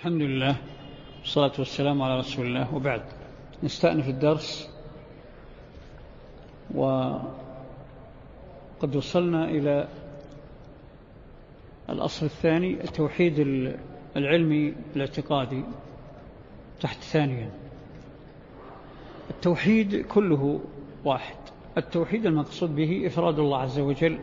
[0.00, 0.56] الحمد لله
[1.20, 3.02] والصلاة والسلام على رسول الله وبعد
[3.62, 4.70] نستأنف الدرس
[6.74, 7.26] وقد
[8.96, 9.88] وصلنا إلى
[11.90, 13.38] الأصل الثاني التوحيد
[14.16, 15.64] العلمي الاعتقادي
[16.80, 17.50] تحت ثانيا
[19.30, 20.60] التوحيد كله
[21.04, 21.36] واحد
[21.78, 24.18] التوحيد المقصود به إفراد الله عز وجل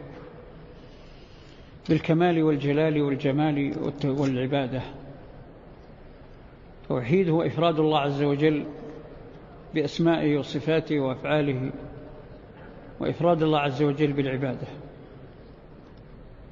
[1.89, 3.73] بالكمال والجلال والجمال
[4.05, 4.81] والعبادة
[6.89, 8.65] توحيد هو إفراد الله عز وجل
[9.75, 11.71] بأسمائه وصفاته وأفعاله
[12.99, 14.67] وإفراد الله عز وجل بالعبادة.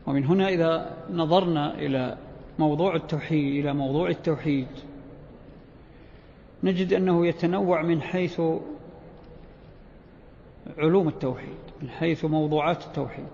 [0.08, 2.18] ومن هنا إذا نظرنا إلى
[2.60, 4.68] موضوع التوحيد إلى موضوع التوحيد
[6.64, 8.42] نجد أنه يتنوع من حيث
[10.78, 13.26] علوم التوحيد من حيث موضوعات التوحيد.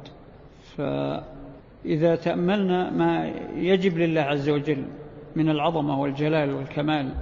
[0.77, 4.85] فإذا تأملنا ما يجب لله عز وجل
[5.35, 7.13] من العظمة والجلال والكمال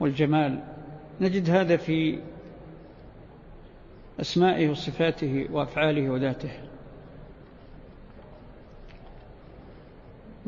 [0.00, 0.62] والجمال.
[1.20, 2.18] نجد هذا في
[4.20, 6.50] أسمائه وصفاته وأفعاله وذاته.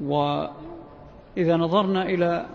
[0.02, 2.46] وإذا نظرنا إلى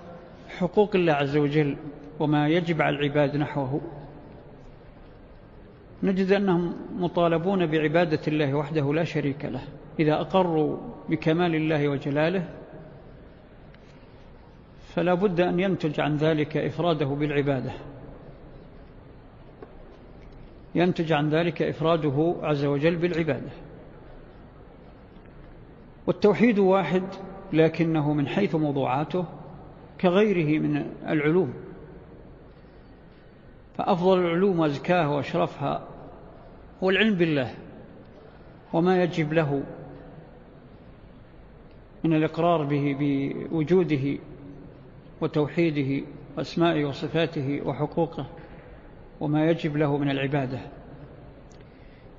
[0.57, 1.77] حقوق الله عز وجل
[2.19, 3.81] وما يجب على العباد نحوه
[6.03, 9.61] نجد أنهم مطالبون بعبادة الله وحده لا شريك له
[9.99, 10.77] إذا أقروا
[11.09, 12.49] بكمال الله وجلاله
[14.95, 17.71] فلا بد أن ينتج عن ذلك إفراده بالعبادة.
[20.75, 23.51] ينتج عن ذلك إفراده عز وجل بالعبادة.
[26.07, 27.03] والتوحيد واحد
[27.53, 29.25] لكنه من حيث موضوعاته
[30.01, 31.53] كغيره من العلوم.
[33.77, 35.87] فأفضل العلوم وأزكاها وأشرفها
[36.83, 37.55] هو العلم بالله
[38.73, 39.63] وما يجب له
[42.03, 44.17] من الإقرار به بوجوده
[45.23, 46.05] وتوحيده
[46.37, 48.25] وأسمائه وصفاته وحقوقه
[49.19, 50.59] وما يجب له من العبادة.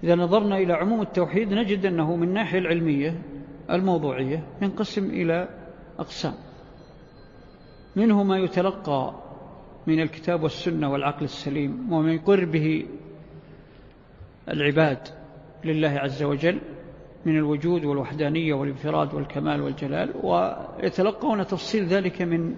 [0.05, 3.23] إذا نظرنا إلى عموم التوحيد نجد أنه من ناحية العلمية
[3.71, 5.49] الموضوعية ينقسم إلى
[5.99, 6.35] أقسام.
[7.97, 9.15] منه ما يتلقى
[9.87, 12.87] من الكتاب والسنة والعقل السليم وما يقر به
[14.49, 14.99] العباد
[15.65, 16.61] لله عز وجل
[17.27, 22.55] من الوجود والوحدانية والانفراد والكمال والجلال ويتلقون تفصيل ذلك من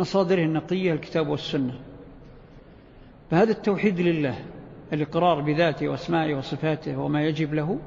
[0.00, 1.74] مصادره النقية الكتاب والسنة.
[3.30, 4.34] فهذا التوحيد لله
[4.92, 7.78] الإقرار بذاته وأسمائه وصفاته وما يجب له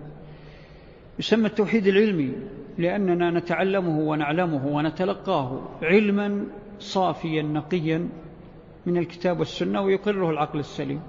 [1.19, 2.33] يسمى التوحيد العلمي
[2.77, 6.45] لأننا نتعلمه ونعلمه ونتلقاه علما
[6.79, 8.09] صافيا نقيا
[8.85, 11.01] من الكتاب والسنة ويقره العقل السليم.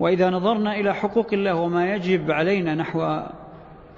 [0.00, 3.20] وإذا نظرنا إلى حقوق الله وما يجب علينا نحو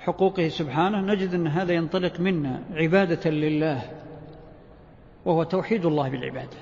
[0.00, 3.82] حقوقه سبحانه نجد أن هذا ينطلق منا عبادة لله.
[5.24, 6.56] وهو توحيد الله بالعبادة.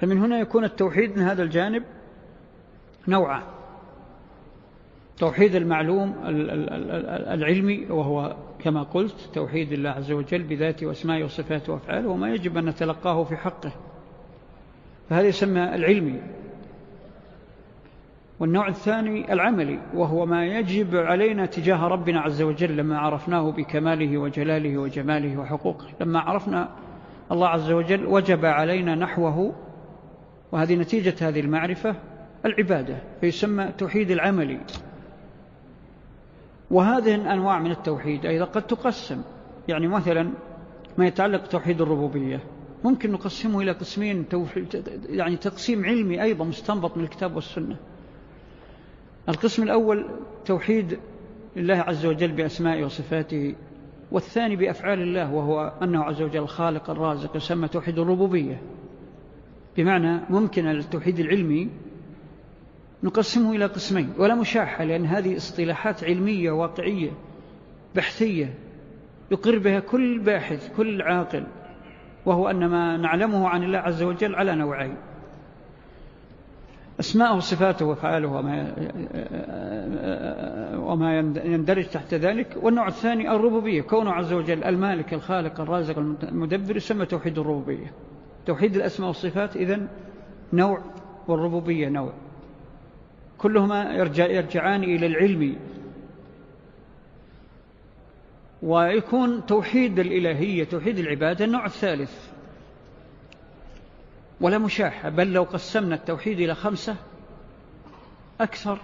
[0.00, 1.82] فمن هنا يكون التوحيد من هذا الجانب
[3.08, 3.42] نوعا.
[5.18, 6.14] توحيد المعلوم
[7.34, 12.64] العلمي وهو كما قلت توحيد الله عز وجل بذاته وأسمائه وصفاته وأفعاله وما يجب أن
[12.64, 13.72] نتلقاه في حقه.
[15.10, 16.20] فهذا يسمى العلمي.
[18.40, 24.78] والنوع الثاني العملي وهو ما يجب علينا تجاه ربنا عز وجل لما عرفناه بكماله وجلاله
[24.78, 25.86] وجماله وحقوقه.
[26.00, 26.68] لما عرفنا
[27.32, 29.54] الله عز وجل وجب علينا نحوه
[30.52, 31.94] وهذه نتيجة هذه المعرفة
[32.44, 34.60] العبادة فيسمى توحيد العملي.
[36.70, 39.22] وهذه الأنواع من التوحيد أيضا قد تقسم.
[39.68, 40.30] يعني مثلا
[40.98, 42.40] ما يتعلق بتوحيد الربوبية
[42.84, 44.24] ممكن نقسمه إلى قسمين
[45.08, 47.76] يعني تقسيم علمي أيضا مستنبط من الكتاب والسنة.
[49.28, 50.06] القسم الأول
[50.44, 50.98] توحيد
[51.56, 53.54] الله عز وجل بأسمائه وصفاته
[54.12, 58.62] والثاني بأفعال الله وهو أنه عز وجل خالق الرازق يسمى توحيد الربوبية.
[59.76, 61.68] بمعنى ممكن التوحيد العلمي
[63.02, 67.10] نقسمه إلى قسمين ولا مشاحة لأن هذه اصطلاحات علمية واقعية
[67.96, 68.54] بحثية
[69.30, 71.46] يقر بها كل باحث كل عاقل
[72.26, 74.96] وهو أن ما نعلمه عن الله عز وجل على نوعين.
[77.00, 78.74] أسماءه وصفاته وفعاله وما,
[80.76, 82.56] وما يندرج تحت ذلك.
[82.62, 87.92] والنوع الثاني الربوبية كونه عز وجل المالك الخالق الرازق المدبر يسمى توحيد الربوبية.
[88.46, 89.88] توحيد الأسماء والصفات إذن
[90.52, 90.82] نوع
[91.28, 92.12] والربوبية نوع.
[93.38, 95.56] كلهما يرجع يرجعان إلى العلم.
[98.62, 102.29] ويكون توحيد الإلهية توحيد العبادة النوع الثالث.
[104.40, 106.96] ولا مشاحة بل لو قسمنا التوحيد إلى خمسة
[108.40, 108.78] أكثر.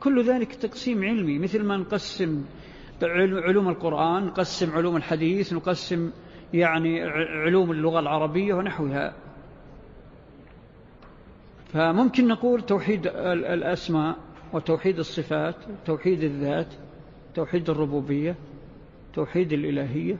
[0.00, 2.44] كل ذلك تقسيم علمي مثل ما نقسم
[3.02, 6.10] علوم القرآن نقسم علوم الحديث نقسم
[6.54, 7.02] يعني
[7.44, 9.14] علوم اللغة العربية ونحوها.
[11.72, 14.16] فممكن نقول توحيد الأسماء
[14.52, 15.54] وتوحيد الصفات
[15.86, 16.74] توحيد الذات
[17.34, 18.36] توحيد الربوبية
[19.14, 20.18] توحيد الإلهية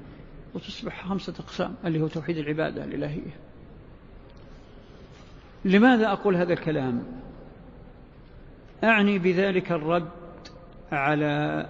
[0.55, 3.46] وتصبح خمسة أقسام اللي هو توحيد العبادة الإلهية.
[5.65, 7.03] لماذا أقول هذا الكلام؟
[8.85, 10.09] أعني بذلك الرد
[10.93, 11.67] على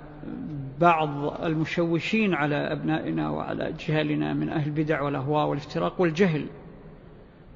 [0.80, 6.46] بعض المشوشين على أبنائنا وعلى أجهالنا من أهل البدع والأهواء والافتراق والجهل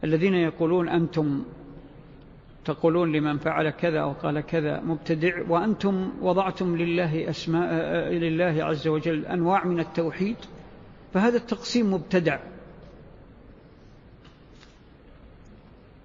[0.05, 1.43] الذين يقولون أنتم
[2.65, 7.73] تقولون لمن فعل كذا أو قال كذا مبتدع وأنتم وضعتم لله أسماء
[8.13, 10.37] لله عز وجل أنواع من التوحيد
[11.15, 12.39] فهذا التقسيم مبتدع.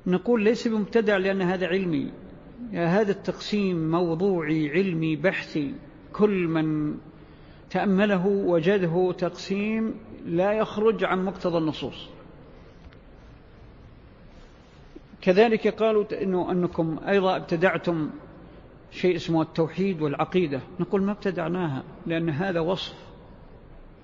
[0.08, 2.12] نقول ليس بمبتدع لأن هذا علمي.
[2.74, 5.74] هذا التقسيم موضوعي علمي بحثي.
[6.14, 6.98] كل من
[7.70, 9.94] تأمله وجده تقسيم
[10.26, 12.10] لا يخرج عن مقتضى النصوص.
[15.22, 18.10] كذلك قالوا إنه أنكم أيضا ابتدعتم
[18.92, 20.62] شيء اسمه التوحيد والعقيدة.
[20.80, 22.94] نقول ما ابتدعناها لأن هذا وصف.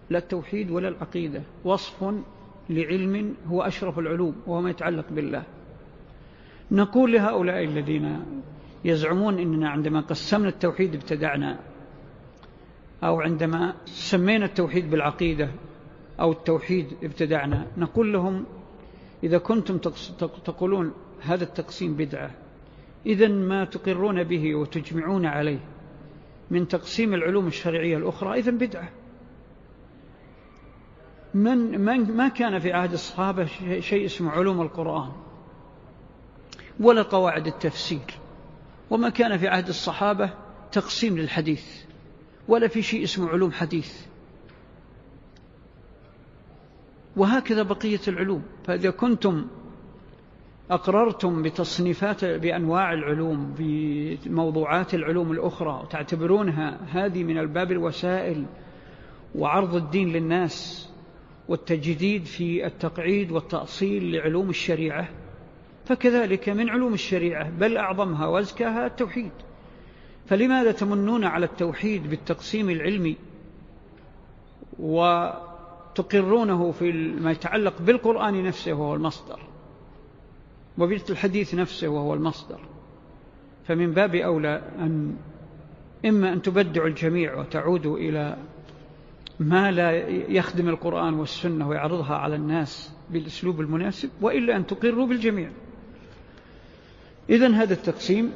[0.09, 1.41] لا التوحيد ولا العقيدة.
[1.63, 2.13] وصف
[2.69, 5.43] لعلم هو أشرف العلوم وهو ما يتعلق بالله.
[6.71, 8.25] نقول لهؤلاء الذين
[8.85, 11.59] يزعمون أننا عندما قسمنا التوحيد ابتدعنا
[13.03, 15.49] أو عندما سمينا التوحيد بالعقيدة
[16.19, 18.45] أو التوحيد ابتدعنا نقول لهم
[19.23, 19.77] إذا كنتم
[20.45, 22.31] تقولون هذا التقسيم بدعة
[23.05, 25.59] إذا ما تقرون به وتجمعون عليه
[26.51, 28.89] من تقسيم العلوم الشرعية الأخرى إذا بدعة.
[31.33, 33.45] من, من ما كان في عهد الصحابة
[33.79, 35.11] شيء اسمه علوم القرآن.
[36.79, 38.19] ولا قواعد التفسير
[38.89, 40.29] وما كان في عهد الصحابة
[40.71, 41.65] تقسيم للحديث
[42.47, 43.93] ولا في شيء اسمه علوم حديث.
[47.15, 48.43] وهكذا بقية العلوم.
[48.65, 49.47] فإذا كنتم
[50.71, 58.45] أقررتم بتصنيفات بأنواع العلوم بموضوعات العلوم الأخرى وتعتبرونها هذه من الباب الوسائل
[59.35, 60.89] وعرض الدين للناس
[61.47, 65.09] والتجديد في التقعيد والتأصيل لعلوم الشريعة
[65.91, 69.31] فكذلك من علوم الشريعة بل أعظمها وأزكاها التوحيد.
[70.25, 73.17] فلماذا تمنون على التوحيد بالتقسيم العلمي
[74.79, 76.91] وتقرونه في
[77.21, 79.39] ما يتعلق بالقرآن نفسه وهو المصدر؟
[80.77, 82.59] وبالحديث نفسه وهو المصدر.
[83.67, 85.15] فمن باب أولى أن
[86.05, 88.37] إما أن تبدعوا الجميع وتعودوا إلى
[89.39, 95.51] ما لا يخدم القرآن والسنة ويعرضها على الناس بالأسلوب المناسب وإلا أن تقروا بالجميع.
[97.31, 98.31] إذن هذا التقسيم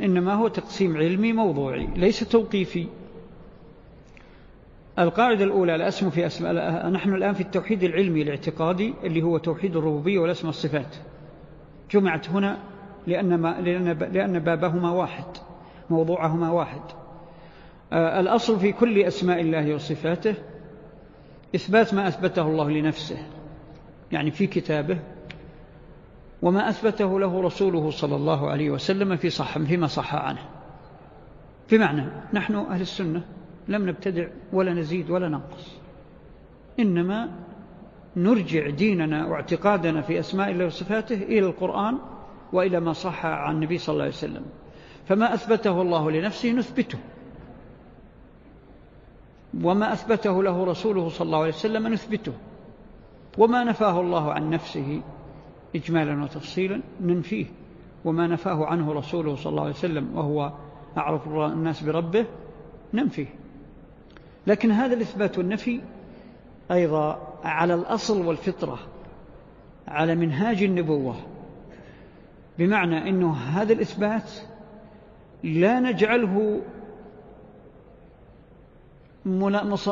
[0.00, 2.86] إنما هو تقسيم علمي موضوعي ليس توقيفي.
[4.98, 10.18] القاعدة الأولى الأسم في أسماء نحن الآن في التوحيد العلمي الاعتقادي اللي هو توحيد الربوبية
[10.18, 10.96] والأسماء الصفات
[11.90, 12.58] جمعت هنا
[13.06, 15.24] لأن, ما لأن, لأن بابهما واحد
[15.90, 16.80] موضوعهما واحد.
[17.92, 20.34] آه، الأصل في كل أسماء الله وصفاته
[21.54, 23.16] إثبات ما أثبته الله لنفسه
[24.12, 24.98] يعني في كتابه
[26.42, 30.48] وما أثبته له رسوله صلى الله عليه وسلم في صح فيما صح عنه.
[31.70, 33.22] بمعنى نحن أهل السنة
[33.68, 35.78] لم نبتدع ولا نزيد ولا ننقص.
[36.80, 37.28] إنما
[38.16, 41.98] نرجع ديننا واعتقادنا في أسماء الله وصفاته إلى القرآن
[42.52, 44.44] وإلى ما صح عن النبي صلى الله عليه وسلم.
[45.08, 46.98] فما أثبته الله لنفسه نثبته.
[49.62, 52.32] وما أثبته له رسوله صلى الله عليه وسلم نثبته.
[53.38, 55.02] وما نفاه الله عن نفسه
[55.76, 57.46] إجمالا وتفصيلا ننفيه
[58.04, 60.52] وما نفاه عنه رسوله صلى الله عليه وسلم وهو
[60.96, 62.26] أعرف الناس بربه
[62.94, 63.26] ننفيه
[64.46, 65.80] لكن هذا الإثبات والنفي
[66.70, 68.78] أيضا على الأصل والفطرة
[69.88, 71.16] على منهاج النبوة
[72.58, 74.30] بمعنى أنه هذا الإثبات
[75.42, 76.60] لا نجعله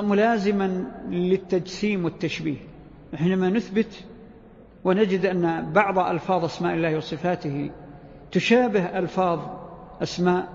[0.02, 2.56] ملازما للتجسيم والتشبيه.
[3.14, 4.04] حينما نثبت
[4.87, 7.71] ونجد أن بعض ألفاظ أسماء الله وصفاته
[8.33, 9.40] تشابه ألفاظ
[10.02, 10.52] أسماء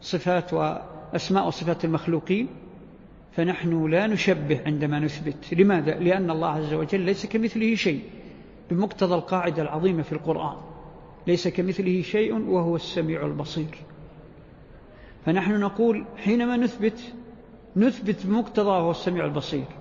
[0.00, 2.48] صفات وأسماء وصفات المخلوقين
[3.32, 5.54] فنحن لا نشبه عندما نثبت.
[5.54, 8.02] لماذا؟ لأن الله عز وجل ليس كمثله شيء
[8.70, 10.56] بمقتضى القاعدة العظيمة في القرآن.
[11.26, 13.78] ليس كمثله شيء وهو السميع البصير.
[15.26, 17.00] فنحن نقول حينما نثبت
[17.76, 19.79] نثبت بمقتضى وهو السميع البصير.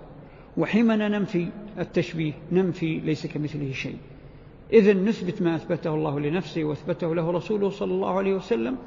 [0.60, 1.48] وحينما ننفي
[1.80, 3.98] التشبيه ننفي ليس كمثله شيء.
[4.74, 8.78] إذن نثبت ما أثبته الله لنفسه وأثبته له رسوله صلى الله عليه وسلم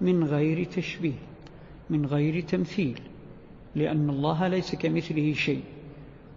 [0.00, 1.12] من غير تشبيه
[1.90, 3.00] من غير تمثيل
[3.74, 5.62] لأن الله ليس كمثله شيء.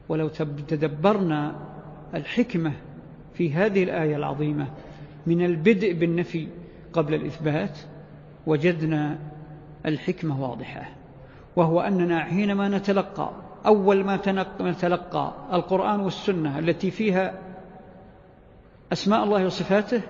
[0.09, 0.27] ولو
[0.67, 1.55] تدبرنا
[2.15, 2.71] الحكمة
[3.33, 4.67] في هذه الآية العظيمة
[5.27, 6.47] من البدء بالنفي
[6.93, 7.77] قبل الإثبات
[8.47, 9.19] وجدنا
[9.85, 10.89] الحكمة واضحة.
[11.55, 13.31] وهو أننا حينما نتلقى
[13.65, 14.20] أول ما
[14.62, 17.39] نتلقى القرآن والسنة التي فيها
[18.93, 20.01] أسماء الله وصفاته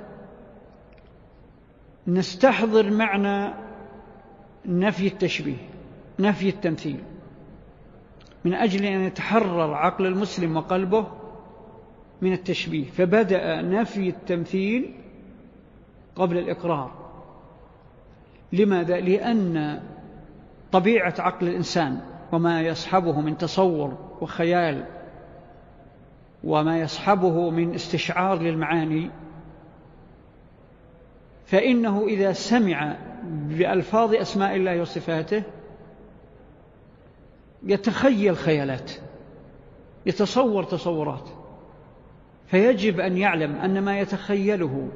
[2.08, 3.54] نستحضر معنى
[4.66, 5.70] نفي التشبيه
[6.20, 7.04] نفي التمثيل
[8.46, 11.08] من أجل أن يتحرر عقل المسلم وقلبه
[12.22, 14.94] من التشبيه فبدأ نفي التمثيل
[16.16, 16.92] قبل الإقرار
[18.54, 19.82] لماذا؟ لأن
[20.72, 22.02] طبيعة عقل الإنسان
[22.34, 24.86] وما يصحبه من تصور وخيال
[26.44, 29.10] وما يصحبه من استشعار للمعاني
[31.46, 35.44] فإنه إذا سمع بألفاظ أسماء الله وصفاته
[37.64, 38.92] يتخيل خيالات
[40.06, 41.30] يتصور تصورات
[42.48, 44.88] فيجب أن يعلم أن ما يتخيله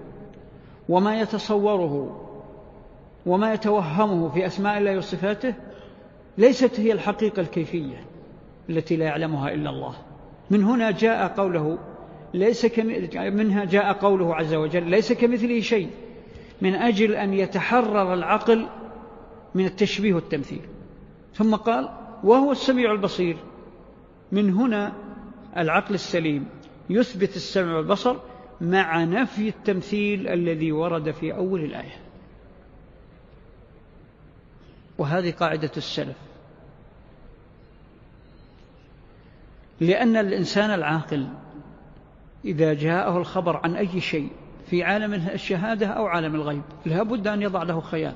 [0.89, 2.23] وما يتصوره
[3.25, 5.53] وما يتوهمه في أسماء الله وصفاته
[6.37, 8.05] ليست هي الحقيقة الكيفية
[8.69, 9.95] التي لا يعلمها إلا الله.
[10.49, 11.77] من هنا جاء قوله
[12.33, 12.87] ليس كم...
[13.35, 15.89] منها جاء قوله عز وجل ليس كمثله شيء
[16.61, 18.67] من أجل أن يتحرر العقل
[19.55, 20.61] من التشبيه والتمثيل.
[21.33, 21.89] ثم قال
[22.23, 23.37] وهو السميع البصير.
[24.31, 24.93] من هنا
[25.57, 26.45] العقل السليم.
[26.89, 28.15] يثبت السمع والبصر
[28.61, 31.95] مع نفي التمثيل الذي ورد في أول الآية.
[34.97, 36.26] وهذه قاعدة السلف.
[39.81, 41.27] لأن الإنسان العاقل
[42.45, 44.29] إذا جاءه الخبر عن أي شيء
[44.69, 48.13] في عالم الشهادة أو عالم الغيب لا بد أن يضع له خيال.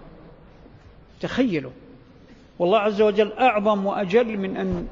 [1.22, 1.72] تخيلوا.
[2.60, 4.88] والله عز وجل أعظم وأجل من أن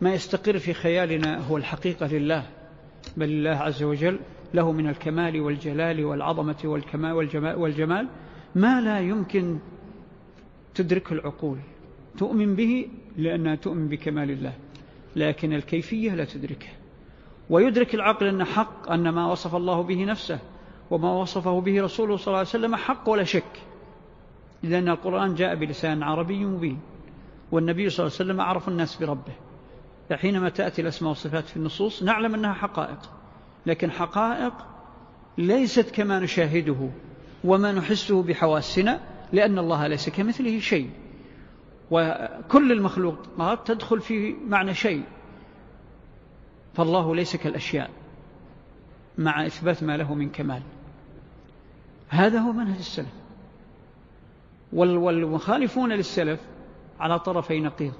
[0.00, 2.46] ما يستقر في خيالنا هو الحقيقة لله.
[3.16, 4.18] بل الله عز وجل
[4.54, 7.12] له من الكمال والجلال والعظمة والكمال
[7.56, 8.08] والجمال
[8.54, 9.58] ما لا يمكن
[10.74, 11.58] تدركه العقول.
[12.18, 14.52] تؤمن به لأنها تؤمن بكمال الله.
[15.16, 16.68] لكن الكيفية لا تدركه.
[17.50, 20.38] ويدرك العقل أن حق أن ما وصف الله به نفسه
[20.90, 23.62] وما وصفه به رسوله صلى الله عليه وسلم حق ولا شك.
[24.62, 26.78] لأن القرآن جاء بلسان عربي مبين
[27.52, 29.32] والنبي صلى الله عليه وسلم أعرف الناس بربه.
[30.12, 32.98] حينما تأتي الأسماء والصفات في النصوص نعلم أنها حقائق
[33.66, 34.52] لكن حقائق
[35.38, 36.90] ليست كما نشاهده
[37.44, 39.00] وما نحسه بحواسنا
[39.32, 40.90] لأن الله ليس كمثله شيء.
[41.90, 45.02] وكل المخلوقات تدخل في معنى شيء
[46.74, 47.90] فالله ليس كالأشياء
[49.18, 50.62] مع إثبات ما له من كمال.
[52.08, 53.12] هذا هو منهج السلف.
[54.72, 56.40] والمخالفون للسلف
[57.00, 57.92] على طرفي نقيض.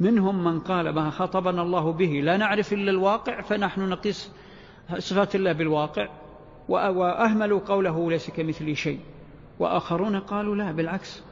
[0.00, 4.30] منهم من قال ما خطبنا الله به لا نعرف إلا الواقع فنحن نقيس
[4.98, 6.08] صفات الله بالواقع
[6.68, 9.00] وأهملوا قوله ليس كمثل شيء.
[9.58, 11.22] وآخرون قالوا لا بالعكس.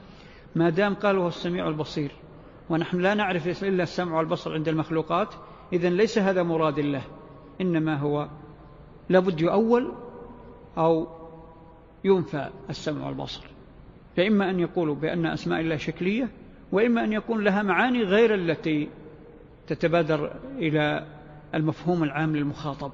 [0.55, 2.11] ما دام قالوا هو السميع البصير.
[2.71, 5.35] ونحن لا نعرف إلا السمع والبصر عند المخلوقات.
[5.73, 7.03] إذن ليس هذا مراد الله.
[7.61, 8.29] إنما هو
[9.09, 9.93] لابد يؤول
[10.79, 11.09] أو
[12.05, 13.47] ينفى السمع والبصر.
[14.17, 16.29] فإما أن يقولوا بأن أسماء الله شكلية
[16.73, 18.89] وإما أن يكون لها معاني غير التي
[19.67, 21.07] تتبادر إلى
[21.55, 22.93] المفهوم العام للمخاطب.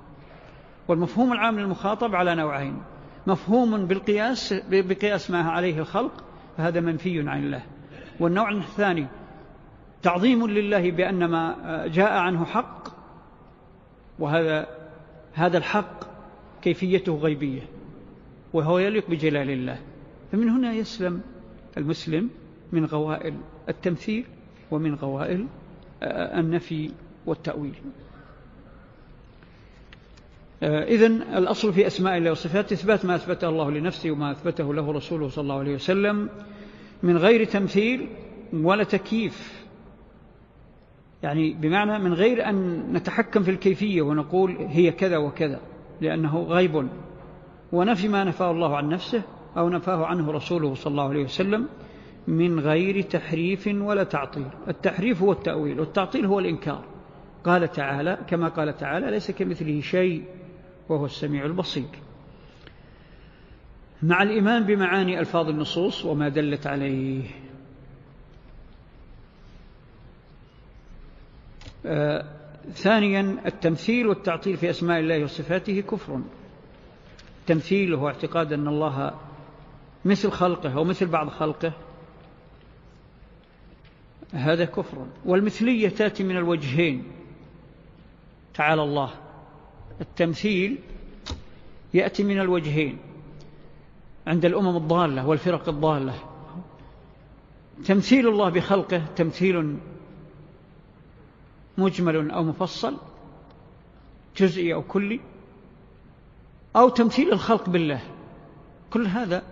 [0.88, 2.82] والمفهوم العام للمخاطب على نوعين.
[3.26, 6.24] مفهوم بالقياس بقياس ما عليه الخلق
[6.56, 7.62] فهذا منفي عن الله.
[8.20, 9.06] والنوع الثاني
[10.02, 12.88] تعظيم لله بأن ما جاء عنه حق
[14.18, 14.66] وهذا
[15.32, 16.04] هذا الحق
[16.62, 17.62] كيفيته غيبية
[18.52, 19.78] وهو يليق بجلال الله.
[20.32, 21.20] فمن هنا يسلم
[21.76, 22.30] المسلم
[22.72, 23.34] من غوائل
[23.68, 24.24] التمثيل
[24.70, 25.46] ومن غوائل
[26.02, 26.90] النفي
[27.26, 27.74] والتأويل.
[30.62, 35.28] إذن الأصل في أسماء الله وصفاته إثبات ما أثبته الله لنفسه وما أثبته له رسوله
[35.28, 36.28] صلى الله عليه وسلم
[37.02, 38.08] من غير تمثيل
[38.52, 39.66] ولا تكييف.
[41.22, 45.60] يعني بمعنى من غير أن نتحكم في الكيفية ونقول هي كذا وكذا
[46.00, 46.88] لأنه غيب
[47.72, 49.22] ونفي ما نفاه الله عن نفسه
[49.56, 51.68] أو نفاه عنه رسوله صلى الله عليه وسلم
[52.26, 54.46] من غير تحريف ولا تعطيل.
[54.68, 56.84] التحريف هو التأويل والتعطيل هو الإنكار.
[57.44, 60.22] قال تعالى كما قال تعالى ليس كمثله شيء
[60.88, 61.88] وهو السميع البصير.
[64.02, 67.30] مع الإيمان بمعاني ألفاظ النصوص وما دلت عليه.
[71.86, 72.24] آه
[72.72, 76.20] ثانيا التمثيل والتعطيل في أسماء الله وصفاته كفر.
[77.40, 79.14] التمثيل هو اعتقاد أن الله
[80.04, 81.72] مثل خلقه أو مثل بعض خلقه.
[84.32, 85.06] هذا كفر.
[85.24, 87.04] والمثلية تأتي من الوجهين.
[88.54, 89.25] تعالى الله.
[90.00, 90.78] التمثيل
[91.94, 92.98] يأتي من الوجهين
[94.26, 96.14] عند الأمم الضالة والفرق الضالة.
[97.84, 99.78] تمثيل الله بخلقه تمثيل
[101.78, 102.96] مجمل أو مفصل
[104.36, 105.20] جزئي أو كلي
[106.76, 108.00] أو تمثيل الخلق بالله.
[108.90, 109.42] كل هذا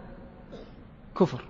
[1.17, 1.45] كفر.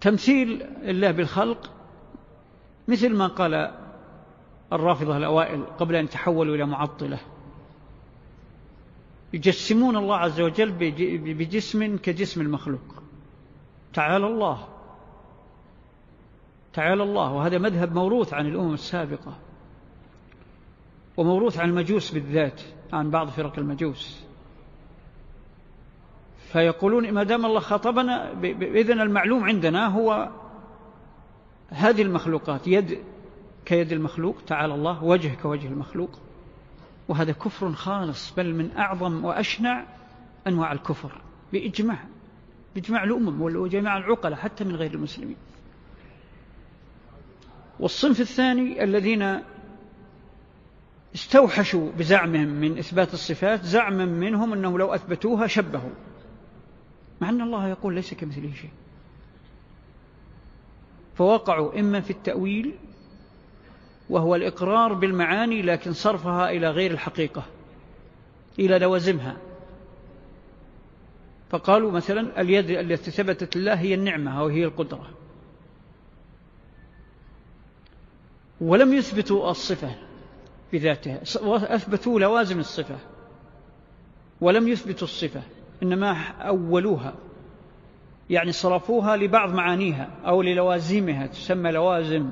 [0.00, 1.70] تمثيل الله بالخلق
[2.88, 3.83] مثل ما قال
[4.74, 7.18] الرافضة الأوائل قبل أن تحولوا إلى معطلة.
[9.32, 10.72] يجسمون الله عز وجل
[11.34, 13.02] بجسم كجسم المخلوق.
[13.92, 14.68] تعالى الله.
[16.72, 17.32] تعالى الله.
[17.32, 19.38] وهذا مذهب موروث عن الأمم السابقة.
[21.16, 22.60] وموروث عن المجوس بالذات
[22.92, 24.24] عن بعض فرق المجوس.
[26.52, 30.30] فيقولون ما دام الله خاطبنا إذن المعلوم عندنا هو
[31.68, 32.98] هذه المخلوقات يد
[33.64, 36.18] كيد المخلوق تعالى الله وجه كوجه المخلوق.
[37.08, 39.84] وهذا كفر خالص بل من أعظم وأشنع
[40.46, 41.20] أنواع الكفر
[41.52, 41.98] بإجماع
[42.74, 45.36] بإجماع الأمم وجميع العقلة حتى من غير المسلمين.
[47.80, 49.40] والصنف الثاني الذين
[51.14, 55.94] استوحشوا بزعمهم من إثبات الصفات زعما منهم أنه لو أثبتوها شبهوا.
[57.20, 58.70] مع أن الله يقول ليس كمثله شيء.
[61.14, 62.74] فوقعوا إما في التأويل
[64.10, 67.42] وهو الإقرار بالمعاني لكن صرفها إلى غير الحقيقة
[68.58, 69.36] إلى لوازمها.
[71.50, 75.10] فقالوا مثلا اليد التي ثبتت لله هي النعمة أو هي القدرة.
[78.60, 79.94] ولم يثبتوا الصفة
[80.72, 82.98] بذاتها أثبتوا لوازم الصفة
[84.40, 85.42] ولم يثبتوا الصفة
[85.82, 87.14] إنما أولوها
[88.30, 92.30] يعني صرفوها لبعض معانيها أو للوازمها تسمى لوازم.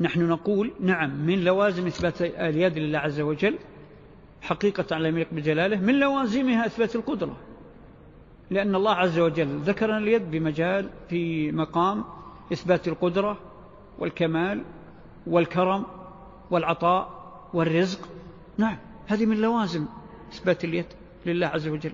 [0.00, 3.58] نحن نقول نعم من لوازم إثبات اليد لله عز وجل
[4.42, 7.36] حقيقة على يليق بجلاله من لوازمها إثبات القدرة.
[8.50, 12.04] لأن الله عز وجل ذكرنا اليد بمجال في مقام
[12.52, 13.38] إثبات القدرة
[13.98, 14.64] والكمال
[15.26, 15.84] والكرم
[16.50, 17.22] والعطاء
[17.54, 18.08] والرزق.
[18.58, 19.86] نعم هذه من لوازم
[20.32, 20.86] إثبات اليد
[21.26, 21.92] لله عز وجل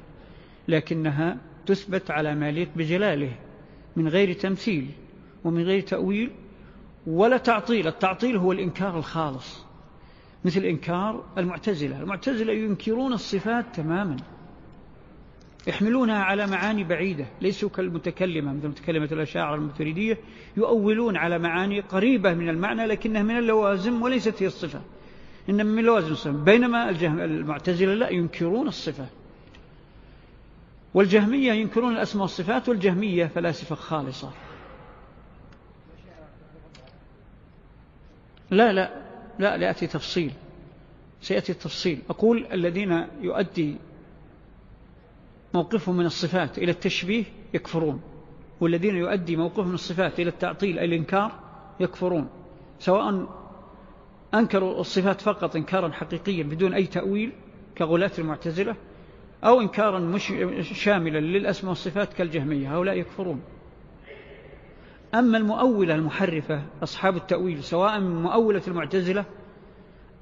[0.68, 3.32] لكنها تثبت على ما يليق بجلاله
[3.96, 4.90] من غير تمثيل
[5.44, 6.30] ومن غير تأويل
[7.08, 7.86] ولا تعطيل.
[7.86, 9.64] التعطيل هو الإنكار الخالص.
[10.44, 12.00] مثل إنكار المعتزلة.
[12.00, 14.16] المعتزلة ينكرون الصفات تماما.
[15.66, 17.26] يحملونها على معاني بعيدة.
[17.40, 20.18] ليسوا كالمتكلمة مثل متكلمة الأشاعر المتريدية
[20.56, 24.80] يؤولون على معاني قريبة من المعنى لكنها من اللوازم وليست هي الصفة.
[25.48, 26.30] إنما من لوازم الصفة.
[26.30, 26.90] بينما
[27.24, 29.06] المعتزلة لا ينكرون الصفة.
[30.94, 34.32] والجهمية ينكرون الأسماء والصفات والجهمية فلاسفة خالصة.
[38.50, 38.90] لا لا
[39.38, 40.32] لا لأتي تفصيل.
[41.20, 42.02] سيأتي التفصيل.
[42.10, 43.76] أقول الذين يؤدي
[45.54, 48.00] موقفهم من الصفات إلى التشبيه يكفرون
[48.60, 51.32] والذين يؤدي موقفهم من الصفات إلى التعطيل أي الإنكار
[51.80, 52.28] يكفرون.
[52.78, 53.28] سواء
[54.34, 57.32] أنكروا الصفات فقط إنكارا حقيقيا بدون أي تأويل
[57.78, 58.76] كغلاة المعتزلة
[59.44, 60.32] أو إنكارا مش
[60.72, 63.40] شاملا للأسماء والصفات كالجهمية هؤلاء يكفرون.
[65.14, 69.24] أما المؤولة المحرفة أصحاب التأويل سواء من مؤولة المعتزلة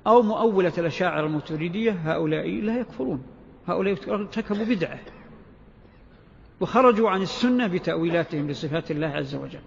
[0.06, 3.22] أو مؤولة الأشاعر المتريدية هؤلاء لا يكفرون.
[3.68, 4.98] هؤلاء ارتكبوا بدعة
[6.60, 9.60] وخرجوا عن السنة بتأويلاتهم لصفات الله عز وجل.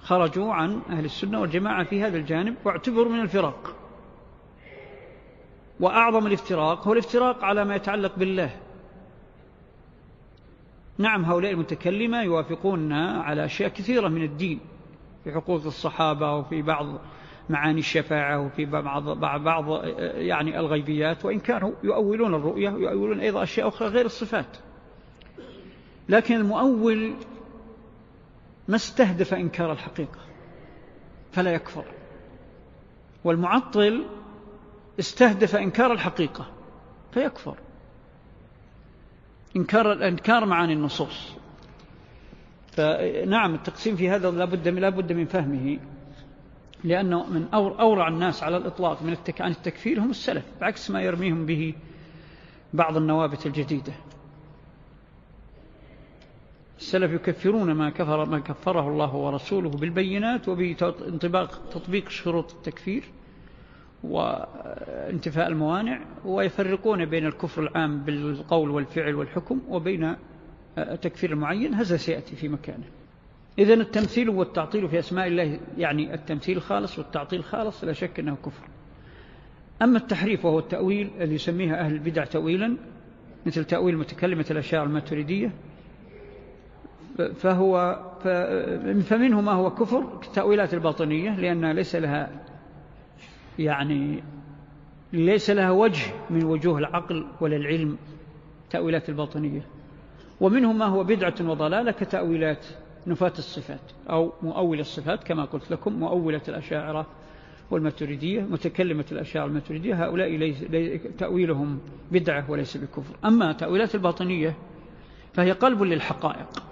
[0.00, 3.76] خرجوا عن أهل السنة والجماعة في هذا الجانب واعتبروا من الفرق
[5.80, 8.50] وأعظم الافتراق هو الافتراق على ما يتعلق بالله.
[11.00, 14.60] نعم هؤلاء المتكلمة يوافقوننا على أشياء كثيرة من الدين
[15.24, 16.86] في حقوق الصحابة وفي بعض
[17.50, 19.08] معاني الشفاعة وفي بعض,
[19.42, 19.84] بعض
[20.14, 24.56] يعني الغيبيات وإن كانوا يؤولون الرؤية ويؤولون أيضا أشياء أخرى غير الصفات.
[26.08, 27.14] لكن المؤول
[28.68, 30.20] ما استهدف إنكار الحقيقة
[31.32, 31.84] فلا يكفر.
[33.24, 34.06] والمعطل
[34.98, 36.46] استهدف إنكار الحقيقة
[37.12, 37.56] فيكفر.
[39.56, 41.34] إنكار, إنكار معاني النصوص.
[42.72, 45.78] فنعم التقسيم في هذا لابد من, لابد من فهمه
[46.84, 49.40] لأنه من أورع الناس على الإطلاق من التك...
[49.40, 51.74] عن التكفير هم السلف بعكس ما يرميهم به
[52.74, 53.92] بعض النوابت الجديدة.
[56.78, 63.04] السلف يكفرون ما كفر ما كفره الله ورسوله بالبينات وبانطباق تطبيق شروط التكفير.
[64.04, 70.16] وانتفاء الموانع ويفرقون بين الكفر العام بالقول والفعل والحكم وبين
[71.02, 72.84] تكفير المعين هذا سيأتي في مكانه.
[73.58, 78.64] إذن التمثيل والتعطيل في أسماء الله يعني التمثيل خالص والتعطيل خالص لا شك أنه كفر.
[79.82, 82.76] أما التحريف وهو التأويل اللي يسميها أهل البدع تأويلا
[83.46, 85.52] مثل تأويل متكلمة الأشياء الماتريدية
[87.34, 88.00] فهو
[89.02, 92.30] فمنه ما هو كفر التأويلات الباطنية لأنها ليس لها
[93.60, 94.22] يعني
[95.12, 97.98] ليس لها وجه من وجوه العقل ولا العلم
[98.70, 99.66] تأويلات الباطنية.
[100.40, 102.66] ومنه ما هو بدعة وضلالة كتأويلات
[103.06, 107.06] نفاة الصفات أو مؤول الصفات كما قلت لكم مؤولة الأشاعرة
[107.70, 110.64] والماتريدية متكلمة الأشاعرة الماتريدية هؤلاء ليس
[111.18, 111.78] تأويلهم
[112.12, 113.16] بدعة وليس بكفر.
[113.24, 114.56] أما تأويلات الباطنية
[115.32, 116.62] فهي قلب للحقائق.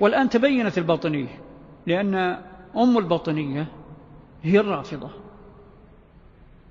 [0.00, 1.40] والآن تبينت الباطنية
[1.86, 2.14] لأن
[2.76, 3.66] أم الباطنية
[4.42, 5.10] هي الرافضة.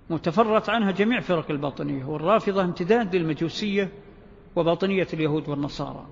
[0.10, 3.90] متفرت عنها جميع فرق الباطنية والرافضة امتداد للمجوسية
[4.56, 6.06] وباطنية اليهود والنصارى.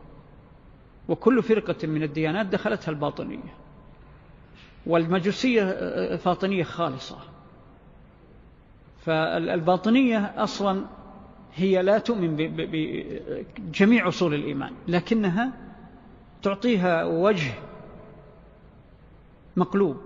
[1.10, 3.54] وكل فرقة من الديانات دخلتها الباطنية.
[4.86, 5.66] والمجوسية
[6.16, 7.18] فاطنية خالصة.
[9.06, 10.86] فالباطنية أصلا
[11.56, 15.54] هي لا تؤمن بجميع أصول الإيمان لكنها
[16.42, 17.54] تعطيها وجه
[19.58, 19.98] مقلوب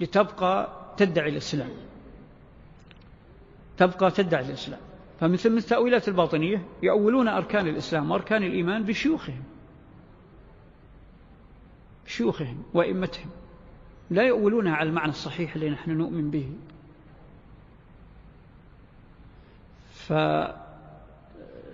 [0.00, 1.70] لتبقى تدعي الإسلام.
[3.76, 4.80] تبقى تدعي الإسلام.
[5.20, 9.42] فمثل مثل تأويلات الباطنية يؤولون أركان الإسلام وأركان الإيمان بشيوخهم.
[12.06, 13.30] شيوخهم وإمتهم
[14.10, 16.48] لا يؤولونها على المعنى الصحيح اللي نحن نؤمن به.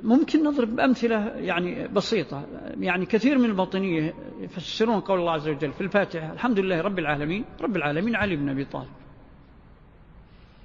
[0.02, 2.46] فممكن نضرب أمثلة يعني بسيطة.
[2.80, 7.44] يعني كثير من الباطنية يفسرون قول الله عز وجل في الفاتحة الحمد لله رب العالمين
[7.60, 9.03] رب العالمين علي بن أبي طالب.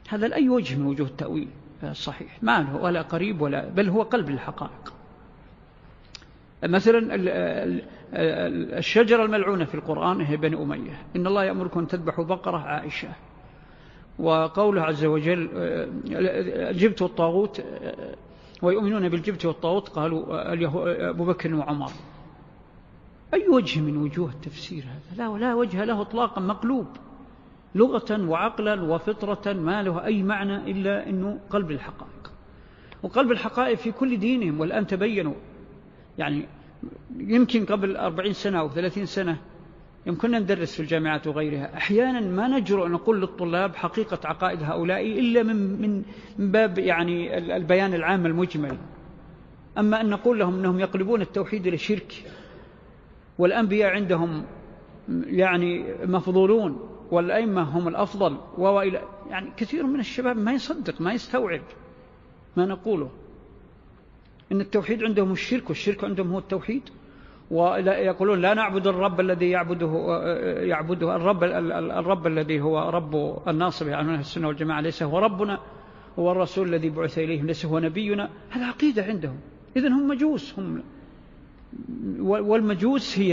[0.10, 1.48] هذا لأي وجه من وجوه التأويل
[1.84, 4.94] الصحيح ما له ولا قريب ولا بل هو قلب الحقائق
[6.64, 7.16] مثلا
[8.78, 11.02] الشجرة الملعونة في القرآن هي بني أمية.
[11.16, 13.10] إن الله يأمركم أن تذبحوا بقرة عائشة.
[14.20, 15.50] وقوله عز وجل
[16.06, 17.64] الجبت والطاغوت
[18.62, 20.54] ويؤمنون بالجبت والطاغوت قالوا
[21.10, 21.92] أبو بكر وعمر.
[23.34, 26.88] أي وجه من وجوه التفسير هذا؟ لا ولا وجه له اطلاقا مقلوب.
[27.76, 32.32] لغة وعقلا وفطرة ما له أي معنى إلا أنه قلب الحقائق.
[33.04, 35.34] وقلب الحقائق في كل دينهم والآن تبينوا.
[36.18, 36.46] يعني
[37.18, 39.38] يمكن قبل أربعين سنة أو ثلاثين سنة
[40.06, 41.74] يمكننا ندرس في الجامعات وغيرها.
[41.78, 45.82] أحيانا ما نجرؤ أن نقول للطلاب حقيقة عقائد هؤلاء إلا من,
[46.38, 48.78] من باب يعني البيان العام المجمل.
[49.78, 52.24] أما أن نقول لهم أنهم يقلبون التوحيد إلى شرك
[53.38, 54.44] والأنبياء عندهم
[55.28, 61.62] يعني مفضولون والأئمة هم الأفضل وإلى يعني كثير من الشباب ما يصدق ما يستوعب
[62.58, 63.10] ما نقوله.
[64.52, 66.90] إن التوحيد عندهم الشرك والشرك عندهم هو التوحيد.
[67.52, 70.22] ويقولون لا نعبد الرب الذي يعبده
[70.62, 75.60] يعبده الرب الرب الذي هو رب الناصب يعني السنة والجماعة ليس هو ربنا
[76.20, 78.30] هو الرسول الذي بعث إليهم ليس هو نبينا.
[78.50, 79.40] هذا عقيدة عندهم.
[79.78, 80.84] إذن هم مجوس هم
[82.20, 83.30] والمجوس هي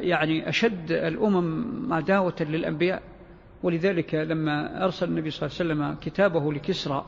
[0.00, 3.02] يعني أشد الأمم عداوة للأنبياء.
[3.62, 7.04] ولذلك لما أرسل النبي صلى الله عليه وسلم كتابه لكسرى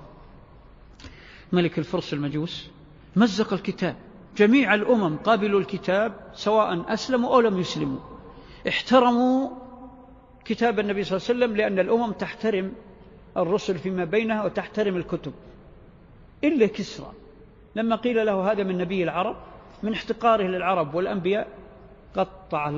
[1.53, 2.71] ملك الفرس المجوس
[3.17, 3.97] مزق الكتاب.
[4.37, 8.01] جميع الأمم قابلوا الكتاب سواء أسلموا أو لم يسلموا.
[8.69, 9.51] احترموا
[10.45, 12.73] كتاب النبي صلى الله عليه وسلم لأن الأمم تحترم
[13.37, 15.33] الرسل فيما بينها وتحترم الكتب.
[16.45, 17.13] إلا كسرى.
[17.77, 19.37] لما قيل له هذا من نبي العرب
[19.83, 21.49] من احتقاره للعرب والأنبياء
[22.17, 22.71] قطع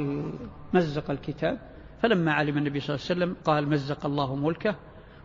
[0.75, 1.76] مزق الكتاب.
[2.03, 4.77] فلما علم النبي صلى الله عليه وسلم قال مزق الله ملكه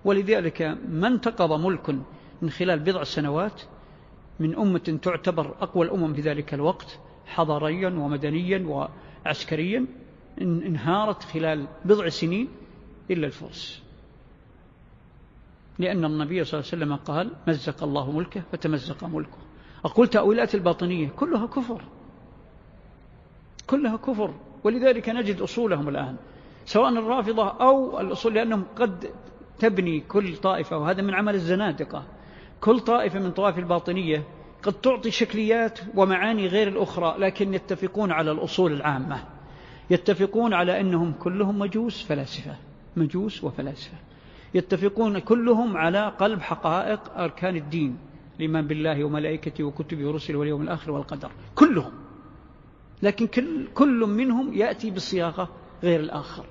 [0.05, 1.95] ولذلك ما انتقض ملك
[2.41, 3.61] من خلال بضع سنوات
[4.39, 8.89] من أمة تعتبر أقوى الأمم في ذلك الوقت حضاريا ومدنيا
[9.25, 9.85] وعسكريا
[10.41, 12.47] انهارت خلال بضع سنين
[13.11, 13.83] إلا الفرس.
[15.79, 19.37] لأن النبي صلى الله عليه وسلم قال مزق الله ملكه فتمزق ملكه.
[19.85, 21.81] أقول تأويلات الباطنية كلها كفر.
[23.67, 24.33] كلها كفر.
[24.63, 26.17] ولذلك نجد أصولهم الآن.
[26.65, 29.09] سواء الرافضة أو الأصول لأنهم قد
[29.59, 32.03] تبني كل طائفة وهذا من عمل الزنادقة.
[32.61, 34.23] كل طائفة من طوائف الباطنية
[34.63, 39.23] قد تعطي شكليات ومعاني غير الأخرى لكن يتفقون على الأصول العامة.
[39.89, 42.55] يتفقون على أنهم كلهم مجوس فلاسفة
[42.97, 43.97] مجوس وفلاسفة.
[44.53, 47.97] يتفقون كلهم على قلب حقائق أركان الدين
[48.35, 51.31] الإيمان بالله وملائكته وكتبه ورسله واليوم الآخر والقدر.
[51.55, 51.91] كلهم.
[53.03, 55.49] لكن كل, كل منهم يأتي بصياغة
[55.83, 56.45] غير الآخر.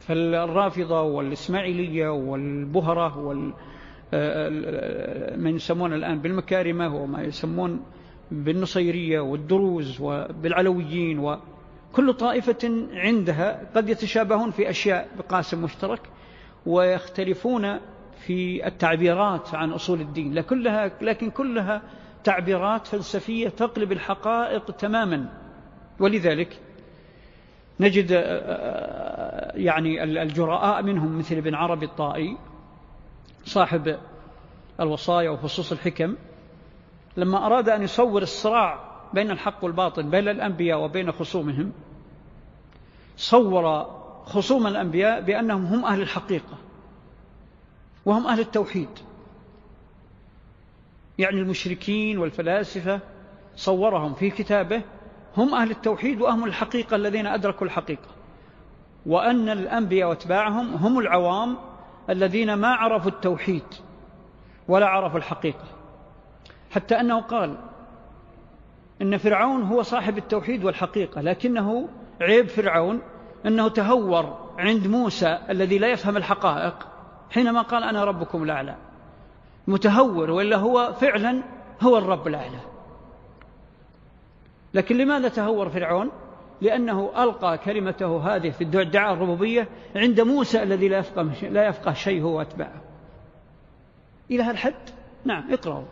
[0.00, 3.52] فالرافضة والإسماعيلية والبهرة وال
[5.42, 7.80] من يسمون الآن بالمكارمة وما يسمون
[8.30, 16.00] بالنصيرية والدروز وبالعلويين وكل طائفة عندها قد يتشابهون في أشياء بقاسم مشترك
[16.66, 17.78] ويختلفون
[18.26, 20.34] في التعبيرات عن أصول الدين.
[20.34, 21.82] لكلها لكن كلها
[22.24, 25.28] تعبيرات فلسفية تقلب الحقائق تماما.
[26.00, 26.60] ولذلك
[27.80, 32.36] نجد آه، آه، يعني الجراء منهم مثل ابن عربي الطائي
[33.44, 33.98] صاحب
[34.80, 36.16] الوصايا وفصوص الحكم
[37.16, 41.72] لما أراد أن يصور الصراع بين الحق والباطل بين الأنبياء وبين خصومهم
[43.16, 43.84] صور
[44.24, 46.58] خصوم الأنبياء بأنهم هم أهل الحقيقة
[48.06, 48.88] وهم أهل التوحيد.
[51.18, 53.00] يعني المشركين والفلاسفة
[53.56, 54.82] صورهم في كتابه
[55.36, 58.08] هم أهل التوحيد وأهم الحقيقة الذين أدركوا الحقيقة.
[59.06, 61.56] وأن الأنبياء وأتباعهم هم العوام
[62.10, 63.64] الذين ما عرفوا التوحيد
[64.68, 65.64] ولا عرفوا الحقيقة.
[66.70, 67.56] حتى أنه قال
[69.02, 71.88] إن فرعون هو صاحب التوحيد والحقيقة لكنه
[72.20, 73.00] عيب فرعون
[73.46, 76.86] أنه تهور عند موسى الذي لا يفهم الحقائق
[77.30, 78.76] حينما قال أنا ربكم الأعلى.
[79.66, 81.42] متهور وإلا هو فعلا
[81.80, 82.60] هو الرب الأعلى.
[84.74, 86.10] لكن لماذا تهور فرعون؟
[86.60, 92.22] لأنه ألقى كلمته هذه في ادعاء الربوبية عند موسى الذي لا يفقه, لا يفقه شيء
[92.22, 92.80] هو أتباعه
[94.30, 94.74] إلى هالحد
[95.24, 95.84] نعم اقرأوا.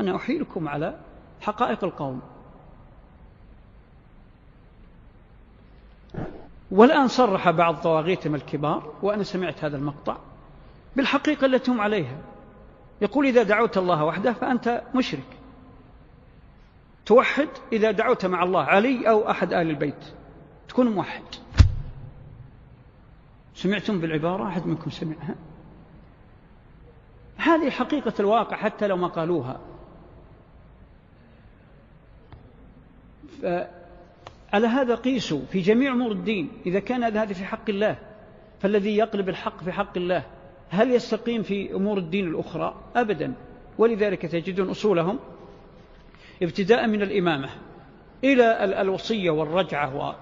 [0.00, 1.00] أنا أحيلكم على
[1.40, 2.20] حقائق القوم.
[6.70, 10.16] والآن صرح بعض طواغيتهم الكبار وأنا سمعت هذا المقطع
[10.96, 12.18] بالحقيقة التي هم عليها.
[13.00, 15.33] يقول إذا دعوت الله وحده فأنت مشرك.
[17.06, 20.04] توحد إذا دعوت مع الله علي أو أحد آل البيت.
[20.68, 21.22] تكون موحد.
[23.54, 25.34] سمعتم بالعبارة؟ أحد منكم سمعها؟
[27.36, 29.60] هذه حقيقة الواقع حتى لو ما قالوها.
[34.52, 36.50] على هذا قيسوا في جميع أمور الدين.
[36.66, 37.98] إذا كان هذا في حق الله
[38.60, 40.26] فالذي يقلب الحق في حق الله
[40.70, 43.34] هل يستقيم في أمور الدين الأخرى؟ أبدا.
[43.78, 45.18] ولذلك تجدون أصولهم
[46.42, 47.50] ابتداء من الإمامة
[48.24, 50.16] إلى الوصية والرجعة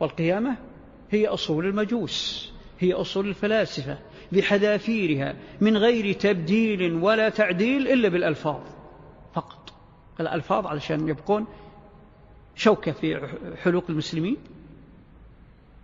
[0.00, 0.56] والقيامة
[1.10, 3.98] هي أصول المجوس هي أصول الفلاسفة
[4.32, 8.60] بحذافيرها من غير تبديل ولا تعديل إلا بالألفاظ
[9.34, 9.72] فقط.
[10.20, 11.46] الألفاظ علشان يبقون
[12.54, 13.28] شوكة في
[13.62, 14.36] حلوق المسلمين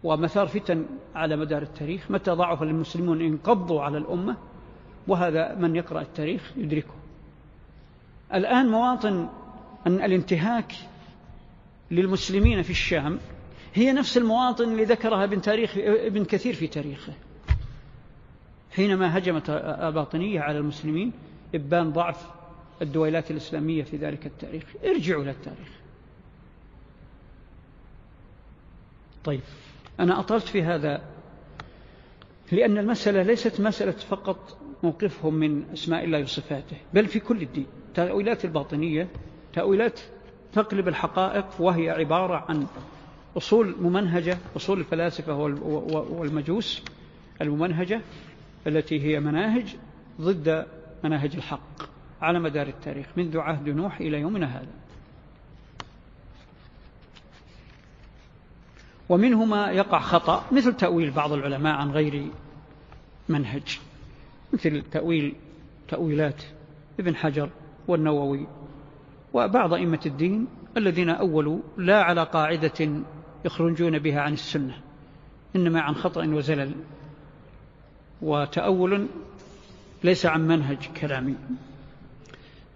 [0.05, 4.37] ومثار فتن على مدار التاريخ متى ضعف المسلمون انقضوا على الأمة
[5.09, 6.95] وهذا من يقرأ التاريخ يدركه.
[8.35, 9.29] الآن مواطن
[9.87, 10.73] أن الانتهاك
[11.91, 13.19] للمسلمين في الشام
[13.75, 17.13] هي نفس المواطن اللي ذكرها ابن, تاريخ ابن كثير في تاريخه.
[18.71, 21.13] حينما هجمت الباطنية على المسلمين
[21.55, 22.27] إبان ضعف
[22.83, 24.65] الدويلات الإسلامية في ذلك التاريخ.
[24.85, 25.69] ارجعوا للتاريخ
[29.25, 29.41] طيب
[30.01, 31.03] أنا أطلت في هذا
[32.53, 37.67] لأن المسألة ليست مسألة فقط موقفهم من أسماء الله وصفاته بل في كل الدين.
[37.95, 39.09] تأويلات الباطنية
[39.53, 40.01] تأويلات
[40.53, 42.67] تقلب الحقائق وهي عبارة عن
[43.37, 45.35] أصول ممنهجة أصول الفلاسفة
[46.11, 46.83] والمجوس
[47.41, 48.01] الممنهجة
[48.67, 49.77] التي هي مناهج
[50.21, 50.67] ضد
[51.05, 51.83] مناهج الحق
[52.23, 54.73] على مدار التاريخ منذ عهد نوح إلى يومنا هذا.
[59.09, 62.27] ومنه ما يقع خطأ مثل تأويل بعض العلماء عن غير
[63.29, 63.79] منهج
[64.53, 65.35] مثل تأويل
[65.89, 66.43] تأويلات
[67.01, 67.51] ابن حجر
[67.89, 68.47] والنووي
[69.35, 73.03] وبعض أئمة الدين الذين أولوا لا على قاعدة
[73.45, 74.75] يخرجون بها عن السنة
[75.57, 76.73] إنما عن خطأ وزلل
[78.23, 79.07] وتأول
[80.05, 81.35] ليس عن منهج كلامي.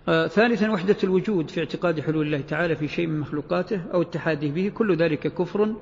[0.09, 4.49] آه ثالثا وحدة الوجود في اعتقاد حلول الله تعالى في شيء من مخلوقاته أو اتحاده
[4.49, 5.75] به كل ذلك كفر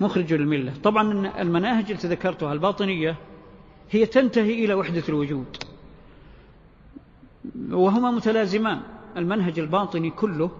[0.00, 0.72] مخرج للملة.
[0.82, 3.16] طبعا المناهج التي ذكرتها الباطنية
[3.90, 5.56] هي تنتهي إلى وحدة الوجود
[7.70, 8.80] وهما متلازمان.
[9.16, 10.50] المنهج الباطني كله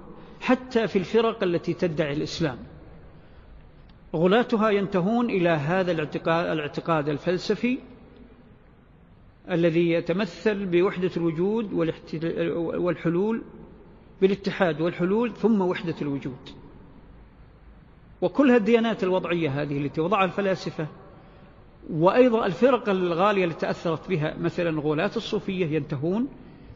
[0.40, 2.58] حتى في الفرق التي تدعي الإسلام.
[4.16, 7.78] غلاتها ينتهون إلى هذا الاعتقاد, الاعتقاد الفلسفي
[9.50, 11.72] الذي يتمثل بوحدة الوجود
[12.56, 13.42] والحلول
[14.20, 16.50] بالاتحاد والحلول ثم وحدة الوجود.
[18.22, 20.86] وكل الديانات الوضعية هذه التي وضعها الفلاسفة
[21.90, 26.28] وأيضا الفرق الغالية التي تأثرت بها مثلا غلاة الصوفية ينتهون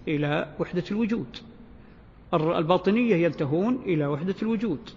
[0.08, 1.36] إلى وحدة الوجود.
[2.34, 4.90] الباطنية ينتهون إلى وحدة الوجود.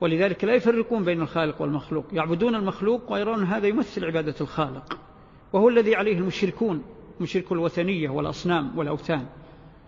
[0.00, 2.04] ولذلك لا يفرقون بين الخالق والمخلوق.
[2.12, 4.98] يعبدون المخلوق ويرون هذا يمثل عبادة الخالق.
[5.52, 6.82] وهو الذي عليه المشركون
[7.20, 9.26] مشرك الوثنية والأصنام والأوثان.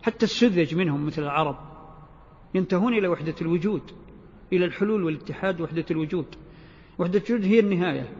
[0.02, 1.56] حتى السذج منهم مثل العرب.
[2.54, 3.82] ينتهون إلى وحدة الوجود
[4.52, 6.26] إلى الحلول والاتحاد وحدة الوجود.
[6.98, 8.12] وحدة الوجود هي النهاية.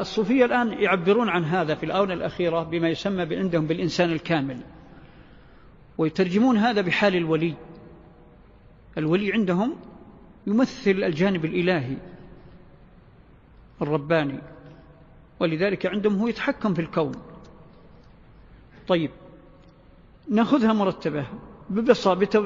[0.00, 4.62] الصوفية الآن يعبرون عن هذا في الآونة الأخيرة بما يسمى عندهم بالإنسان الكامل.
[5.98, 7.54] ويترجمون هذا بحال الولي.
[8.98, 9.76] الولي عندهم
[10.46, 11.96] يمثل الجانب الإلهي
[13.82, 14.38] الرباني
[15.40, 17.12] ولذلك عندهم هو يتحكم في الكون.
[18.88, 19.10] طيب
[20.30, 21.26] نأخذها مرتبة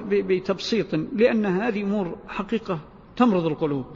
[0.04, 2.78] بتبسيط لأن هذه أمور حقيقة
[3.16, 3.86] تمرض القلوب.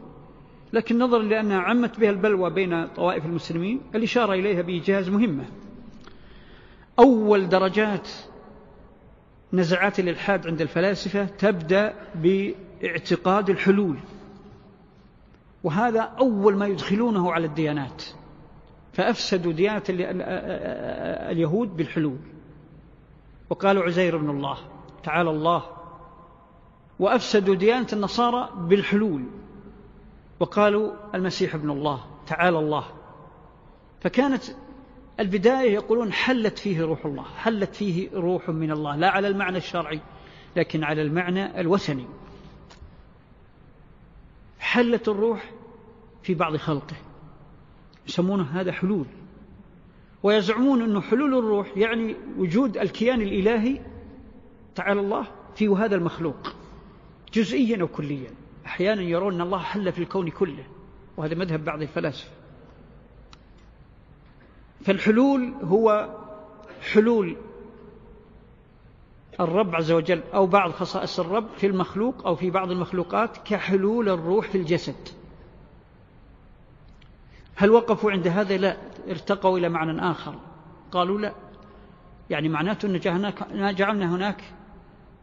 [0.73, 5.45] لكن نظرا لأنها عمت بها البلوى بين طوائف المسلمين الإشارة إليها بإيجاز مهمة.
[6.99, 8.09] أول درجات
[9.53, 13.97] نزعات الإلحاد عند الفلاسفة تبدأ باعتقاد الحلول.
[15.65, 18.03] وهذا أول ما يدخلونه على الديانات.
[18.93, 19.83] فأفسدوا ديانة
[21.31, 22.19] اليهود بالحلول.
[23.51, 24.59] وقالوا عزير بن الله
[25.03, 25.63] تعالى الله.
[26.99, 29.25] وأفسدوا ديانة النصارى بالحلول.
[30.41, 32.85] وقالوا المسيح ابن الله تعالى الله.
[34.01, 34.43] فكانت
[35.21, 40.01] البداية يقولون حلت فيه روح الله حلت فيه روح من الله لا على المعنى الشرعي
[40.57, 42.07] لكن على المعنى الوثني.
[44.59, 45.53] حلت الروح
[46.23, 46.97] في بعض خلقه.
[48.09, 49.07] يسمونه هذا حلول.
[50.23, 53.81] ويزعمون أنه حلول الروح يعني وجود الكيان الإلهي
[54.75, 56.55] تعالى الله في هذا المخلوق
[57.33, 58.31] جزئيا أو كليا.
[58.67, 60.67] أحيانا يرون أن الله حل في الكون كله
[61.17, 62.36] وهذا مذهب بعض الفلاسفة.
[64.87, 66.09] فالحلول هو
[66.93, 67.37] حلول
[69.41, 74.49] الرب عز وجل أو بعض خصائص الرب في المخلوق أو في بعض المخلوقات كحلول الروح
[74.49, 75.09] في الجسد.
[77.57, 78.77] هل وقفوا عند هذا؟ لا.
[79.09, 80.35] ارتقوا إلى معنى آخر.
[80.93, 81.33] قالوا لا.
[82.31, 84.45] يعني معناته أن جعلنا هناك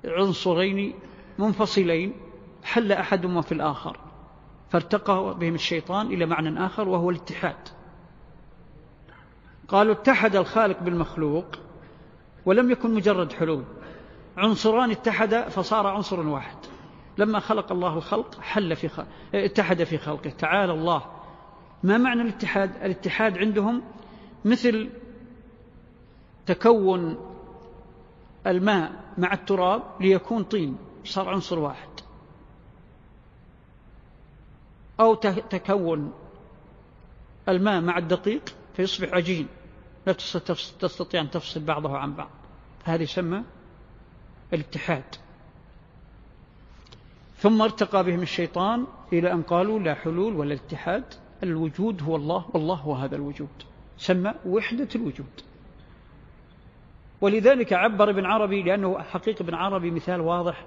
[0.06, 0.94] عنصرين
[1.40, 2.14] منفصلين
[2.64, 3.98] حل أحدهما في الآخر.
[4.70, 7.83] فارتقى بهم الشيطان إلى معنى آخر وهو الاتحاد.
[9.68, 11.46] قالوا اتحد الخالق بالمخلوق
[12.46, 13.64] ولم يكن مجرد حلول.
[14.38, 16.58] عنصران اتحدا فصار عنصر واحد.
[17.18, 20.30] لما خلق الله الخلق حل في خلق اتحد في خلقه.
[20.30, 21.06] تعالى الله.
[21.84, 23.84] ما معنى الاتحاد؟ الاتحاد عندهم
[24.46, 24.90] مثل
[26.46, 27.18] تكون
[28.48, 31.90] الماء مع التراب ليكون طين صار عنصر واحد.
[35.00, 35.16] أو
[35.50, 36.14] تكون
[37.50, 39.48] الماء مع الدقيق فيصبح عجين.
[40.08, 40.14] لا
[40.80, 42.30] تستطيع أن تفصل بعضه عن بعض.
[42.84, 43.44] هذا يسمى
[44.54, 45.04] الاتحاد.
[47.38, 51.04] ثم ارتقى بهم الشيطان إلى أن قالوا لا حلول ولا اتحاد
[51.44, 53.50] الوجود هو الله والله هو هذا الوجود.
[53.98, 55.42] سمى وحدة الوجود.
[57.22, 60.66] ولذلك عبر ابن عربي لأنه حقيقة ابن عربي مثال واضح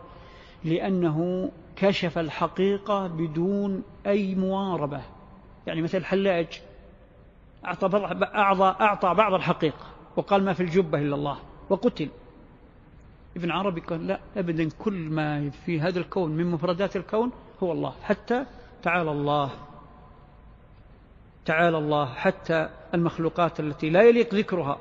[0.64, 5.02] لأنه كشف الحقيقة بدون أي مواربة.
[5.66, 6.62] يعني مثل الحلاج
[7.66, 11.38] أعطى, أعطى بعض الحقيقة وقال ما في الجبة إلا الله
[11.70, 12.08] وقتل.
[13.36, 17.94] ابن عربي قال لا أبدا كل ما في هذا الكون من مفردات الكون هو الله
[18.02, 18.46] حتى
[18.82, 19.50] تعالى الله.
[21.44, 24.78] تعالى الله حتى المخلوقات التي لا يليق ذكرها.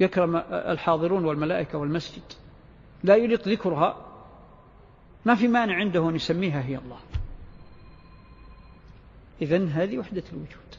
[0.00, 2.22] يكرم الحاضرون والملائكة والمسجد.
[3.04, 3.96] لا يليق ذكرها.
[5.24, 6.98] ما في مانع عنده أن يسميها هي الله.
[9.42, 10.69] إذن هذه وحدة الوجود.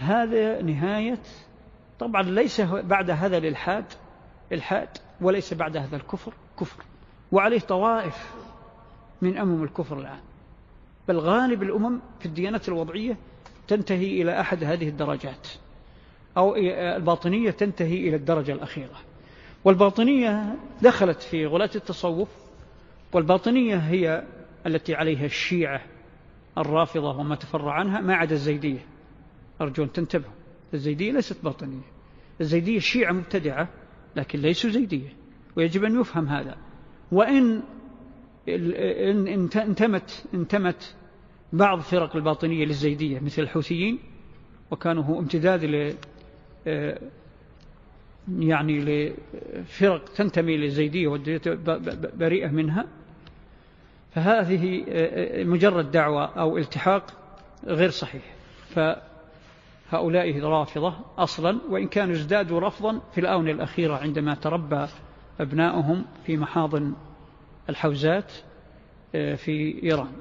[0.00, 1.18] هذا نهاية
[1.98, 3.84] طبعا ليس بعد هذا الإلحاد
[4.52, 4.88] إلحاد
[5.20, 6.84] وليس بعد هذا الكفر كفر.
[7.32, 8.34] وعليه طوائف
[9.22, 10.20] من أمم الكفر الآن.
[11.08, 13.16] بل غالب الأمم في الديانات الوضعية
[13.68, 15.48] تنتهي إلى أحد هذه الدرجات.
[16.36, 18.96] أو الباطنية تنتهي إلى الدرجة الأخيرة.
[19.64, 22.28] والباطنية دخلت في غلاة التصوف
[23.12, 24.24] والباطنية هي
[24.66, 25.80] التي عليها الشيعة
[26.58, 28.89] الرافضة وما تفرع عنها ما عدا الزيدية.
[29.60, 30.32] أرجو أن تنتبهوا.
[30.74, 31.82] الزيدية ليست باطنية.
[32.40, 33.68] الزيدية الشيعة مبتدعة
[34.16, 35.08] لكن ليسوا زيدية.
[35.56, 36.56] ويجب أن يفهم هذا.
[37.12, 37.62] وإن
[38.48, 40.94] انتمت, انتمت
[41.52, 43.98] بعض فرق الباطنية للزيدية مثل الحوثيين
[44.70, 45.94] وكانوا امتداد ل
[48.38, 51.08] يعني لفرق تنتمي للزيدية
[52.14, 52.86] بريئة منها
[54.10, 54.84] فهذه
[55.44, 57.04] مجرد دعوة أو التحاق
[57.66, 58.22] غير صحيح.
[59.90, 64.86] فهؤلاء رافضة أصلا وإن كانوا ازدادوا رفضا في الآونة الأخيرة عندما تربى
[65.40, 66.94] أبناؤهم في محاضن
[67.68, 68.32] الحوزات
[69.12, 70.12] في إيران.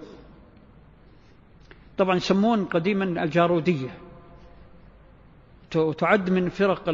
[1.97, 3.97] طبعا يسمون قديما الجارودية.
[5.97, 6.89] تعد من فرق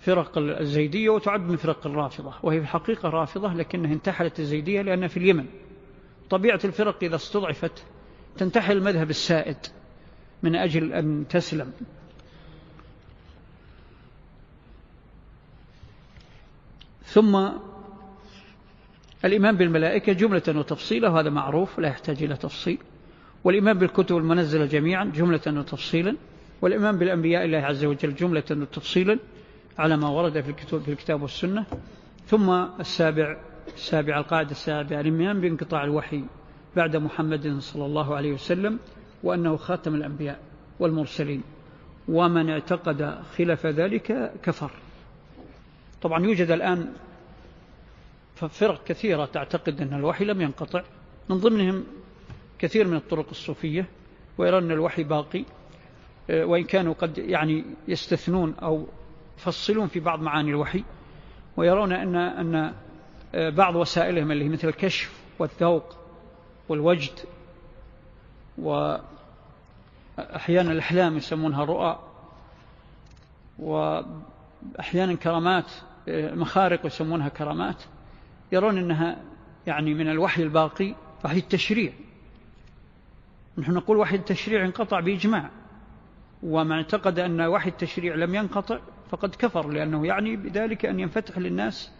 [0.00, 2.34] فرق الزيدية وتعد من فرق الرافضة.
[2.42, 5.46] وهي في الحقيقة رافضة لكنها انتحلت الزيدية لأنها في اليمن.
[6.30, 7.84] طبيعة الفرق إذا استضعفت
[8.36, 9.56] تنتحل المذهب السائد.
[10.42, 11.72] من أجل أن تسلم.
[17.04, 17.48] ثم
[19.24, 22.78] الإيمان بالملائكة جملة وتفصيلا وهذا معروف لا يحتاج إلى تفصيل.
[23.44, 26.16] والإيمان بالكتب المنزلة جميعا جملة وتفصيلا.
[26.62, 29.18] والإيمان بالأنبياء الله عز وجل جملة وتفصيلا
[29.78, 31.66] على ما ورد في الكتاب, في الكتاب والسنة.
[32.26, 33.36] ثم السابع
[33.74, 36.24] السابع القاعدة السابعة الإيمان بانقطاع الوحي
[36.76, 38.78] بعد محمد صلى الله عليه وسلم.
[39.22, 40.40] وأنه خاتم الأنبياء
[40.80, 41.42] والمرسلين
[42.08, 44.70] ومن اعتقد خلاف ذلك كفر.
[46.02, 46.92] طبعا يوجد الآن
[48.34, 50.82] فرق كثيرة تعتقد أن الوحي لم ينقطع.
[51.28, 51.84] من ضمنهم
[52.58, 53.86] كثير من الطرق الصوفية
[54.38, 55.44] ويرى أن الوحي باقي.
[56.30, 58.86] آه، وإن كانوا قد يعني يستثنون أو
[59.38, 60.84] يفصلون في بعض معاني الوحي.
[61.56, 62.74] ويرون أن, أن
[63.34, 65.96] آه، بعض وسائلهم اللي مثل الكشف والذوق
[66.68, 67.12] والوجد
[68.58, 69.02] وأحيانا
[70.72, 71.98] الأحلام يسمونها رؤى
[73.58, 75.72] وأحيانا كرامات
[76.08, 77.82] مخارق يسمونها كرامات
[78.52, 79.22] يرون أنها
[79.66, 80.94] يعني من الوحي الباقي
[81.24, 81.92] وحي التشريع.
[83.58, 85.50] نحن نقول وحي التشريع انقطع بإجماع
[86.42, 88.78] ومن اعتقد أن وحي التشريع لم ينقطع
[89.10, 91.92] فقد كفر لأنه يعني بذلك أن ينفتح للناس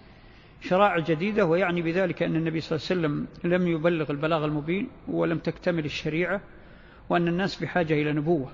[0.61, 5.39] شرائع جديدة ويعني بذلك أن النبي صلى الله عليه وسلم لم يبلغ البلاغ المبين ولم
[5.39, 6.41] تكتمل الشريعة
[7.09, 8.53] وأن الناس بحاجة إلى نبوة.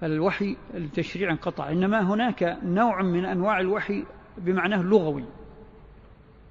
[0.00, 1.70] فالوحي التشريع انقطع.
[1.70, 4.04] إنما هناك نوع من أنواع الوحي
[4.38, 5.24] بمعناه اللغوي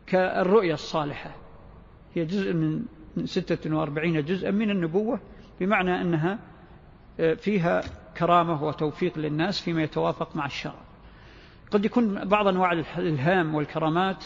[0.08, 1.36] كالرؤية الصالحة.
[2.16, 2.82] هي جزء من
[3.26, 5.20] 46 جزءا من النبوة
[5.60, 6.40] بمعنى أنها
[7.20, 7.82] آه، فيها
[8.18, 10.86] كرامة وتوفيق للناس فيما يتوافق مع الشرع.
[11.72, 14.26] قد يكون بعض أنواع الإلهام والكرامات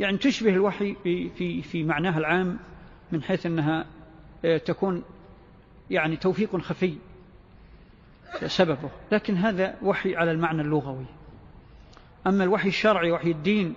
[0.00, 2.58] يعني تشبه الوحي في, في, معناها العام
[3.12, 3.86] من حيث أنها
[4.44, 5.02] آه، تكون
[5.90, 6.94] يعني توفيق خفي
[8.46, 8.90] سببه.
[9.12, 11.04] لكن هذا وحي على المعنى اللغوي.
[12.26, 13.74] أما الوحي الشرعي وحي الدين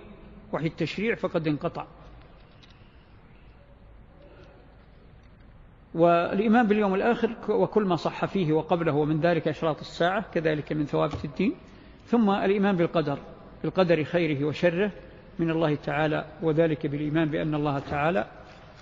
[0.52, 1.86] وحي التشريع فقد انقطع.
[5.94, 11.24] والإيمان باليوم الآخر وكل ما صح فيه وقبله ومن ذلك أشراط الساعة كذلك من ثوابت
[11.24, 11.54] الدين.
[12.06, 13.18] ثم الإيمان بالقدر
[13.62, 14.90] بالقدر خيره وشره.
[15.38, 18.26] من الله تعالى وذلك بالإيمان بأن الله تعالى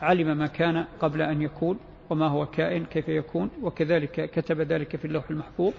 [0.03, 1.79] علم ما كان قبل أن يكون
[2.11, 5.73] وما هو كائن كيف يكون وكذلك كتب ذلك في اللوح المحفوظ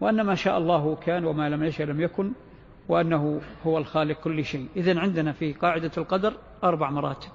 [0.00, 2.32] وأن ما شاء الله كان وما لم يشاء لم يكن
[2.88, 4.66] وأنه هو الخالق كل شيء.
[4.76, 6.32] إذن عندنا في قاعدة القدر
[6.64, 7.30] أربع مراتب.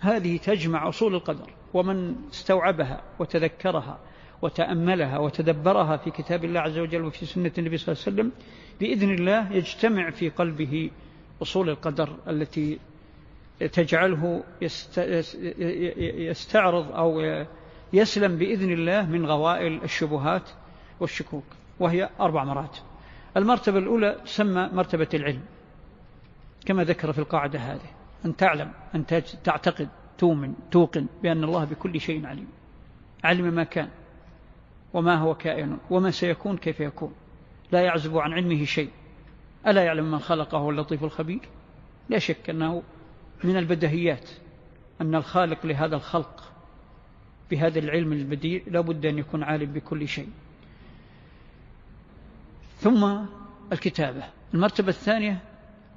[0.00, 3.98] هذه تجمع أصول القدر ومن استوعبها وتذكرها
[4.42, 8.32] وتأملها وتدبرها في كتاب الله عز وجل وفي سنة النبي صلى الله عليه وسلم
[8.80, 10.90] بإذن الله يجتمع في قلبه
[11.42, 12.78] أصول القدر التي
[13.72, 14.44] تجعله
[16.18, 17.20] يستعرض أو
[17.92, 20.50] يسلم بإذن الله من غوائل الشبهات
[21.00, 21.44] والشكوك
[21.80, 22.82] وهي أربع مراتب.
[23.36, 25.42] المرتبة الأولى تسمى مرتبة العلم
[26.66, 27.90] كما ذكر في القاعدة هذه.
[28.24, 29.06] أن تعلم أن
[29.44, 29.88] تعتقد
[30.18, 32.48] تؤمن توقن بأن الله بكل شيء عليم.
[33.24, 33.88] علم ما كان
[34.94, 37.14] وما هو كائن وما سيكون كيف يكون.
[37.72, 38.90] لا يعزب عن علمه شيء.
[39.66, 41.40] ألا يعلم من خلقه اللطيف الخبير؟
[42.08, 42.82] لا شك أنه
[43.44, 44.30] من البدهيات
[45.00, 46.52] أن الخالق لهذا الخلق
[47.50, 50.28] بهذا العلم البديع لابد أن يكون عالم بكل شيء.
[52.78, 53.18] ثم
[53.72, 54.24] الكتابة.
[54.54, 55.42] المرتبة الثانية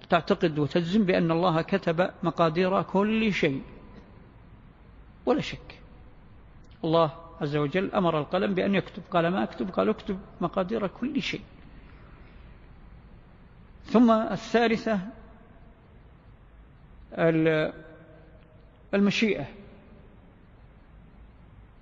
[0.09, 3.61] تعتقد وتجزم بأن الله كتب مقادير كل شيء.
[5.25, 5.79] ولا شك.
[6.83, 7.11] الله
[7.41, 9.03] عز وجل أمر القلم بأن يكتب.
[9.11, 11.41] قال ما أكتب؟ قال اكتب مقادير كل شيء.
[13.85, 14.99] ثم الثالثة
[18.93, 19.45] المشيئة.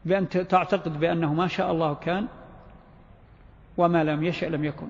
[0.06, 2.28] بأن تعتقد بأنه ما شاء الله كان
[3.78, 4.88] وما لم يشأ لم يكن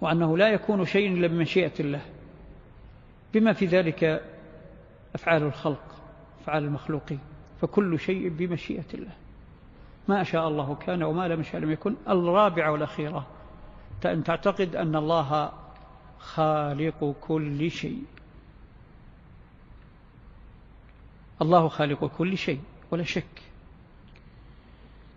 [0.00, 2.00] وأنه لا يكون شيء إلا بمشيئة الله
[3.34, 4.22] بما في ذلك
[5.14, 5.82] أفعال الخلق
[6.42, 7.20] أفعال المخلوقين
[7.60, 9.12] فكل شيء بمشيئة الله.
[10.08, 13.26] ما شاء الله كان وما لم يشاء لم يكن الرابعة والأخيرة.
[14.06, 15.52] أن تعتقد أن الله
[16.18, 18.04] خالق كل شيء.
[21.42, 22.60] الله خالق كل شيء
[22.90, 23.42] ولا شك.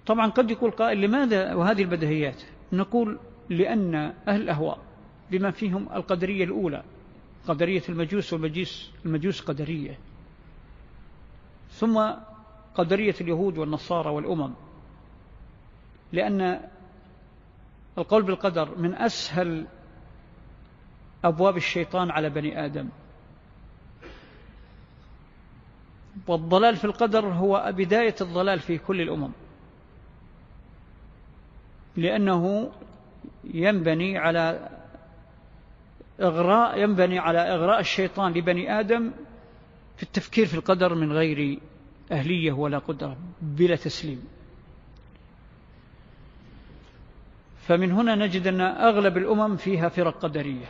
[0.06, 2.44] طبعا قد يقول قائل لماذا وهذه البدهيات
[2.74, 3.20] نقول
[3.50, 3.96] لأن
[4.28, 4.80] أهل الأهواء
[5.32, 6.84] بما فيهم القدرية الأولى
[7.48, 10.00] قدرية المجوس والمجوس المجوس قدرية.
[11.72, 12.12] ثم
[12.76, 14.54] قدرية اليهود والنصارى والأمم.
[16.14, 16.70] لأن
[17.98, 19.68] القول بالقدر من أسهل
[21.24, 22.90] أبواب الشيطان على بني آدم.
[26.28, 29.32] والضلال في القدر هو بداية الضلال في كل الأمم.
[31.98, 32.72] لأنه
[33.44, 34.70] ينبني على
[36.22, 39.12] إغراء ينبني على إغراء الشيطان لبني آدم
[39.98, 41.60] في التفكير في القدر من غير
[42.12, 44.24] أهلية ولا قدرة بلا تسليم.
[47.58, 50.66] فمن هنا نجد أن أغلب الأمم فيها فرق قدرية.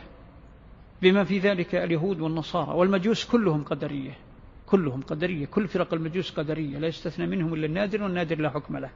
[1.02, 4.18] بما في ذلك اليهود والنصارى والمجوس كلهم قدرية.
[4.66, 5.46] كلهم قدرية.
[5.46, 6.78] كل فرق المجوس قدرية.
[6.78, 8.90] لا يستثنى منهم إلا النادر والنادر لا حكم له.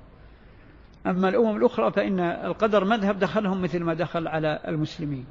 [1.07, 5.27] أما الأمم الأخرى فإن القدر مذهب دخلهم مثل ما دخل على المسلمين.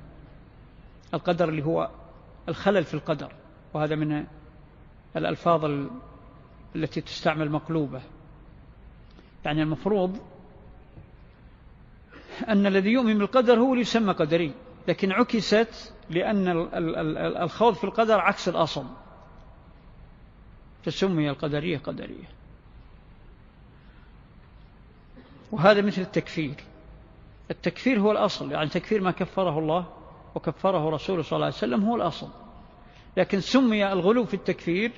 [1.13, 1.89] القدر اللي هو
[2.49, 3.31] الخلل في القدر.
[3.73, 4.25] وهذا من
[5.17, 5.87] الألفاظ
[6.75, 8.01] التي تستعمل مقلوبة.
[9.45, 10.17] يعني المفروض
[12.47, 14.53] أن الذي يؤمن بالقدر هو اللي يسمى قدري.
[14.87, 16.47] لكن عكست لأن
[17.43, 18.85] الخوض في القدر عكس الأصل
[20.83, 22.29] فسمي القدرية قدرية.
[25.51, 26.55] وهذا مثل التكفير.
[27.51, 29.85] التكفير هو الأصل يعني تكفير ما كفره الله
[30.35, 32.27] وكفره رسوله صلى الله عليه وسلم هو الأصل.
[33.17, 34.91] لكن سمي الغلو في التكفير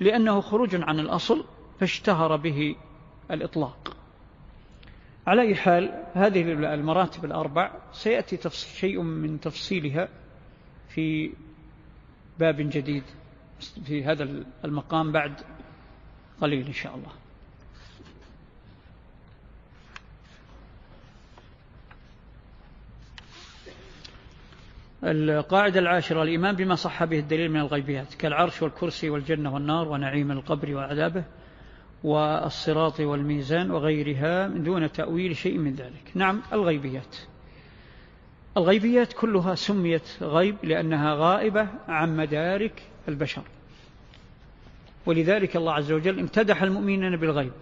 [0.00, 1.44] لأنه خروج عن الأصل
[1.80, 2.76] فاشتهر به
[3.30, 3.97] الإطلاق.
[5.28, 10.08] على أي حال هذه المراتب الأربع سيأتي شيء من تفصيلها
[10.88, 11.32] في
[12.38, 13.02] باب جديد
[13.84, 15.32] في هذا المقام بعد
[16.40, 17.12] قليل إن شاء الله.
[25.04, 30.74] القاعدة العاشرة الإيمان بما صح به الدليل من الغيبيات كالعرش والكرسي والجنة والنار ونعيم القبر
[30.74, 31.24] وعذابه.
[32.04, 36.10] والصراط والميزان وغيرها من دون تأويل شيء من ذلك.
[36.14, 37.16] نعم الغيبيات.
[38.56, 43.42] الغيبيات كلها سميت غيب لأنها غائبة عن مدارك البشر.
[45.06, 47.52] ولذلك الله عز وجل امتدح المؤمنين بالغيب.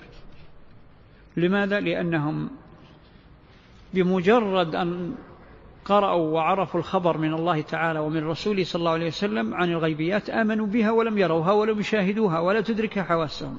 [1.37, 2.51] لماذا؟ لأنهم
[3.95, 5.15] بمجرد أن
[5.85, 10.67] قرأوا وعرفوا الخبر من الله تعالى ومن رسوله صلى الله عليه وسلم عن الغيبيات آمنوا
[10.67, 13.59] بها ولم يروها ولم يشاهدوها ولا تدركها حواسهم.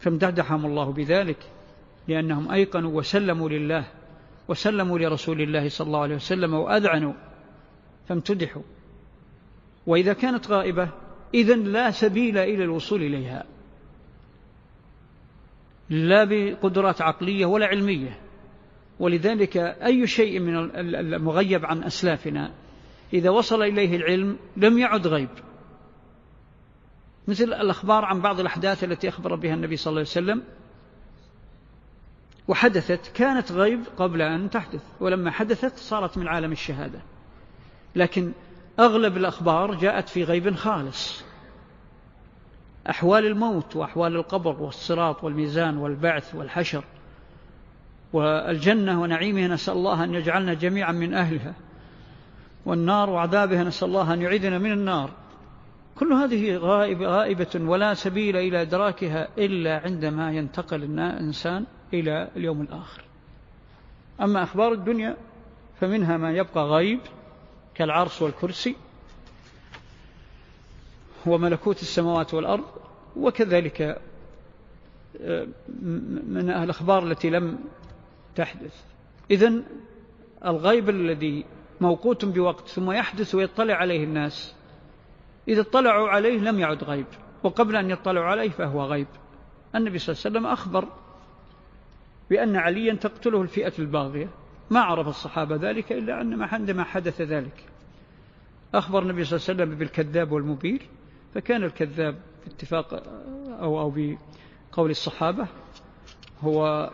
[0.00, 1.38] فامتدحهم الله بذلك
[2.08, 3.84] لأنهم أيقنوا وسلموا لله
[4.48, 7.12] وسلموا لرسول الله صلى الله عليه وسلم وأذعنوا
[8.08, 8.62] فامتدحوا
[9.86, 10.88] وإذا كانت غائبة
[11.34, 13.44] إذن لا سبيل إلى الوصول إليها.
[15.90, 18.20] لا بقدرات عقلية ولا علمية.
[19.00, 22.52] ولذلك أي شيء من المغيب عن أسلافنا
[23.12, 25.28] إذا وصل إليه العلم لم يعد غيب.
[27.30, 30.42] مثل الأخبار عن بعض الأحداث التي أخبر بها النبي صلى الله عليه وسلم
[32.48, 37.00] وحدثت كانت غيب قبل أن تحدث ولما حدثت صارت من عالم الشهادة.
[37.96, 38.32] لكن
[38.78, 41.24] أغلب الأخبار جاءت في غيب خالص.
[42.90, 46.84] أحوال الموت وأحوال القبر والصراط والميزان والبعث والحشر
[48.12, 51.54] والجنة ونعيمها نسأل الله أن يجعلنا جميعا من أهلها
[52.66, 55.10] والنار وعذابها نسأل الله أن يعيذنا من النار.
[56.00, 63.04] كل هذه غائبة, غائبة ولا سبيل إلى إدراكها إلا عندما ينتقل الإنسان إلى اليوم الآخر.
[64.20, 65.16] أما أخبار الدنيا
[65.80, 67.00] فمنها ما يبقى غيب
[67.74, 68.76] كالعرش والكرسي
[71.26, 72.64] وملكوت السماوات والأرض
[73.16, 74.00] وكذلك
[75.20, 75.46] آه،
[76.28, 77.58] من الأخبار التي لم
[78.36, 78.84] تحدث.
[79.30, 79.62] إذن
[80.44, 81.44] الغيب الذي
[81.80, 84.54] موقوت بوقت ثم يحدث ويطلع عليه الناس
[85.50, 87.06] إذا اطلعوا عليه لم يعد غيب
[87.42, 89.06] وقبل أن يطلعوا عليه فهو غيب.
[89.74, 90.88] النبي صلى الله عليه وسلم أخبر
[92.30, 94.28] بأن عليا تقتله الفئة الباغية.
[94.70, 96.14] ما عرف الصحابة ذلك إلا
[96.52, 97.64] عندما حدث ذلك.
[98.74, 100.82] أخبر النبي صلى الله عليه وسلم بالكذاب والمبير
[101.34, 103.02] فكان الكذاب في اتفاق
[103.60, 105.46] أو, أو بقول الصحابة
[106.42, 106.90] هو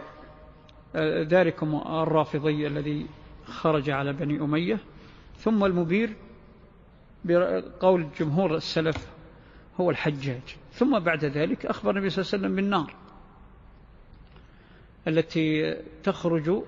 [1.07, 3.07] ذلكم الرافضي الذي
[3.47, 4.79] خرج على بني أمية.
[5.37, 6.17] ثم المبير
[7.27, 9.09] بقول جمهور السلف
[9.81, 10.57] هو الحجاج.
[10.73, 12.95] ثم بعد ذلك أخبر النبي صلى الله عليه وسلم بالنار
[15.09, 16.63] التي تخرج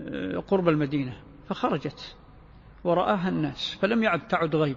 [0.00, 2.16] آه، قرب المدينة فخرجت
[2.84, 4.76] ورآها الناس فلم يعد تعد غيب.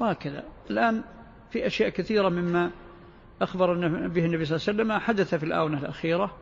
[0.00, 0.44] وهكذا.
[0.70, 1.04] الآن
[1.50, 2.70] في أشياء كثيرة مما
[3.42, 3.74] أخبر
[4.08, 6.34] به النبي صلى الله عليه وسلم حدث في الآونة الأخيرة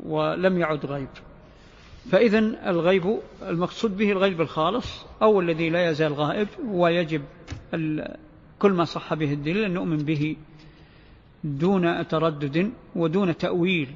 [0.00, 1.08] ولم يعد غيب.
[2.10, 2.38] فإذا
[2.70, 7.22] الغيب المقصود به الغيب الخالص أو الذي لا يزال غائب ويجب
[8.58, 10.36] كل ما صح به الدليل أن نؤمن به
[11.44, 13.88] دون تردد ودون تأويل.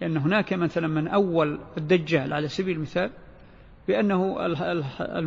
[0.00, 3.10] لأن هناك مثلا من أول الدجال على سبيل المثال
[3.88, 4.46] بأنه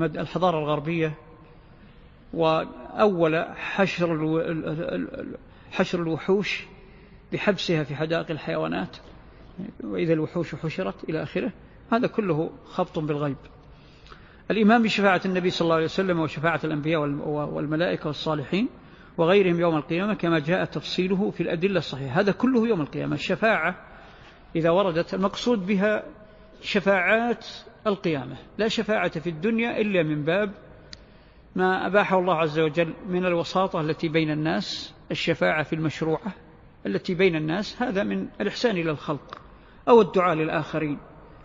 [0.03, 1.13] الحضارة الغربية
[2.33, 4.09] وأول حشر
[5.71, 6.63] حشر الوحوش
[7.33, 8.97] بحبسها في حدائق الحيوانات.
[9.83, 11.51] وإذا الوحوش حشرت إلى آخره
[11.91, 13.37] هذا كله خبط بالغيب.
[14.51, 18.69] الإمام بشفاعة النبي صلى الله عليه وسلم وشفاعة الأنبياء والملائكة والصالحين
[19.17, 22.19] وغيرهم يوم القيامة كما جاء تفصيله في الأدلة الصحيحة.
[22.19, 23.15] هذا كله يوم القيامة.
[23.15, 23.75] الشفاعة
[24.55, 26.03] إذا وردت المقصود بها
[26.61, 27.47] شفاعات
[27.87, 28.37] القيامة.
[28.57, 30.51] لا شفاعة في الدنيا إلا من باب
[31.55, 36.33] ما أباحه الله عز وجل من الوساطة التي بين الناس الشفاعة في المشروعة
[36.85, 37.81] التي بين الناس.
[37.81, 39.41] هذا من الإحسان إلى الخلق
[39.89, 40.97] أو الدعاء للآخرين.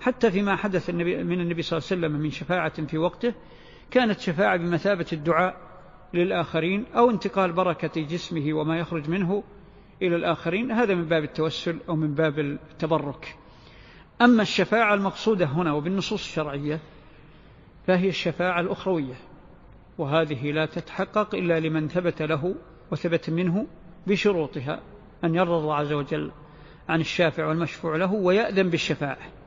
[0.05, 3.35] حتى فيما حدث النبي من النبي صلى الله عليه وسلم من شفاعة في وقته
[3.91, 5.57] كانت شفاعة بمثابة الدعاء
[6.15, 9.45] للآخرين أو انتقال بركة جسمه وما يخرج منه
[10.03, 10.73] إلى الآخرين.
[10.73, 13.37] هذا من باب التوسل أو من باب التبرك.
[14.23, 16.81] أما الشفاعة المقصودة هنا وبالنصوص الشرعية
[17.87, 19.15] فهي الشفاعة الأخروية
[19.99, 22.55] وهذه لا تتحقق إلا لمن ثبت له
[22.91, 23.67] وثبت منه
[24.07, 24.81] بشروطها
[25.25, 26.33] أن يرضى الله عز وجل
[26.89, 29.44] عن الشافع والمشفوع له ويأذن بالشفاعة.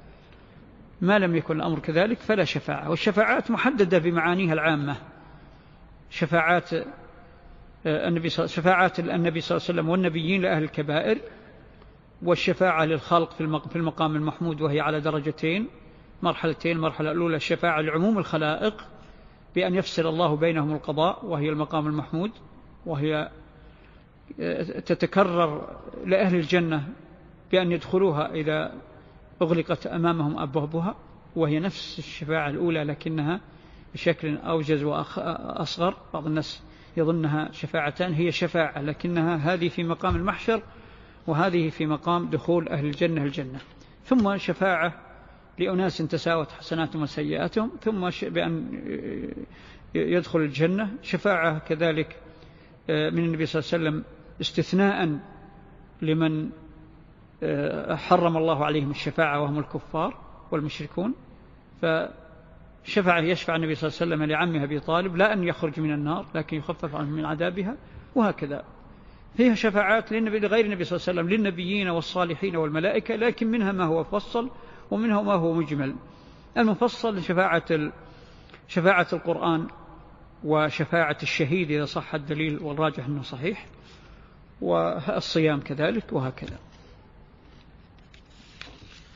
[1.02, 4.96] ما لم يكن الأمر كذلك فلا شفاعة والشفاعات محددة بمعانيها العامة.
[6.10, 6.74] شفاعات
[7.86, 11.18] آه، النبي شفاعات النبي صلى الله عليه وسلم والنبيين لأهل الكبائر
[12.22, 13.34] والشفاعة للخلق
[13.70, 15.68] في المقام المحمود وهي على درجتين
[16.22, 18.88] مرحلتين المرحلة الأولى الشفاعة لعموم الخلائق
[19.56, 22.32] بأن يفصل الله بينهم القضاء وهي المقام المحمود
[22.86, 23.30] وهي
[24.40, 26.84] آه، تتكرر لأهل الجنة
[27.52, 28.72] بأن يدخلوها إذا
[29.42, 30.96] أغلقت أمامهم أبوابها
[31.36, 33.42] وهي نفس الشفاعة الأولى لكنها
[33.94, 36.64] بشكل أوجز وأصغر بعض الناس
[36.98, 40.62] يظنها شفاعتان هي شفاعة لكنها هذه في مقام المحشر
[41.28, 43.60] وهذه في مقام دخول أهل الجنة الجنة.
[44.06, 44.94] ثم شفاعة
[45.60, 48.82] لأناس تساوت حسناتهم وسيئاتهم ثم بأن
[49.96, 50.94] يدخل الجنة.
[51.02, 52.16] شفاعة كذلك
[52.90, 54.04] آه، من النبي صلى الله عليه وسلم
[54.42, 55.20] استثناء
[56.02, 56.50] لمن
[57.96, 60.18] حرم الله عليهم الشفاعة وهم الكفار
[60.52, 61.14] والمشركون
[61.82, 66.26] فشفع يشفع النبي صلى الله عليه وسلم لعمه أبي طالب لا أن يخرج من النار
[66.36, 67.78] لكن يخفف عنه من عذابها
[68.16, 68.64] وهكذا.
[69.38, 73.86] فيها شفاعات للنبي لغير النبي صلى الله عليه وسلم للنبيين والصالحين والملائكة لكن منها ما
[73.86, 74.50] هو مفصل
[74.92, 75.96] ومنها ما هو مجمل.
[76.58, 77.92] المفصل شفاعة
[78.68, 79.68] شفاعة القرآن
[80.44, 83.66] وشفاعة الشهيد إذا صح الدليل والراجح أنه صحيح
[84.62, 86.58] والصيام كذلك وهكذا.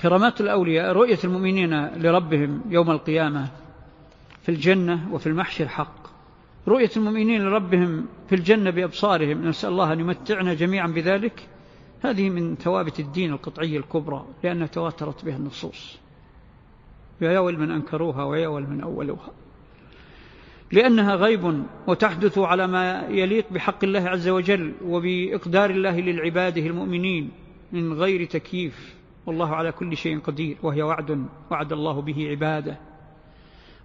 [0.02, 3.52] كرامات الأولياء رؤية المؤمنين لربهم يوم القيامة
[4.42, 6.08] في الجنة وفي المحشر حق.
[6.68, 11.48] رؤية المؤمنين لربهم في الجنة بأبصارهم نسأل الله أن يمتعنا جميعا بذلك.
[12.04, 15.98] هذه من ثوابت الدين القطعية الكبرى لأنها تواترت بها النصوص.
[17.22, 19.32] ويا من أنكروها ويا من أولوها.
[20.72, 27.32] لأنها غيب وتحدث على ما يليق بحق الله عز وجل وبإقدار الله للعباده المؤمنين
[27.72, 29.01] من غير تكييف.
[29.26, 32.78] والله على كل شيء قدير وهي وعد وعد الله به عباده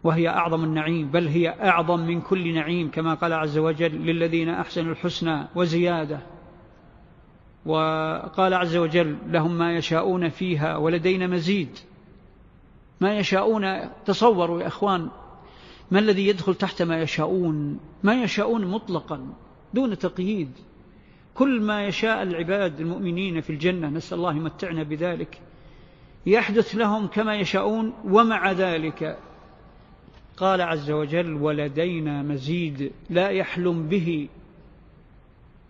[0.07, 4.93] وهي أعظم النعيم بل هي أعظم من كل نعيم كما قال عز وجل للذين أحسنوا
[4.93, 6.21] الحسنى وزيادة.
[7.67, 11.79] وقال عز وجل لهم ما يشاءون فيها ولدينا مزيد.
[13.01, 15.09] ما يشاءون تصوروا يا أخوان
[15.91, 19.29] ما الذي يدخل تحت ما يشاءون؟ ما يشاءون مطلقا
[19.75, 20.51] دون تقييد.
[21.37, 25.41] كل ما يشاء العباد المؤمنين في الجنة نسأل الله يمتعنا بذلك.
[26.27, 29.19] يحدث لهم كما يشاءون ومع ذلك
[30.37, 34.29] قال عز وجل ولدينا مزيد لا يحلم به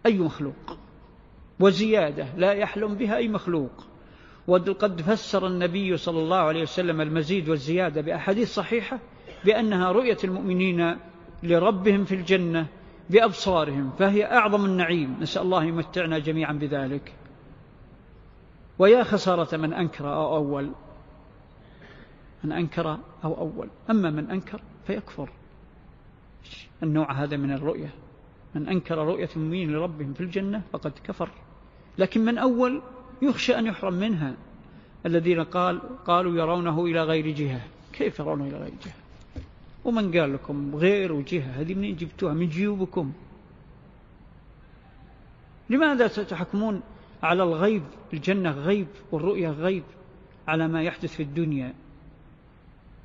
[0.06, 0.78] أي مخلوق
[1.60, 3.86] وزيادة لا يحلم بها أي مخلوق.
[4.46, 8.98] وقد فسر النبي صلى الله عليه وسلم المزيد والزيادة بأحاديث صحيحة
[9.44, 10.96] بأنها رؤية المؤمنين
[11.42, 12.66] لربهم في الجنة
[13.10, 15.16] بأبصارهم فهي أعظم النعيم.
[15.20, 17.12] نسأل الله يمتعنا جميعا بذلك.
[18.78, 20.72] ويا خسارة من أنكر أو أول.
[22.44, 23.68] من أنكر أو أول.
[23.90, 25.28] أما من أنكر فيكفر.
[26.82, 27.90] النوع هذا من الرؤية.
[28.54, 31.28] من أنكر رؤية المؤمنين لربهم في الجنة فقد كفر.
[31.98, 32.82] لكن من أول
[33.22, 34.34] يخشى أن يحرم منها.
[35.06, 37.60] الذين قال قالوا يرونه إلى غير جهة.
[37.92, 39.05] كيف يرونه إلى غير جهة؟
[39.86, 43.12] ومن قال لكم غير جهة هذه منين جبتوها من جيوبكم.
[45.70, 46.80] لماذا تتحكمون
[47.22, 47.82] على الغيب؟
[48.12, 49.84] الجنة غيب والرؤية غيب
[50.48, 51.74] على ما يحدث في الدنيا.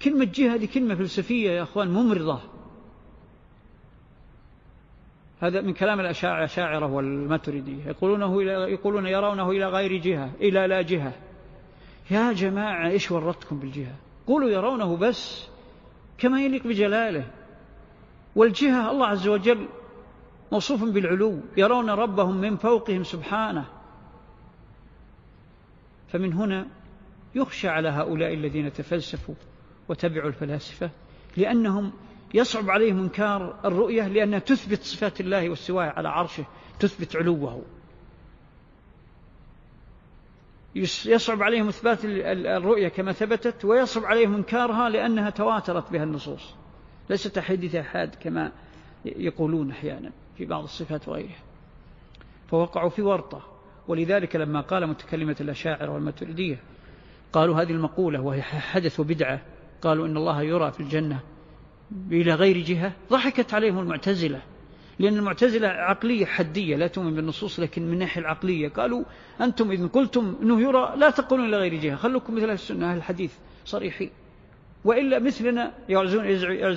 [0.02, 2.40] كلمة جهة هذه كلمة فلسفية يا أخوان ممرضة
[5.42, 11.14] هذا من كلام الأشاعرة والماتريدية يقولونه إلى يقولون يرونه إلى غير جهة إلى لا جهة.
[12.12, 13.96] يا جماعة إيش ورطكم بالجهة؟
[14.28, 15.51] قولوا يرونه بس.
[16.22, 17.26] كما يليق بجلاله.
[18.36, 19.68] والجهة الله عز وجل
[20.52, 23.66] موصوف بالعلو يرون ربهم من فوقهم سبحانه.
[26.08, 26.68] فمن هنا
[27.36, 29.36] يخشى على هؤلاء الذين تفلسفوا
[29.90, 30.90] وتبعوا الفلاسفة
[31.38, 31.94] لأنهم
[32.34, 36.46] يصعب عليهم إنكار الرؤية لأنها تثبت صفات الله والسواء على عرشه
[36.80, 37.64] تثبت علوه.
[40.76, 46.56] يصعب عليهم إثبات الرؤية كما ثبتت ويصعب عليهم إنكارها لأنها تواترت بها النصوص.
[47.10, 48.52] ليست حديث أحد كما
[49.06, 51.44] يقولون أحيانا في بعض الصفات وغيرها.
[52.48, 53.42] فوقعوا في ورطة.
[53.88, 56.60] ولذلك لما قال متكلمة الأشاعر والمتردية
[57.34, 59.42] قالوا هذه المقولة وهي حدث بدعة
[59.82, 61.20] قالوا إن الله يرى في الجنة
[62.12, 64.42] إلى غير جهة ضحكت عليهم المعتزلة.
[65.02, 69.04] لأن المعتزلة عقلية حدية لا تؤمن بالنصوص لكن من الناحية العقلية قالوا
[69.42, 73.34] أنتم إذن قلتم أنه يرى لا تقولون إلى غير جهة خلوكم مثل السنة أهل الحديث
[73.66, 74.10] صريحين.
[74.86, 76.26] وإلا مثلنا يعزون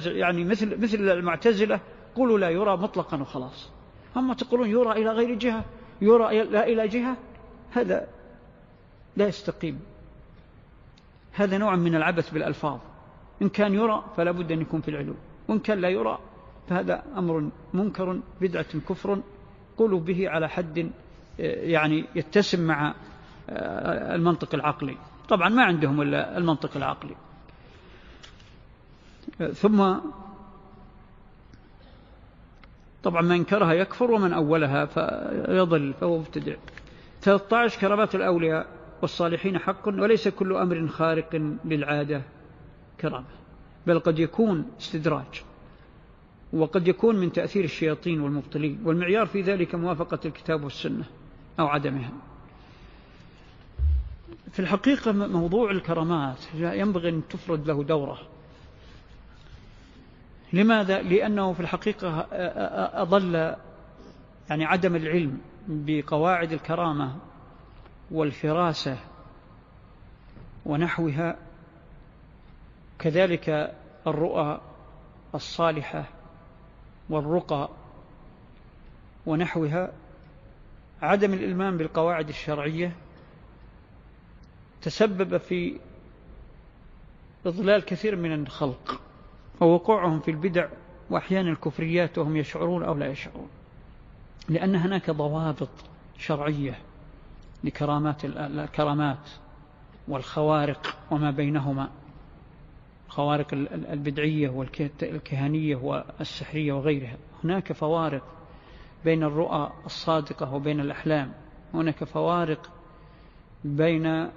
[0.07, 1.81] يعني مثل مثل المعتزلة
[2.15, 3.71] قولوا لا يرى مطلقا وخلاص.
[4.17, 5.65] أما تقولون يرى إلى غير جهة؟
[6.03, 7.17] يرى لا إلى جهة؟
[7.71, 8.07] هذا
[9.17, 9.81] لا يستقيم.
[11.33, 12.79] هذا نوع من العبث بالألفاظ.
[13.43, 15.15] إن كان يرى فلا بد أن يكون في العلو
[15.49, 16.19] وإن كان لا يرى
[16.69, 19.23] فهذا أمر منكر بدعة كفر
[19.77, 20.91] قولوا به على حد
[21.39, 22.95] يعني يتسم مع
[24.15, 24.97] المنطق العقلي.
[25.29, 27.15] طبعا ما عندهم إلا المنطق العقلي.
[29.53, 29.95] ثم
[33.03, 36.55] طبعا من انكرها يكفر ومن أولها فيضل فهو مبتدع.
[37.21, 38.67] 13 كرامات الأولياء
[39.03, 42.23] والصالحين حق وليس كل أمر خارق للعادة
[43.01, 43.27] كرامة
[43.87, 45.43] بل قد يكون استدراج.
[46.55, 51.05] وقد يكون من تأثير الشياطين والمبطلين والمعيار في ذلك موافقة الكتاب والسنة
[51.61, 52.13] أو عدمها
[54.53, 58.19] في الحقيقة موضوع الكرامات ينبغي أن تفرد له دورة
[60.53, 62.27] لماذا؟ لأنه في الحقيقة
[63.03, 63.35] أضل
[64.51, 65.39] يعني عدم العلم
[65.69, 67.17] بقواعد الكرامة
[68.11, 68.99] والفراسة
[70.67, 71.37] ونحوها
[72.99, 73.75] كذلك
[74.07, 74.61] الرؤى
[75.35, 76.14] الصالحة
[77.11, 77.69] والرقى
[79.27, 79.93] ونحوها
[81.03, 82.97] عدم الإلمام بالقواعد الشرعية
[84.83, 85.81] تسبب في
[87.47, 89.01] إضلال كثير من الخلق
[89.61, 90.69] ووقوعهم في البدع
[91.11, 93.49] وأحيانا الكفريات وهم يشعرون أو لا يشعرون.
[94.49, 95.69] لأن هناك ضوابط
[96.19, 96.79] شرعية
[97.65, 99.31] لكرامات الكرامات
[100.09, 101.91] والخوارق وما بينهما.
[103.15, 107.17] خوارق البدعية والكهانية والسحرية وغيرها.
[107.45, 108.23] هناك فوارق
[109.05, 111.33] بين الرؤى الصادقة وبين الأحلام.
[111.75, 112.71] هناك فوارق
[113.65, 114.29] بين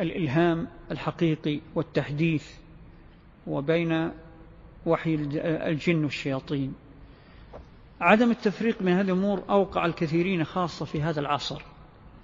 [0.00, 2.54] الإلهام الحقيقي والتحديث
[3.46, 4.10] وبين
[4.86, 5.14] وحي
[5.44, 6.74] الجن والشياطين.
[8.00, 11.62] عدم التفريق من هذه الأمور أوقع الكثيرين خاصة في هذا العصر.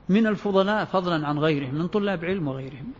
[0.09, 2.92] من الفضلاء فضلا عن غيرهم من طلاب علم وغيرهم.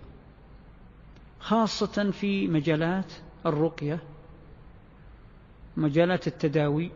[1.45, 3.13] خاصة في مجالات
[3.47, 4.03] الرقية
[5.77, 6.91] مجالات التداوي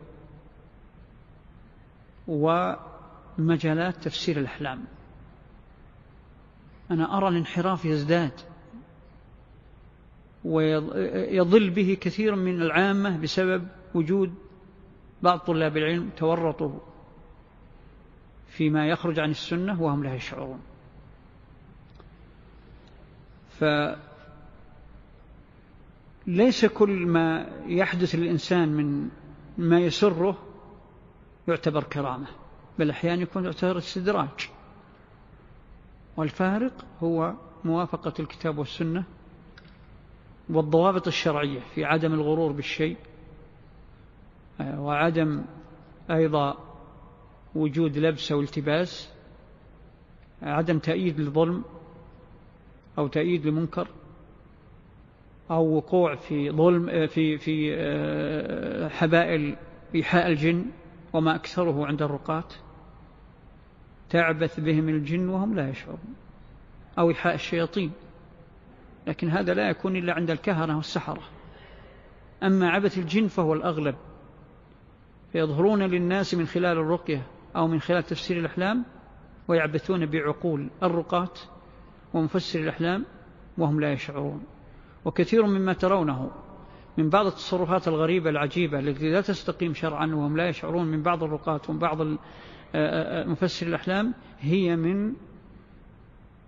[2.27, 4.85] ومجالات تفسير الأحلام.
[6.91, 8.31] أنا أرى الانحراف يزداد
[10.45, 14.33] ويضل به كثير من العامة بسبب وجود
[15.23, 16.79] بعض طلاب العلم تورطوا
[18.47, 20.59] فيما يخرج عن السنة وهم لا يشعرون.
[26.29, 29.09] فليس كل ما يحدث للإنسان من
[29.57, 30.37] ما يسره
[31.47, 32.27] يعتبر كرامة
[32.79, 34.49] بل أحيانا يكون يعتبر استدراج.
[36.17, 37.33] والفارق هو
[37.65, 39.03] موافقة الكتاب والسنة
[40.49, 42.97] والضوابط الشرعية في عدم الغرور بالشيء
[44.59, 45.45] وعدم
[46.11, 46.57] أيضا
[47.55, 49.09] وجود لبس أو التباس
[50.41, 51.63] عدم تأييد للظلم
[52.97, 53.87] أو تأييد لمنكر
[55.51, 59.55] أو وقوع في ظلم في في آه، حبائل
[59.95, 60.65] إيحاء الجن
[61.13, 62.47] وما أكثره عند الرقاة.
[64.09, 66.15] تعبث بهم الجن وهم لا يشعرون.
[66.99, 67.91] أو إيحاء الشياطين.
[69.07, 71.21] لكن هذا لا يكون إلا عند الكهنة والسحرة.
[72.43, 73.95] أما عبث الجن فهو الأغلب.
[75.31, 78.85] فيظهرون للناس من خلال الرقية أو من خلال تفسير الأحلام
[79.47, 81.33] ويعبثون بعقول الرقاة
[82.13, 83.05] ومفسر الأحلام
[83.57, 84.43] وهم لا يشعرون.
[85.05, 86.31] وكثير مما ترونه
[86.97, 91.61] من بعض التصرفات الغريبة العجيبة التي لا تستقيم شرعا وهم لا يشعرون من بعض الرقاة
[91.69, 91.97] ومن بعض
[93.27, 95.13] مفسر الأحلام هي من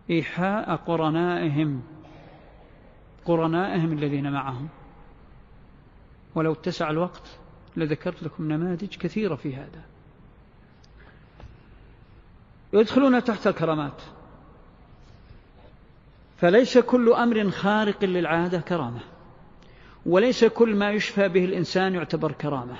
[0.09, 1.83] إيحاء قرنائهم
[3.25, 4.69] قرنائهم الذين معهم.
[6.35, 7.39] ولو اتسع الوقت
[7.77, 9.85] لذكرت لكم نماذج كثيرة في هذا.
[12.73, 14.01] يدخلون تحت الكرامات.
[16.41, 18.99] فليس كل أمر خارق للعادة كرامة
[20.05, 22.75] وليس كل ما يشفى به الإنسان يعتبر كرامة.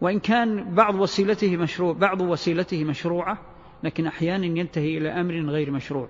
[0.00, 3.38] وإن كان بعض وسيلته مشروع بعض وسيلته مشروعة
[3.82, 6.08] لكن أحيانا ينتهي إلى أمر غير مشروع.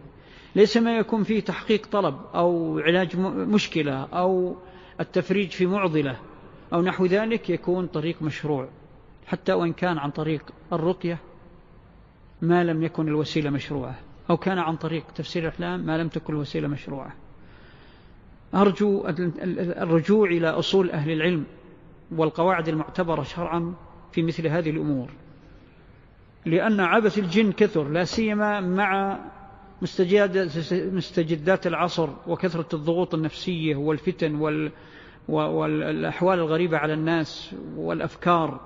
[0.57, 4.57] ليس ما يكون فيه تحقيق طلب أو علاج مشكلة أو
[5.01, 6.19] التفريج في معضلة
[6.73, 8.69] أو نحو ذلك يكون طريق مشروع.
[9.27, 11.19] حتى وإن كان عن طريق الرقية
[12.43, 14.08] ما لم يكن الوسيلة مشروعة.
[14.31, 17.13] أو كان عن طريق تفسير الأحلام ما لم تكن الوسيلة مشروعة.
[18.55, 19.07] أرجو
[19.59, 21.45] الرجوع إلى أصول أهل العلم
[22.17, 23.75] والقواعد المعتبرة شرعا
[24.13, 25.11] في مثل هذه الأمور.
[26.47, 29.19] لأن عبث الجن كثر لا سيما مع
[30.93, 34.73] مستجدات العصر وكثرة الضغوط النفسية والفتن وال
[35.29, 38.61] والأحوال الغريبة على الناس والأفكار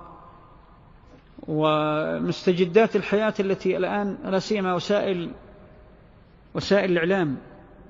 [1.48, 5.30] ومستجدات الحياة التي الآن لا سيما وسائل
[6.54, 7.36] وسائل الإعلام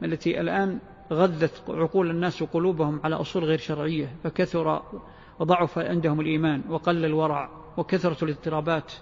[0.05, 0.79] التي الآن
[1.13, 4.83] غذت عقول الناس وقلوبهم على أصول غير شرعية فكثر
[5.39, 8.93] وضعف عندهم الإيمان وقل الورع وكثرة الاضطرابات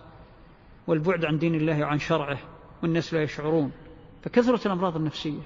[0.87, 2.39] والبعد عن دين الله وعن شرعه
[2.83, 3.73] والناس لا يشعرون
[4.23, 5.43] فكثرة الأمراض النفسية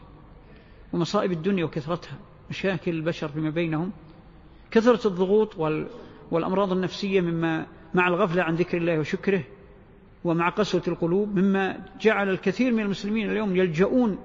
[0.92, 2.18] ومصائب الدنيا وكثرتها
[2.50, 3.92] مشاكل البشر فيما بينهم
[4.70, 5.56] كثرة الضغوط
[6.30, 9.44] والأمراض النفسية مما مع الغفلة عن ذكر الله وشكره
[10.24, 14.18] ومع قسوة القلوب مما جعل الكثير من المسلمين اليوم يلجؤون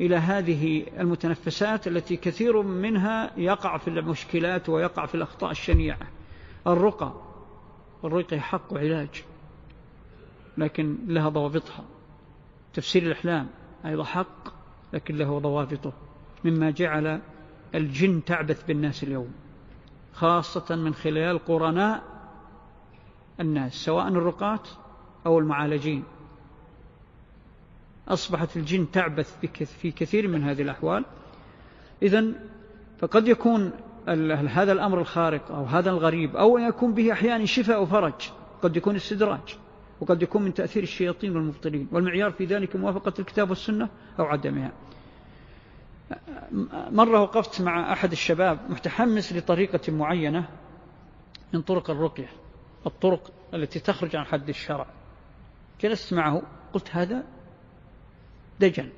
[0.00, 6.06] إلى هذه المتنفسات التي كثير منها يقع في المشكلات ويقع في الأخطاء الشنيعة.
[6.66, 7.12] الرقى.
[8.04, 9.24] الرقى حق وعلاج.
[10.58, 11.84] لكن لها ضوابطها.
[12.74, 13.48] تفسير الأحلام
[13.84, 14.48] أيضا حق
[14.92, 15.92] لكن له ضوابطه.
[16.44, 17.20] مما جعل
[17.74, 19.32] الجن تعبث بالناس اليوم.
[20.14, 22.02] خاصة من خلال قرناء
[23.40, 24.62] الناس سواء الرقاة
[25.26, 26.04] أو المعالجين.
[28.08, 31.04] أصبحت الجن تعبث في كثير من هذه الأحوال.
[32.02, 32.24] إذا
[32.98, 33.72] فقد يكون
[34.48, 38.30] هذا الأمر الخارق أو هذا الغريب أو يكون به أحيانا شفاء وفرج
[38.62, 39.58] قد يكون استدراج
[40.00, 41.88] وقد يكون من تأثير الشياطين والمبطلين.
[41.92, 44.72] والمعيار في ذلك موافقة الكتاب والسنة أو عدمها.
[46.90, 50.48] مرة وقفت مع أحد الشباب متحمس لطريقة معينة
[51.52, 52.28] من طرق الرقية
[52.86, 54.86] الطرق التي تخرج عن حد الشرع.
[55.80, 57.24] جلست معه قلت هذا
[58.60, 58.90] دجن.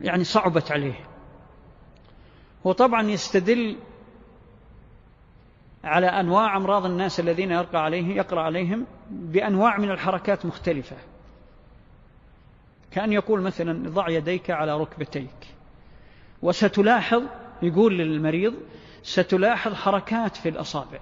[0.00, 1.04] يعني صعبت عليه.
[2.66, 3.76] هو طبعا يستدل
[5.84, 10.96] على أنواع أمراض الناس الذين يقرأ, عليه يقرأ عليهم بأنواع من الحركات مختلفة.
[12.90, 15.54] كأن يقول مثلا ضع يديك على ركبتيك.
[16.42, 17.22] وستلاحظ
[17.62, 18.54] يقول للمريض
[19.02, 20.98] ستلاحظ حركات في الأصابع.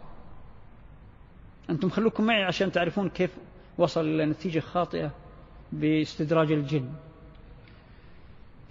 [1.70, 3.36] أنتم خلوكم معي عشان تعرفون كيف
[3.78, 5.10] وصل إلى نتيجة خاطئة
[5.72, 6.92] باستدراج الجن.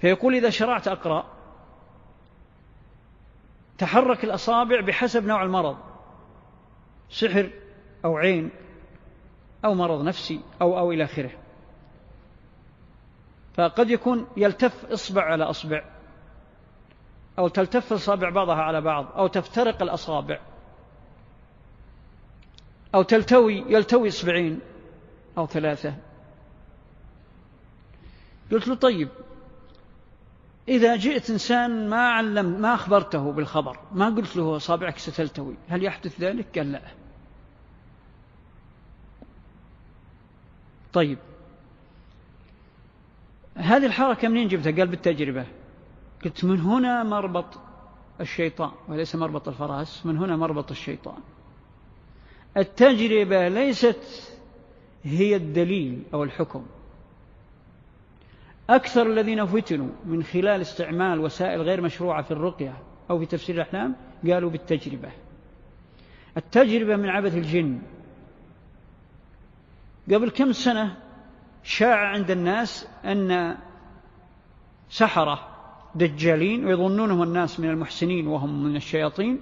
[0.02, 1.26] فيقول إذا شرعت أقرأ
[3.78, 5.78] تحرك الأصابع بحسب نوع المرض
[7.10, 7.50] سحر
[8.06, 8.50] أو عين
[9.66, 11.32] أو مرض نفسي أو أو إلى آخره.
[13.54, 15.84] فقد يكون يلتف إصبع على أصبع
[17.40, 20.40] أو تلتف الأصابع بعضها على بعض أو تفترق الأصابع.
[22.96, 24.60] أو تلتوي يلتوي إصبعين
[25.38, 25.96] أو ثلاثة.
[28.52, 29.10] قلت له طيب
[30.68, 36.22] إذا جئت إنسان ما علم ما أخبرته بالخبر ما قلت له أصابعك ستلتوي هل يحدث
[36.22, 36.82] ذلك؟ قال لا.
[40.94, 41.18] طيب.
[43.56, 45.46] هذه الحركة منين جبتها؟ قال بالتجربة.
[46.26, 47.60] قلت من هنا مربط
[48.22, 51.22] الشيطان وليس مربط الفراس من هنا مربط الشيطان.
[52.58, 54.32] التجربة ليست
[55.04, 56.66] هي الدليل أو الحكم.
[58.70, 62.78] أكثر الذين فتنوا من خلال استعمال وسائل غير مشروعة في الرقية
[63.10, 63.96] أو في تفسير الأحلام
[64.28, 65.12] قالوا بالتجربة.
[66.38, 67.82] التجربة من عبث الجن.
[70.12, 70.98] قبل كم سنة
[71.64, 73.58] شاع عند الناس أن
[74.90, 75.56] سحرة
[75.96, 79.42] دجالين ويظنونهم الناس من المحسنين وهم من الشياطين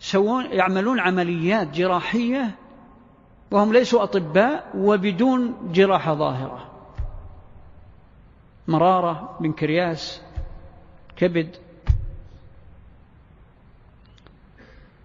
[0.00, 2.54] سوون يعملون عمليات جراحية
[3.50, 6.70] وهم ليسوا أطباء وبدون جراحة ظاهرة.
[8.68, 10.22] مرارة بنكرياس
[11.16, 11.56] كبد.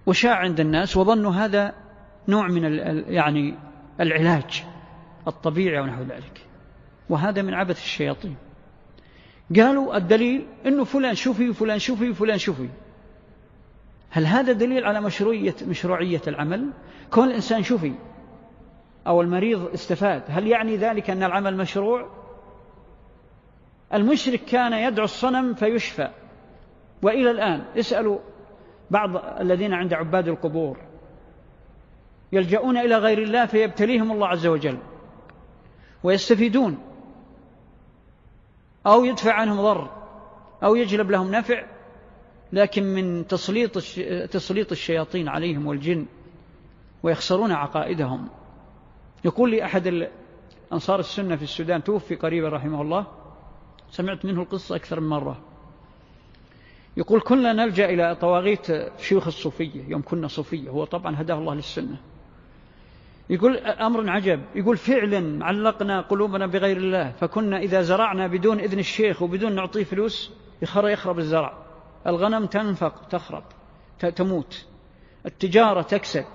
[0.06, 1.74] وشاع عند الناس وظنوا هذا
[2.28, 2.64] نوع من
[3.08, 3.56] يعني
[4.00, 4.64] العلاج
[5.28, 6.46] الطبيعي ونحو ذلك.
[7.10, 8.36] وهذا من عبث الشياطين.
[9.56, 12.70] قالوا الدليل إنه فلان شوفي وفلان شوفي وفلان شوفي.
[14.14, 16.70] هل هذا دليل على مشروعية, مشروعية العمل؟
[17.12, 17.94] كون الإنسان شفي
[19.08, 22.10] أو المريض استفاد هل يعني ذلك أن العمل مشروع؟
[23.94, 26.10] المشرك كان يدعو الصنم فيشفى.
[27.02, 28.20] وإلى الآن اسألوا
[28.92, 30.78] بعض الذين عند عباد القبور.
[32.32, 34.78] يلجؤون إلى غير الله فيبتليهم الله عز وجل.
[36.04, 36.78] ويستفيدون.
[38.88, 39.90] أو يدفع عنهم ضر
[40.64, 41.64] أو يجلب لهم نفع.
[42.54, 43.78] لكن من تسليط
[44.32, 46.06] تسليط الشياطين عليهم والجن
[47.04, 48.30] ويخسرون عقائدهم.
[49.26, 50.10] يقول لي أحد
[50.74, 53.08] أنصار السنة في السودان توفي قريبا رحمه الله.
[53.92, 55.42] سمعت منه القصة أكثر من مرة.
[56.98, 58.68] يقول كنا نلجأ إلى طواغيت
[59.00, 60.70] شيوخ الصوفية يوم كنا صوفية.
[60.70, 61.98] هو طبعا هداه الله للسنة.
[63.30, 64.42] يقول أمر عجب.
[64.56, 70.32] يقول فعلا علقنا قلوبنا بغير الله فكنا إذا زرعنا بدون إذن الشيخ وبدون نعطيه فلوس
[70.62, 71.71] يخرب الزرع.
[72.08, 73.44] الغنم تنفق تخرب
[74.16, 74.66] تموت.
[75.26, 76.26] التجارة تكسد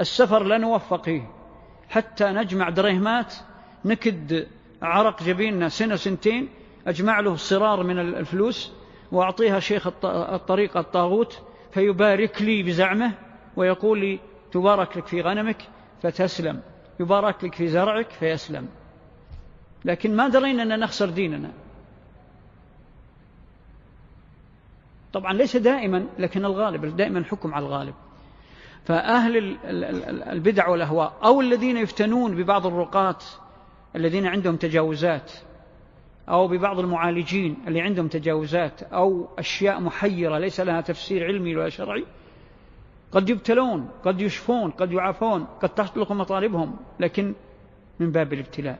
[0.00, 1.30] السفر لا نوفق فيه.
[1.88, 3.34] حتى نجمع دريهمات
[3.84, 4.46] نكد
[4.82, 6.48] عرق جبيننا سنة سنتين
[6.86, 8.72] أجمع له صرار من الفلوس
[9.12, 13.12] وأعطيها شيخ الطريق الطاغوت فيبارك لي بزعمه
[13.56, 14.20] ويقول لي
[14.52, 15.62] تبارك لك في غنمك
[16.02, 16.60] فتسلم.
[17.00, 18.68] يبارك لك في زرعك فيسلم.
[19.84, 21.52] لكن ما درينا أن نخسر ديننا.
[25.14, 27.94] طبعا ليس دائما لكن الغالب دائما حكم على الغالب.
[28.84, 29.56] فأهل
[30.32, 33.24] البدع والأهواء أو الذين يفتنون ببعض الرقات
[33.96, 35.32] الذين عندهم تجاوزات
[36.28, 42.04] أو ببعض المعالجين اللي عندهم تجاوزات أو أشياء محيرة ليس لها تفسير علمي ولا شرعي
[43.12, 47.34] قد يبتلون قد يشفون قد يعافون قد تحصل مطالبهم لكن
[48.00, 48.78] من باب الابتلاء.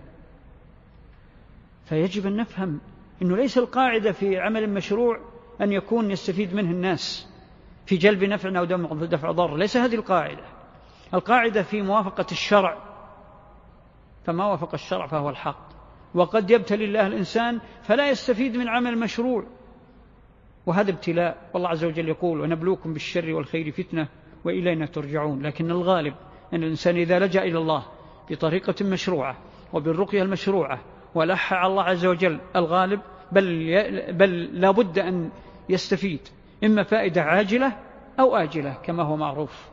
[1.85, 2.81] فيجب أن نفهم
[3.23, 7.29] أنه ليس القاعدة في عمل مشروع أن يكون يستفيد منه الناس
[7.87, 8.65] في جلب نفع أو
[9.05, 9.57] دفع ضر.
[9.57, 10.45] ليس هذه القاعدة.
[11.15, 12.79] القاعدة في موافقة الشرع.
[14.25, 15.69] فما وافق الشرع فهو الحق.
[16.15, 19.47] وقد يبتلي الله الإنسان فلا يستفيد من عمل مشروع.
[20.67, 21.51] وهذا ابتلاء.
[21.55, 24.09] والله عز وجل يقول ونبلوكم بالشر والخير فتنة
[24.45, 25.43] وإلينا ترجعون.
[25.43, 26.15] لكن الغالب
[26.53, 27.87] أن الإنسان إذا لجأ إلى الله
[28.31, 29.37] بطريقة مشروعة
[29.73, 30.81] وبالرقية المشروعة
[31.15, 33.01] ولح على الله عز وجل الغالب
[33.35, 35.31] بل, بل لا بد أن
[35.69, 36.21] يستفيد
[36.65, 37.77] إما فائدة عاجلة
[38.21, 39.69] أو آجلة كما هو معروف.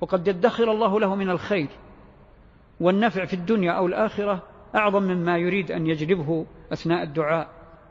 [0.00, 1.68] وقد يدخر الله له من الخير
[2.80, 4.42] والنفع في الدنيا أو الآخرة
[4.74, 7.48] أعظم مما يريد أن يجلبه أثناء الدعاء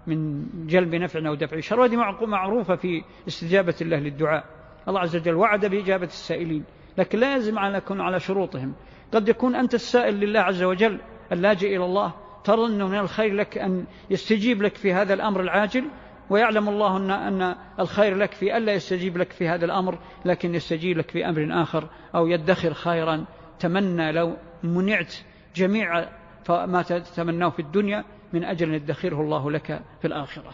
[0.08, 1.80] من جلب نفع أو دفع شر.
[1.80, 4.45] وهذه معروفة في استجابة الله للدعاء.
[4.88, 6.64] الله عز وجل وعد بإجابة السائلين
[6.97, 8.74] لكن لا يلزم أن يكون على شروطهم.
[9.14, 10.99] قد يكون أنت السائل لله عز وجل
[11.32, 12.14] اللاجئ إلى الله
[12.48, 15.86] تظن من الخير لك أن يستجيب لك في هذا الأمر العاجل
[16.30, 20.98] ويعلم الله أن, أن الخير لك في ألا يستجيب لك في هذا الأمر لكن يستجيب
[20.98, 23.26] لك في أمر آخر أو يدخر خيرا.
[23.60, 25.14] تمنى لو منعت
[25.56, 26.10] جميع
[26.50, 30.54] ما تتمناه في الدنيا من أجل أن يدخره الله لك في الآخرة.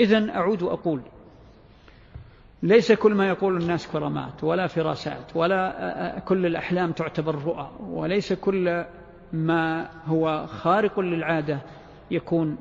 [0.00, 1.00] إذا أعود وأقول
[2.62, 8.84] ليس كل ما يقول الناس كرامات ولا فراسات ولا كل الأحلام تعتبر رؤى وليس كل
[9.32, 11.60] ما هو خارق للعادة
[12.10, 12.56] يكون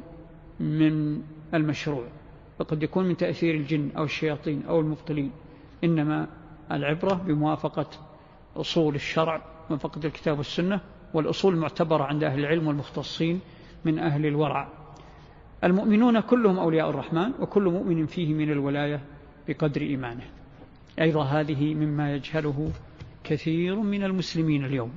[0.60, 1.22] من
[1.54, 2.04] المشروع
[2.60, 5.32] فقد يكون من تأثير الجن أو الشياطين أو المبطلين
[5.84, 6.28] إنما
[6.72, 7.90] العبرة بموافقة
[8.56, 10.82] أصول الشرع موافقة الكتاب والسنة
[11.14, 13.40] والأصول المعتبرة عند أهل العلم والمختصين
[13.86, 14.68] من أهل الورع.
[15.64, 19.02] المؤمنون كلهم أولياء الرحمن وكل مؤمن فيه من الولاية
[19.48, 20.24] بقدر إيمانه.
[21.00, 22.72] أيضا هذه مما يجهله
[23.24, 24.92] كثير من المسلمين اليوم.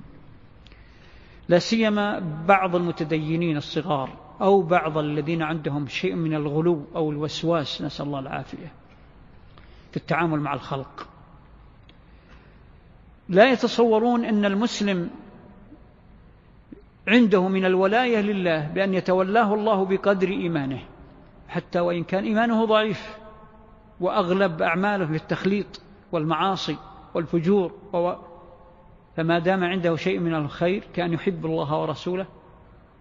[1.49, 2.19] لا سيما
[2.49, 8.73] بعض المتدينين الصغار أو بعض الذين عندهم شيء من الغلو أو الوسواس نسأل الله العافية
[9.91, 11.09] في التعامل مع الخلق.
[13.29, 15.11] لا يتصورون أن المسلم
[17.09, 20.81] عنده من الولاية لله بأن يتولاه الله بقدر إيمانه
[21.49, 23.19] حتى وإن كان إيمانه ضعيف
[24.01, 25.81] وأغلب أعماله للتخليط
[26.13, 26.77] والمعاصي
[27.15, 27.73] والفجور
[29.19, 32.27] فما دام عنده شيء من الخير كأن يحب الله ورسوله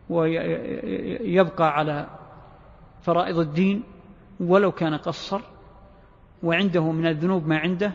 [0.09, 2.09] ويبقى على
[3.01, 3.83] فرائض الدين
[4.39, 5.41] ولو كان قصر
[6.43, 7.93] وعنده من الذنوب ما عنده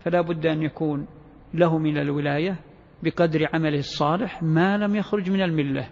[0.00, 1.06] فلا بد أن يكون
[1.54, 2.56] له من الولاية
[3.02, 5.88] بقدر عمله الصالح ما لم يخرج من الملة.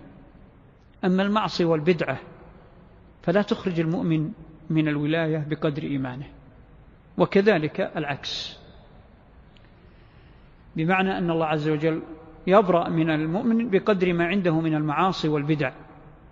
[1.05, 2.21] أما المعصي والبدعة
[3.23, 4.31] فلا تخرج المؤمن
[4.71, 6.27] من الولاية بقدر إيمانه.
[7.19, 8.64] وكذلك العكس.
[10.77, 12.03] بمعنى أن الله عز وجل
[12.47, 15.73] يبرأ من المؤمن بقدر ما عنده من المعاصي والبدع.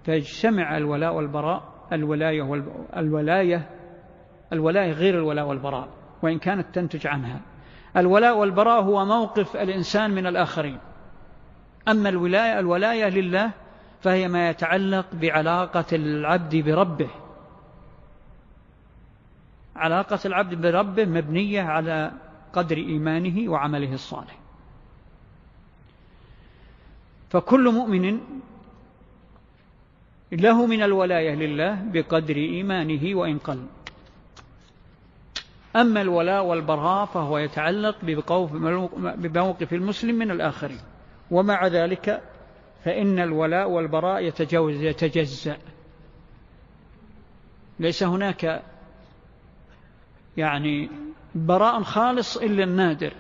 [0.05, 3.71] فيجتمع الولاء والبراء الولاية, والولاية
[4.53, 5.89] الولاية غير الولاء والبراء
[6.23, 7.41] وإن كانت تنتج عنها.
[7.97, 10.79] الولاء والبراء هو موقف الإنسان من الآخرين.
[11.89, 13.53] أما الولاية الولاية لله
[14.01, 17.11] فهي ما يتعلق بعلاقة العبد بربه.
[19.77, 22.13] علاقة العبد بربه مبنية على
[22.53, 24.39] قدر إيمانه وعمله الصالح.
[27.31, 28.21] فكل مؤمن
[30.33, 33.67] له من الولاية لله بقدر إيمانه وإن قل.
[35.77, 37.97] أما الولاء والبراء فهو يتعلق
[39.17, 40.81] بموقف المسلم من الآخرين.
[41.31, 42.23] ومع ذلك
[42.85, 45.57] فإن الولاء والبراء يتجاوز يتجزأ.
[47.81, 48.63] ليس هناك
[50.37, 50.91] يعني
[51.35, 53.13] براء خالص إلا النادر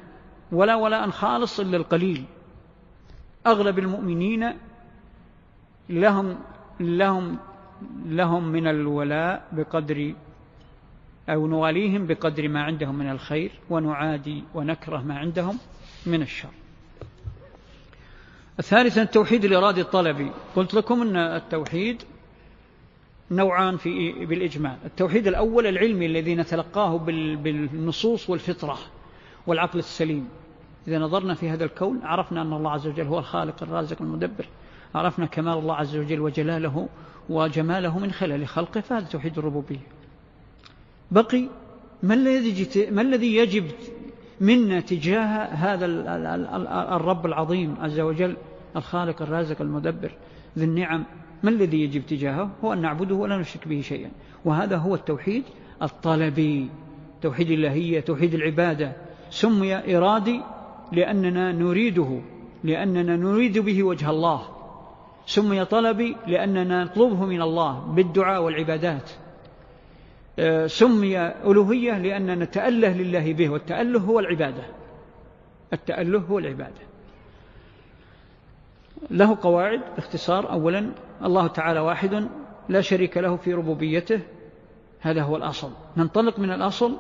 [0.52, 2.24] ولا ولاء خالص إلا القليل.
[3.46, 4.52] أغلب المؤمنين
[5.88, 6.38] لهم
[6.80, 7.38] لهم
[8.06, 10.14] لهم من الولاء بقدر
[11.28, 15.58] أو نواليهم بقدر ما عندهم من الخير ونعادي ونكره ما عندهم
[16.06, 16.48] من الشر.
[18.60, 22.02] ثالثا التوحيد الإرادي الطلبي قلت لكم أن التوحيد
[23.32, 26.96] نوعان في بالإجمال التوحيد الأول العلمي الذي نتلقاه
[27.36, 28.78] بالنصوص والفطرة
[29.46, 30.28] والعقل السليم.
[30.88, 34.46] إذا نظرنا في هذا الكون عرفنا أن الله عز وجل هو الخالق الرازق المدبر.
[34.94, 36.88] عرفنا كمال الله عز وجل وجلاله
[37.28, 39.86] وجماله من خلال خلقه فهذا توحيد الربوبية.
[41.10, 41.48] بقي
[42.02, 43.64] ما الذي ما الذي يجب
[44.40, 45.86] منا تجاه هذا
[46.96, 48.36] الرب العظيم عز وجل
[48.76, 50.10] الخالق الرازق المدبر
[50.58, 51.04] ذي النعم؟
[51.42, 54.10] ما الذي يجب تجاهه؟ هو أن نعبده ولا نشرك به شيئا.
[54.44, 55.42] وهذا هو التوحيد
[55.82, 56.68] الطلبي.
[57.22, 58.92] توحيد اللهية توحيد العبادة.
[59.30, 60.40] سمي إرادي
[60.92, 62.20] لأننا نريده
[62.64, 64.42] لأننا نريد به وجه الله.
[65.26, 69.10] سمي طلبي لأننا نطلبه من الله بالدعاء والعبادات.
[70.38, 74.62] آه، سمي ألوهية لأننا نتأله لله به والتأله هو العبادة.
[75.72, 76.82] التأله هو العبادة.
[79.10, 80.90] له قواعد باختصار أولا
[81.24, 82.28] الله تعالى واحد
[82.68, 84.20] لا شريك له في ربوبيته
[85.00, 85.70] هذا هو الأصل.
[85.96, 86.96] ننطلق من الأصل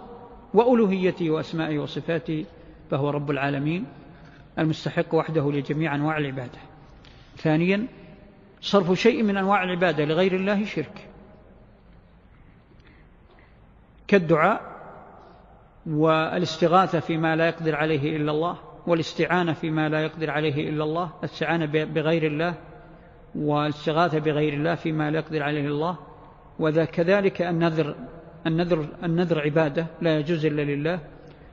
[0.54, 2.44] وألوهيته وأسمائه وصفاته
[2.90, 3.86] فهو رب العالمين
[4.58, 6.58] المستحق وحده لجميع أنواع العبادة.
[7.36, 7.86] ثانيا
[8.60, 11.08] صرف شيء من أنواع العبادة لغير الله شرك.
[14.08, 14.72] كالدعاء
[15.86, 21.66] والاستغاثة فيما لا يقدر عليه إلا الله والاستعانة فيما لا يقدر عليه إلا الله الاستعانة
[21.66, 22.54] بغير الله
[23.34, 25.98] والاستغاثة بغير الله فيما لا يقدر عليه الله
[26.58, 27.94] وذا كذلك النذر
[28.46, 31.00] النذر النذر عبادة لا يجوز إلا لله.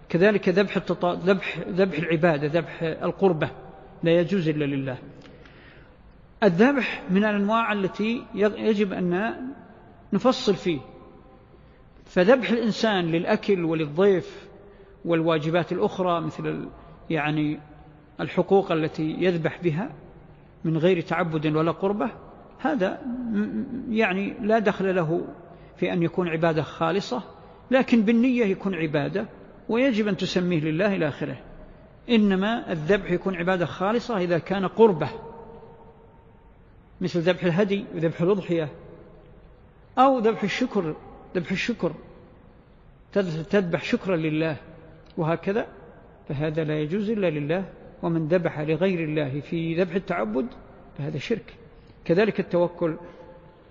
[0.09, 3.49] كذلك ذبح ذبح ذبح العبادة ذبح القربة
[4.03, 4.97] لا يجوز إلا لله.
[6.43, 9.33] الذبح من الأنواع التي يجب أن
[10.13, 10.79] نفصل فيه.
[12.05, 14.49] فذبح الإنسان للأكل وللضيف
[15.05, 16.67] والواجبات الأخرى مثل
[17.09, 17.59] يعني
[18.19, 19.91] الحقوق التي يذبح بها
[20.63, 22.09] من غير تعبد ولا قربة
[22.59, 23.01] هذا
[23.89, 25.27] يعني لا دخل له
[25.77, 27.23] في أن يكون عبادة خالصة
[27.71, 29.25] لكن بالنية يكون عبادة
[29.69, 31.37] ويجب أن تسميه لله إلى آخره.
[32.09, 35.09] إنما الذبح يكون عبادة خالصة إذا كان قربة
[37.01, 38.69] مثل ذبح الهدي وذبح الأضحية
[39.97, 40.95] أو ذبح الشكر
[41.35, 41.93] ذبح الشكر
[43.49, 44.57] تذبح شكرا لله
[45.17, 45.67] وهكذا
[46.29, 47.65] فهذا لا يجوز إلا لله.
[48.03, 50.47] ومن ذبح لغير الله في ذبح التعبد
[50.97, 51.53] فهذا شرك.
[52.05, 52.97] كذلك التوكل.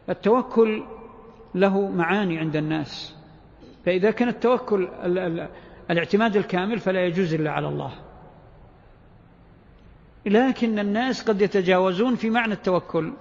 [0.08, 0.84] التوكل
[1.54, 3.16] له معاني عند الناس.
[3.86, 4.88] فإذا كان التوكل
[5.90, 7.92] الاعتماد الكامل فلا يجوز إلا على الله.
[10.26, 13.12] لكن الناس قد يتجاوزون في معنى التوكل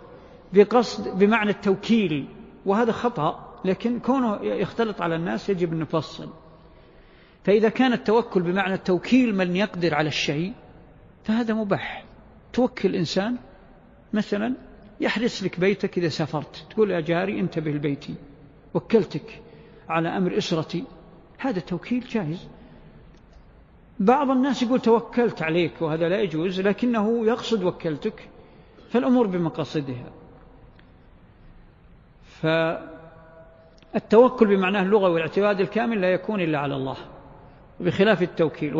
[0.53, 2.27] بقصد بمعنى التوكيل
[2.65, 6.29] وهذا خطأ لكن كونه يختلط على الناس يجب أن نفصل.
[7.43, 10.53] فإذا كان التوكل بمعنى التوكيل من يقدر على الشيء
[11.27, 12.03] فهذا مباح.
[12.53, 13.37] توكل إنسان
[14.13, 14.55] مثلا
[14.99, 16.65] يحرس لك بيتك إذا سافرت.
[16.69, 18.15] تقول يا جاري انتبه لبيتي
[18.73, 19.41] وكلتك
[19.89, 20.83] على أمر إسرتي.
[21.37, 22.47] هذا توكيل جائز.
[23.99, 28.29] بعض الناس يقول توكلت عليك وهذا لا يجوز لكنه يقصد وكلتك
[28.89, 30.11] فالأمور بمقاصدها.
[33.93, 36.97] فالتوكل بمعناه اللغة والاعتماد الكامل لا يكون إلا على الله.
[37.79, 38.75] بخلاف التوكيل.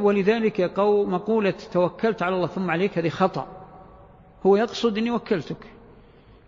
[0.00, 0.60] ولذلك
[1.06, 3.46] مقولة توكلت على الله ثم عليك هذه خطأ.
[4.46, 5.66] هو يقصد أني وكلتك.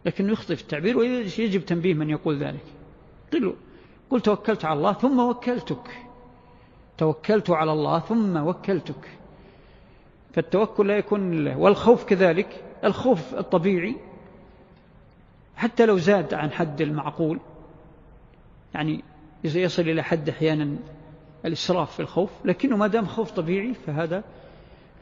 [0.07, 2.65] لكنه يخطئ في التعبير ويجب تنبيه من يقول ذلك.
[3.33, 3.55] قل,
[4.11, 5.91] قل توكلت على الله ثم وكلتك.
[6.99, 9.11] توكلت على الله ثم وكلتك.
[10.33, 12.65] فالتوكل لا يكون لله والخوف كذلك.
[12.85, 13.97] الخوف الطبيعي.
[15.57, 17.41] حتى لو زاد عن حد المعقول.
[18.75, 19.05] يعني
[19.45, 20.77] يصل إلى حد أحيانا
[21.45, 24.25] الإسراف في الخوف لكنه ما دام خوف طبيعي فهذا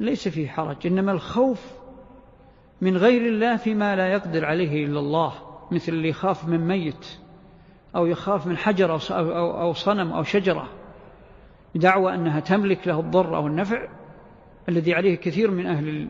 [0.00, 1.66] ليس فيه حرج إنما الخوف
[2.80, 5.32] من غير الله فيما لا يقدر عليه إلا الله
[5.70, 7.06] مثل اللي يخاف من ميت
[7.96, 10.68] أو يخاف من حجر أو صنم أو شجرة
[11.74, 13.88] دعوى أنها تملك له الضر أو النفع
[14.68, 16.08] الذي عليه كثير من أهل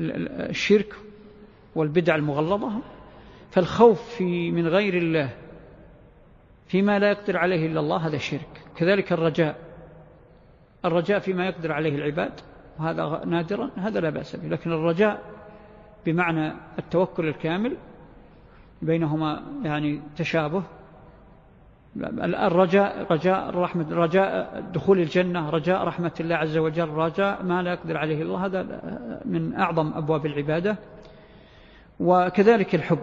[0.00, 0.94] الشرك
[1.74, 2.72] والبدع المغلظة.
[3.50, 5.30] فالخوف في من غير الله
[6.68, 8.62] فيما لا يقدر عليه إلا الله هذا شرك.
[8.76, 9.56] كذلك الرجاء.
[10.84, 12.32] الرجاء فيما يقدر عليه العباد
[12.78, 14.48] وهذا نادرا هذا لا بأس به.
[14.48, 15.20] لكن الرجاء
[16.06, 17.76] بمعنى التوكل الكامل
[18.82, 20.62] بينهما يعني تشابه.
[22.22, 27.96] الرجاء رجاء الرحمة رجاء دخول الجنة رجاء رحمة الله عز وجل رجاء ما لا يقدر
[27.96, 28.46] عليه الله.
[28.46, 28.80] هذا
[29.24, 30.76] من أعظم أبواب العبادة.
[32.00, 32.98] وكذلك الحب.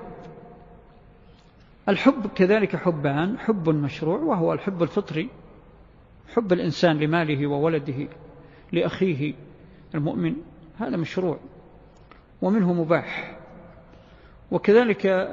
[1.90, 5.30] الحب كذلك حبان حب مشروع وهو الحب الفطري
[6.34, 8.08] حب الإنسان لماله وولده
[8.72, 9.34] لأخيه
[9.96, 10.36] المؤمن
[10.78, 11.40] هذا مشروع
[12.42, 13.38] ومنه مباح.
[14.52, 15.32] وكذلك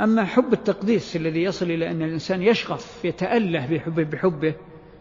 [0.00, 4.54] أما حب التقديس الذي يصل إلى أن الإنسان يشغف يتأله بحبه, بحبه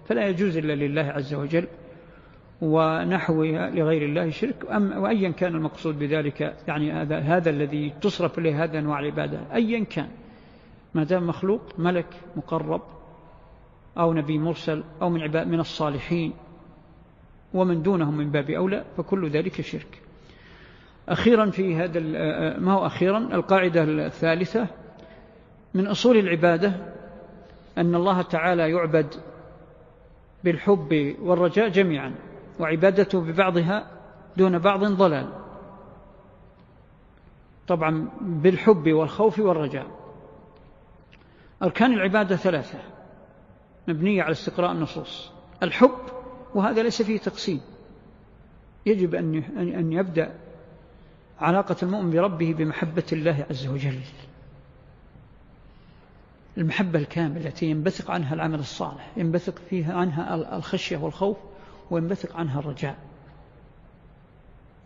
[0.05, 1.67] فلا يجوز إلا لله عز وجل
[2.61, 4.55] ونحوها لغير الله شرك.
[4.97, 10.09] وأيا كان المقصود بذلك يعني هذا, هذا الذي تصرف له هذا أنواع العبادة أيا كان.
[10.93, 12.81] ما دام مخلوق ملك مقرب
[13.97, 16.33] أو نبي مرسل أو من, عباد من الصالحين
[17.53, 20.01] ومن دونهم من باب أولى فكل ذلك شرك.
[21.09, 21.99] أخيرا في هذا
[22.59, 24.67] ما هو أخيرا؟ القاعدة الثالثة.
[25.73, 26.73] من أصول العبادة
[27.77, 29.15] أن الله تعالى يعبد
[30.43, 32.15] بالحب والرجاء جميعا
[32.59, 33.91] وعبادته ببعضها
[34.37, 35.29] دون بعض ضلال.
[37.67, 40.00] طبعا بالحب والخوف والرجاء.
[41.63, 42.79] أركان العبادة ثلاثة.
[43.87, 45.31] مبنية على استقراء النصوص.
[45.63, 45.99] الحب
[46.55, 47.61] وهذا ليس فيه تقسيم.
[48.85, 50.35] يجب أن يبدأ
[51.39, 53.99] علاقة المؤمن بربه بمحبة الله عز وجل.
[56.57, 61.37] المحبة الكاملة التي ينبثق عنها العمل الصالح ينبثق فيها عنها الخشية والخوف
[61.91, 62.95] وينبثق عنها الرجاء.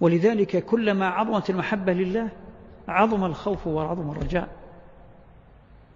[0.01, 2.29] ولذلك كلما عظمت المحبة لله
[2.87, 4.64] عظم الخوف وعظم الرجاء.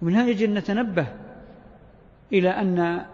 [0.02, 1.08] ومن هذا يجب أن نتنبه
[2.34, 3.06] إلى أن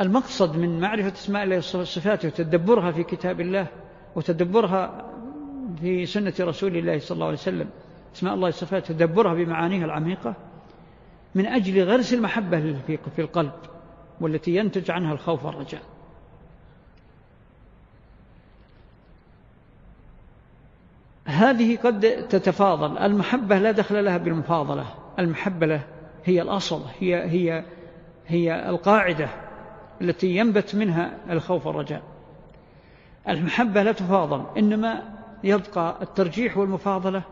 [0.00, 3.66] المقصد من معرفة أسماء الله وصفاته وتدبرها في كتاب الله
[4.14, 5.12] وتدبرها
[5.80, 7.68] في سنة رسول الله صلى الله عليه وسلم
[8.16, 10.34] أسماء الله وصفاته تدبرها بمعانيها العميقة
[11.34, 13.52] من أجل غرس المحبة في القلب
[14.20, 15.82] والتي ينتج عنها الخوف والرجاء.
[21.24, 25.05] هذه قد تتفاضل المحبة لا دخل لها بالمفاضلة.
[25.18, 25.80] المحبة له
[26.24, 27.64] هي الأصل هي, هي,
[28.26, 29.28] هي القاعدة
[30.00, 32.02] التي ينبت منها الخوف والرجاء.
[33.28, 35.02] المحبة لا تفاضل إنما
[35.44, 37.22] يبقى الترجيح والمفاضلة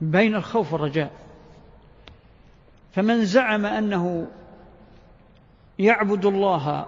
[0.00, 1.10] بين الخوف والرجاء.
[2.92, 4.26] فمن زعم أنه
[5.78, 6.86] يعبد الله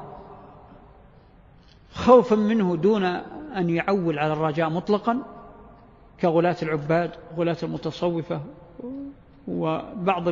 [1.94, 3.04] خوفا منه دون
[3.56, 5.18] أن يعول على الرجاء مطلقا
[6.20, 8.40] كغلاة العباد غلاة المتصوفة
[9.48, 10.28] وبعض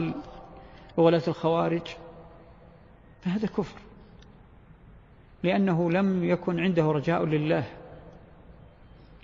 [0.98, 1.86] غلاة الخوارج
[3.20, 3.80] فهذا كفر.
[5.42, 7.64] لأنه لم يكن عنده رجاء لله.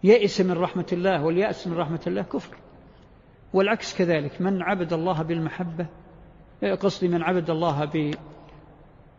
[0.05, 2.57] يئس من رحمة الله واليأس من رحمة الله كفر.
[3.53, 5.87] والعكس كذلك من عبد الله بالمحبة
[6.81, 8.15] قصدي من عبد الله ب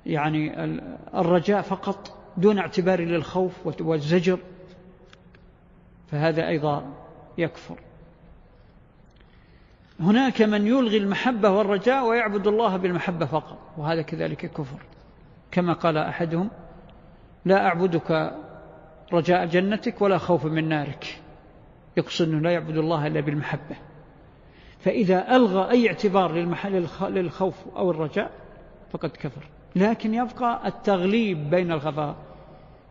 [0.05, 0.63] يعني
[1.13, 4.39] الرجاء فقط دون اعتبار للخوف والزجر
[6.07, 6.93] فهذا أيضا
[7.37, 7.79] يكفر.
[10.01, 14.79] هناك من يلغي المحبة والرجاء ويعبد الله بالمحبة فقط وهذا كذلك كفر.
[15.51, 16.49] كما قال أحدهم
[17.45, 18.33] لا أعبدك
[19.13, 21.21] رجاء جنتك ولا خوف من نارك.
[21.97, 23.75] يقصد أنه لا يعبد الله إلا بالمحبة.
[24.79, 26.31] فإذا ألغى أي اعتبار
[27.01, 28.31] للخوف أو الرجاء
[28.91, 29.41] فقد كفر.
[29.75, 32.15] لكن يبقى التغليب بين الخفاء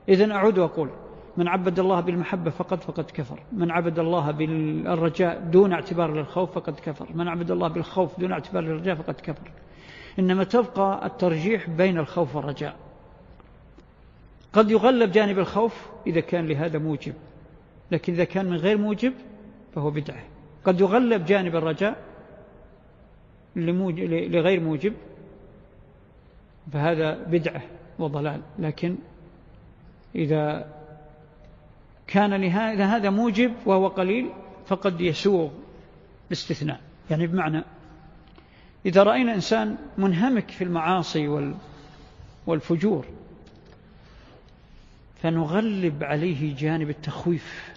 [0.08, 0.90] إذن أعود وأقول
[1.40, 3.42] من عبد الله بالمحبة فقط فقد كفر.
[3.52, 7.08] من عبد الله بالرجاء دون اعتبار للخوف فقد كفر.
[7.14, 9.50] من عبد الله بالخوف دون اعتبار للرجاء فقد كفر.
[10.18, 12.76] إنما تبقى الترجيح بين الخوف والرجاء.
[14.52, 17.14] قد يغلب جانب الخوف إذا كان لهذا موجب.
[17.90, 19.12] لكن إذا كان من غير موجب
[19.74, 20.22] فهو بدعة.
[20.64, 21.96] قد يغلب جانب الرجاء
[23.56, 24.92] لغير موجب
[26.72, 27.62] فهذا بدعة
[27.98, 28.40] وضلال.
[28.58, 28.96] لكن
[30.14, 30.66] إذا
[32.10, 32.34] كان
[32.74, 34.30] لهذا موجب وهو قليل
[34.66, 35.50] فقد يسوغ
[36.26, 36.80] الاستثناء
[37.10, 37.64] يعني بمعنى
[38.86, 41.52] إذا رأينا إنسان منهمك في المعاصي
[42.46, 43.06] والفجور
[45.22, 47.74] فنغلب عليه جانب التخويف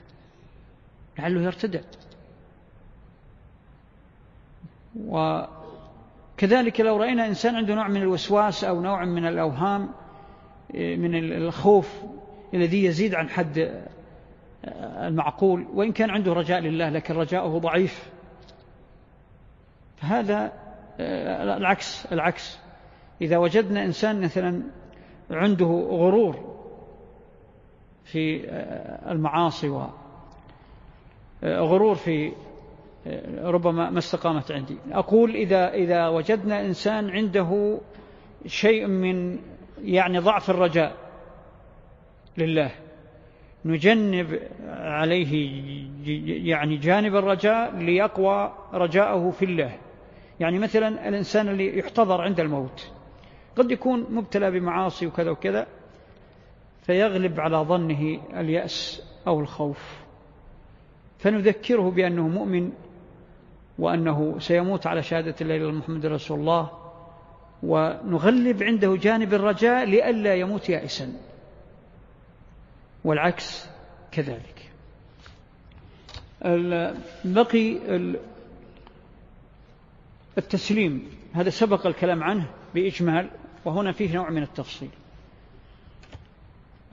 [1.19, 1.79] لعله يرتدع.
[5.07, 9.89] وكذلك لو رأينا إنسان عنده نوع من الوسواس أو نوع من الأوهام
[10.73, 11.89] من الخوف
[12.53, 13.83] الذي يزيد عن حد
[15.07, 18.09] المعقول وإن كان عنده رجاء لله لكن رجاؤه ضعيف.
[19.95, 20.51] فهذا
[21.57, 22.59] العكس العكس.
[23.21, 24.63] إذا وجدنا إنسان مثلا
[25.31, 26.53] عنده غرور
[28.03, 28.49] في
[29.11, 29.69] المعاصي
[31.43, 32.31] وغرور في
[33.41, 34.77] ربما ما استقامت عندي.
[34.91, 37.79] أقول إذا, إذا وجدنا إنسان عنده
[38.45, 39.39] شيء من
[39.81, 40.95] يعني ضعف الرجاء
[42.37, 42.71] لله
[43.65, 45.63] نجنب عليه
[46.45, 49.71] يعني جانب الرجاء ليقوى رجاءه في الله.
[50.39, 52.91] يعني مثلا الإنسان اللي يحتضر عند الموت
[53.55, 55.67] قد يكون مبتلى بمعاصي وكذا وكذا
[56.81, 60.03] فيغلب على ظنه اليأس أو الخوف.
[61.19, 62.71] فنذكره بأنه مؤمن
[63.79, 66.69] وأنه سيموت على شهادة الله إلى محمد رسول الله
[67.63, 71.13] ونغلب عنده جانب الرجاء لئلا يموت يائسا.
[73.05, 73.69] والعكس
[74.11, 74.71] كذلك.
[77.25, 77.79] بقي
[80.37, 81.07] التسليم.
[81.33, 83.29] هذا سبق الكلام عنه بإجمال
[83.65, 84.89] وهنا فيه نوع من التفصيل.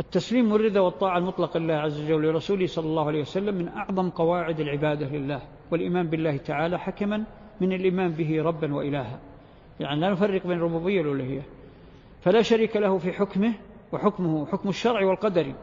[0.01, 4.61] التسليم والرضا والطاعة المطلقة لله عز وجل ولرسوله صلى الله عليه وسلم من أعظم قواعد
[4.61, 5.43] العبادة لله.
[5.71, 7.25] والإيمان بالله تعالى حكما
[7.61, 9.21] من الإيمان به ربا وإلها.
[9.81, 11.43] يعني لا نفرق بين الربوبية والألوهية
[12.21, 13.55] فلا شريك له في حكمه
[13.93, 15.55] وحكمه حكم الشرع والقدر.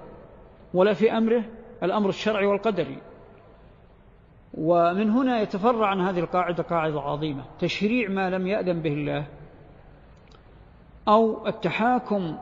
[0.77, 1.43] ولا في أمره
[1.83, 2.97] الأمر الشرعي والقدري.
[4.53, 9.27] ومن هنا يتفرع عن هذه القاعدة قاعدة عظيمة تشريع ما لم يأذن به الله
[11.07, 12.37] أو التحاكم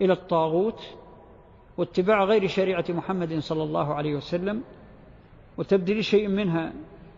[0.00, 0.96] إلى الطاغوت
[1.76, 4.62] واتباع غير شريعة محمد صلى الله عليه وسلم
[5.56, 6.72] وتبديل شيء منها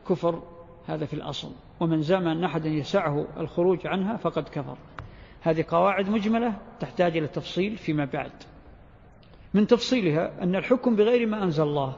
[0.09, 0.43] كفر
[0.87, 1.53] هذا في الأصل.
[1.81, 4.77] ومن زعم أن أحدا يسعه الخروج عنها فقد كفر.
[5.43, 8.33] هذه قواعد مجملة تحتاج إلى تفصيل فيما بعد.
[9.55, 11.97] من تفصيلها أن الحكم بغير ما أنزل الله.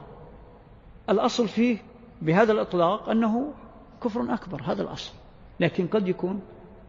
[1.09, 1.77] الأصل فيه
[2.21, 3.53] بهذا الإطلاق أنه
[4.03, 5.13] كفر أكبر هذا الأصل.
[5.59, 6.41] لكن قد يكون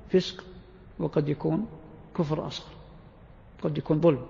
[0.08, 0.44] فسق
[0.98, 1.66] وقد يكون
[2.18, 2.72] كفر أصغر
[3.62, 4.26] قد يكون ظلم.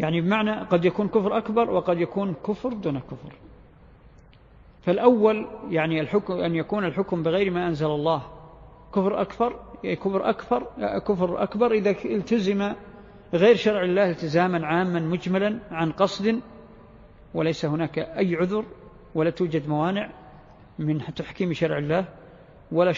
[0.00, 3.32] يعني بمعنى قد يكون كفر أكبر وقد يكون كفر دون كفر.
[4.82, 8.22] فالأول يعني الحكم أن يكون الحكم بغير ما أنزل الله
[8.94, 10.66] كفر أكبر كفر أكبر
[10.98, 12.72] كفر أكبر إذا التزم
[13.34, 16.40] غير شرع الله التزاما عاما مجملا عن قصد
[17.34, 18.64] وليس هناك أي عذر
[19.14, 20.10] ولا توجد موانع
[20.78, 22.04] من تحكيم شرع الله
[22.72, 22.94] ولا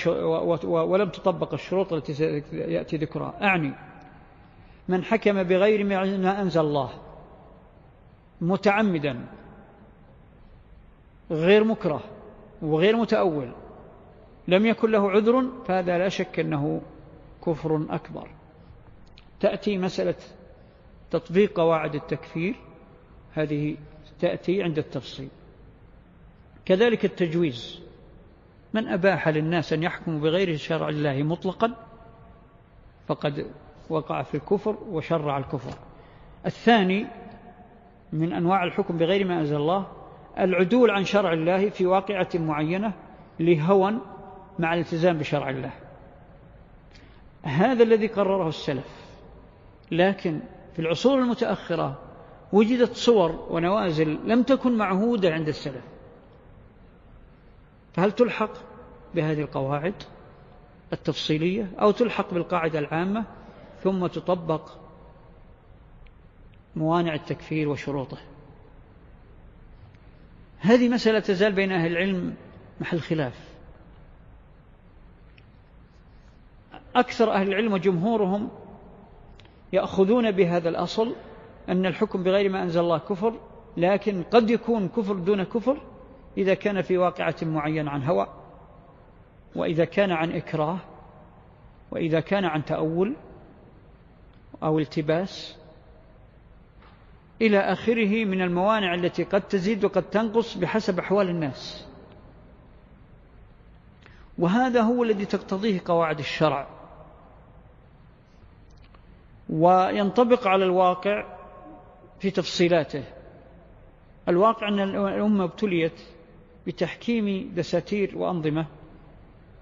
[0.65, 3.35] ولم تطبق الشروط التي يأتي ذكرها.
[3.43, 3.73] أعني
[4.89, 6.91] من حكم بغير ما أنزل الله
[8.41, 9.27] متعمدا
[11.31, 12.01] غير مكره
[12.63, 13.53] وغير متأول
[14.49, 16.83] لم يكن له عذر فهذا لا شك أنه
[17.47, 18.29] كفر أكبر.
[19.45, 20.15] تأتي مسألة
[21.11, 22.55] تطبيق قواعد التكفير.
[23.35, 23.77] هذه
[24.21, 25.29] تأتي عند التفصيل.
[26.65, 27.81] كذلك التجويز.
[28.75, 31.75] من أباح للناس أن يحكموا بغير شرع الله مطلقا
[33.07, 33.47] فقد
[33.91, 35.79] وقع في الكفر وشرع الكفر.
[36.47, 37.07] الثاني
[38.13, 39.87] من أنواع الحكم بغير ما أنزل الله
[40.39, 42.93] العدول عن شرع الله في واقعة معينة
[43.41, 43.95] لهوى
[44.59, 45.73] مع الالتزام بشرع الله.
[47.43, 49.04] هذا الذي قرره السلف.
[49.91, 50.41] لكن
[50.73, 51.99] في العصور المتأخرة
[52.53, 55.85] وجدت صور ونوازل لم تكن معهودة عند السلف.
[57.93, 58.51] فهل تلحق
[59.15, 59.95] بهذه القواعد
[60.93, 63.25] التفصيلية أو تلحق بالقاعدة العامة
[63.83, 64.71] ثم تطبق
[66.77, 68.19] موانع التكفير وشروطه؟
[70.59, 72.35] هذه مسألة تزال بين أهل العلم
[72.81, 73.55] محل خلاف
[76.97, 78.51] أكثر أهل العلم وجمهورهم
[79.75, 81.15] يأخذون بهذا الأصل
[81.69, 83.35] أن الحكم بغير ما أنزل الله كفر
[83.77, 85.81] لكن قد يكون كفر دون كفر
[86.39, 88.27] إذا كان في واقعة معين عن هوى
[89.57, 90.79] وإذا كان عن إكراه
[91.91, 93.15] وإذا كان عن تأول
[94.63, 95.57] أو التباس
[97.43, 101.87] إلى آخره من الموانع التي قد تزيد وقد تنقص بحسب أحوال الناس.
[104.39, 106.74] وهذا هو الذي تقتضيه قواعد الشرع.
[109.49, 111.37] وينطبق على الواقع
[112.21, 113.05] في تفصيلاته.
[114.29, 116.01] الواقع أن الأمة ابتليت
[116.67, 118.67] بتحكيم دساتير وأنظمة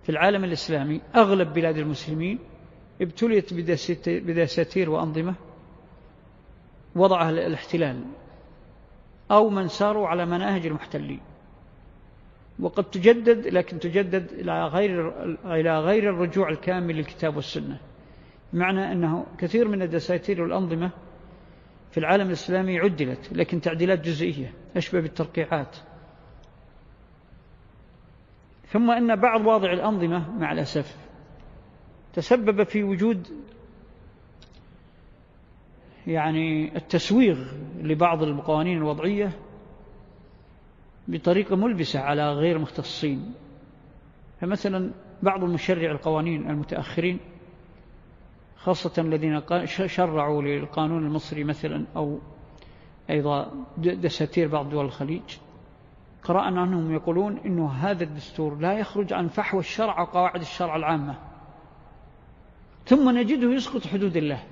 [0.03, 1.01] في العالم الإسلامي.
[1.17, 2.39] أغلب بلاد المسلمين
[3.01, 3.55] ابتليت
[4.07, 5.35] بدساتير وأنظمة.
[6.97, 8.05] وضعها الاحتلال.
[9.31, 11.21] أو من ساروا على مناهج المحتلين.
[12.61, 15.13] وقد تجدد لكن تجدد إلى غير
[15.45, 17.81] إلى غير الرجوع الكامل للكتاب والسنة.
[18.53, 20.91] معنى أنه كثير من الدساتير والأنظمة
[21.91, 25.77] في العالم الإسلامي عدلت لكن تعديلات جزئية أشبه بالترقيعات.
[28.67, 30.97] ثم أن بعض واضع الأنظمة مع الأسف
[32.13, 33.29] تسبب في وجود
[36.07, 37.53] يعني التسويغ
[37.83, 39.33] لبعض القوانين الوضعية
[41.09, 43.35] بطريقة ملبسة على غير مختصين.
[44.41, 44.93] فمثلا
[45.23, 47.19] بعض المشرع القوانين المتأخرين
[48.65, 52.19] خاصة الذين شرعوا للقانون المصري مثلا أو
[53.11, 55.23] أيضا دساتير بعض دول الخليج
[56.25, 61.19] قرأنا أنهم يقولون أنه هذا الدستور لا يخرج عن فحوى الشرع وقواعد الشرع العامة.
[62.87, 64.43] ثم نجده يسقط حدود الله.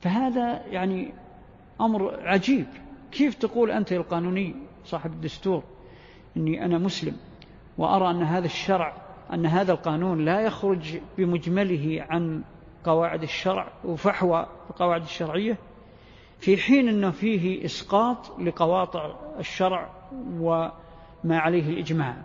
[0.00, 1.14] فهذا يعني
[1.80, 2.66] أمر عجيب.
[3.12, 4.54] كيف تقول أنت القانوني
[4.84, 5.62] صاحب الدستور
[6.36, 7.16] أني أنا مسلم
[7.78, 9.01] وأرى أن هذا الشرع
[9.32, 12.42] أن هذا القانون لا يخرج بمجمله عن
[12.84, 15.58] قواعد الشرع وفحوى القواعد الشرعية
[16.38, 19.90] في حين أنه فيه إسقاط لقواطع الشرع
[20.40, 22.16] وما عليه الإجماع.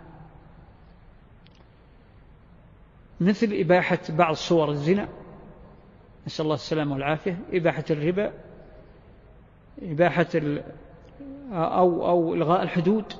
[3.20, 5.08] مثل إباحة بعض صور الزنا
[6.26, 8.32] نسأل الله السلامة والعافية إباحة الربا
[9.82, 10.26] إباحة
[11.52, 13.12] أو, أو إلغاء الحدود.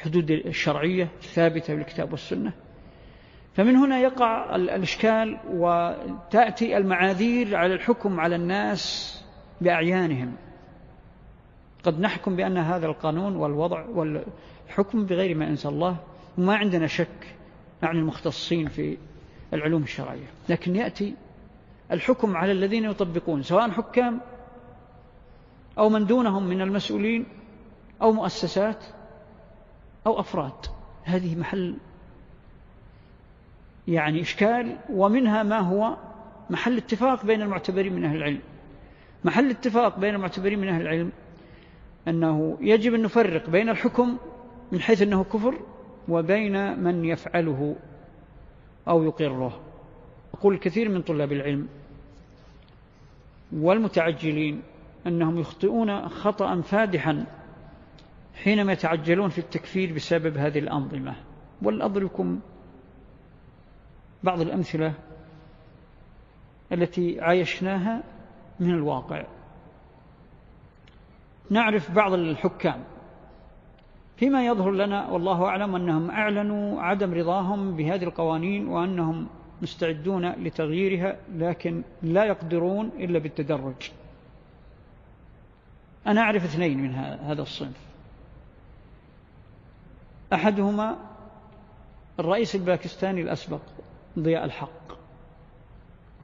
[0.00, 2.52] الحدود الشرعية الثابتة بالكتاب والسنة.
[3.54, 9.14] فمن هنا يقع الإشكال وتأتي المعاذير على الحكم على الناس
[9.60, 10.36] بأعيانهم.
[11.82, 15.96] قد نحكم بأن هذا القانون والوضع والحكم بغير ما أنزل الله
[16.38, 17.36] وما عندنا شك
[17.82, 18.96] عن المختصين في
[19.54, 20.26] العلوم الشرعية.
[20.48, 21.14] لكن يأتي
[21.92, 24.20] الحكم على الذين يطبقون سواء حكام
[25.78, 27.26] أو من دونهم من المسؤولين
[28.02, 28.84] أو مؤسسات
[30.06, 30.66] أو أفراد.
[31.04, 31.76] هذه محل
[33.88, 35.96] يعني إشكال ومنها ما هو
[36.50, 38.40] محل اتفاق بين المعتبرين من أهل العلم.
[39.24, 41.12] محل اتفاق بين المعتبرين من أهل العلم
[42.08, 44.16] أنه يجب أن نفرق بين الحكم
[44.72, 45.54] من حيث أنه كفر
[46.08, 47.76] وبين من يفعله
[48.88, 49.60] أو يقره.
[50.34, 51.68] أقول الكثير من طلاب العلم
[53.52, 54.62] والمتعجلين
[55.06, 57.26] أنهم يخطئون خطأ فادحا
[58.44, 61.16] حينما يتعجلون في التكفير بسبب هذه الأنظمة.
[61.62, 62.40] ولأضربكم
[64.22, 64.94] بعض الأمثلة
[66.72, 68.02] التي عايشناها
[68.60, 69.24] من الواقع.
[71.50, 72.84] نعرف بعض الحكام
[74.16, 79.28] فيما يظهر لنا والله أعلم أنهم أعلنوا عدم رضاهم بهذه القوانين وأنهم
[79.62, 83.90] مستعدون لتغييرها لكن لا يقدرون إلا بالتدرج.
[86.06, 87.89] أنا أعرف اثنين من هذا الصنف.
[90.32, 90.96] أحدهما
[92.20, 93.60] الرئيس الباكستاني الأسبق
[94.18, 94.92] ضياء الحق.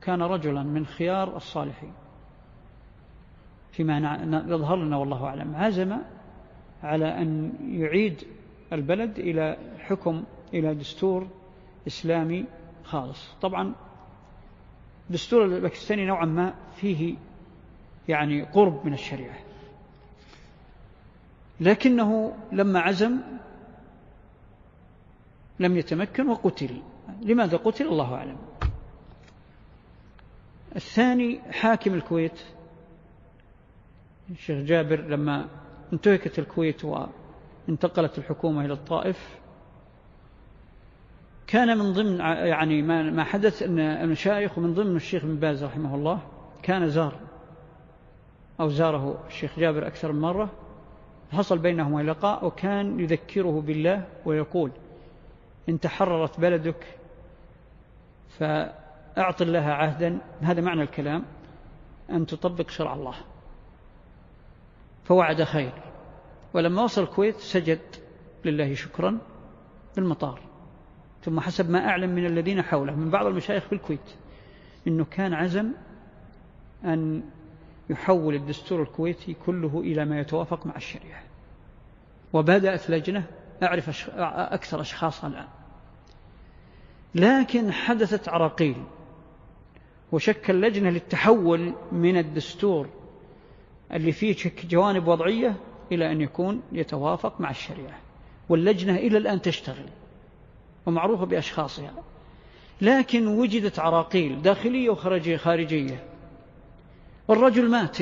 [0.00, 1.92] كان رجلا من خيار الصالحين.
[3.72, 3.98] فيما
[4.48, 5.56] يظهر لنا والله أعلم.
[5.56, 5.96] عزم
[6.82, 8.24] على أن يعيد
[8.72, 10.24] البلد إلى حكم
[10.54, 11.28] إلى دستور
[11.86, 12.44] إسلامي
[12.84, 13.34] خالص.
[13.42, 13.74] طبعا
[15.10, 17.16] دستور الباكستاني نوعا ما فيه
[18.08, 19.36] يعني قرب من الشريعة.
[21.60, 23.20] لكنه لما عزم
[25.60, 26.82] لم يتمكن وقتل.
[27.22, 28.36] لماذا قتل؟ الله أعلم.
[30.76, 32.40] الثاني حاكم الكويت.
[34.30, 35.48] الشيخ جابر لما
[35.92, 39.38] انتهكت الكويت وانتقلت الحكومة إلى الطائف
[41.46, 46.20] كان من ضمن يعني ما حدث أن المشايخ ومن ضمن الشيخ بن باز رحمه الله
[46.62, 47.20] كان زار.
[48.60, 50.50] أو زاره الشيخ جابر أكثر من مرة.
[51.32, 54.70] حصل بينهما لقاء وكان يذكره بالله ويقول
[55.68, 56.98] إن تحررت بلدك
[58.38, 60.18] فأعط الله عهدا.
[60.42, 61.24] هذا معنى الكلام
[62.10, 63.14] أن تطبق شرع الله.
[65.04, 65.72] فوعد خير.
[66.54, 67.80] ولما وصل الكويت سجد
[68.44, 69.18] لله شكرا
[69.96, 70.40] بالمطار
[71.22, 74.14] ثم حسب ما أعلم من الذين حوله من بعض المشايخ في الكويت
[74.86, 75.72] أنه كان عزم
[76.84, 77.22] أن
[77.90, 81.22] يحول الدستور الكويتي كله إلى ما يتوافق مع الشريعة.
[82.32, 83.26] وبدأت لجنة
[83.62, 85.48] أعرف أكثر أشخاص الآن.
[87.14, 88.76] لكن حدثت عراقيل
[90.12, 92.88] وشكل لجنة للتحول من الدستور
[93.92, 94.36] اللي فيه
[94.68, 95.56] جوانب وضعية
[95.92, 97.98] إلى أن يكون يتوافق مع الشريعة
[98.48, 99.88] واللجنة إلى الآن تشتغل
[100.86, 101.92] ومعروفة بأشخاصها.
[102.80, 106.04] لكن وجدت عراقيل داخلية وخارجية خارجية.
[107.28, 108.00] والرجل مات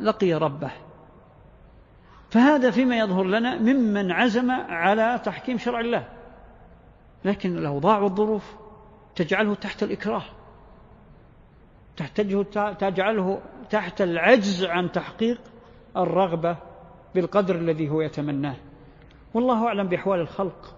[0.00, 0.70] لقي ربه.
[2.30, 6.08] فهذا فيما يظهر لنا ممن عزم على تحكيم شرع الله.
[7.24, 8.54] لكن الأوضاع والظروف
[9.16, 10.24] تجعله تحت الإكراه.
[12.78, 13.40] تجعله
[13.70, 15.40] تحت العجز عن تحقيق
[15.96, 16.56] الرغبة
[17.14, 18.56] بالقدر الذي هو يتمناه.
[19.34, 20.74] والله أعلم بأحوال الخلق.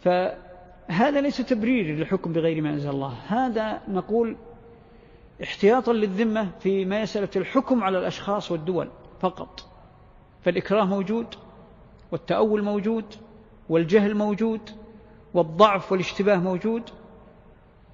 [0.00, 3.14] فهذا ليس تبرير للحكم بغير ما أنزل الله.
[3.28, 4.36] هذا نقول
[5.42, 8.88] احتياطا للذمة في مسألة الحكم على الأشخاص والدول
[9.20, 9.68] فقط.
[10.42, 11.34] فالإكراه موجود
[12.12, 13.04] والتأول موجود
[13.68, 14.70] والجهل موجود
[15.36, 16.82] والضعف والاشتباه موجود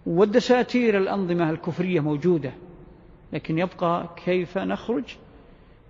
[0.06, 2.52] والدساتير الأنظمة الكفرية موجودة
[3.32, 5.05] لكن يبقى كيف نخرج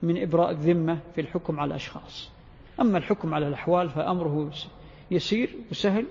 [0.02, 2.30] من إبراء الذمة في الحكم على الأشخاص؟
[2.80, 4.50] أما الحكم على الأحوال فأمره
[5.10, 6.06] يسير وسهل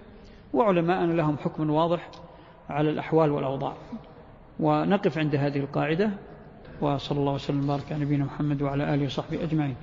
[0.53, 2.09] وعلماءنا لهم حكم واضح
[2.69, 3.73] على الأحوال والأوضاع.
[4.59, 6.11] ونقف عند هذه القاعدة
[6.81, 9.75] وصلى الله وسلم وبارك على نبينا محمد وعلى آله وصحبه أجمعين.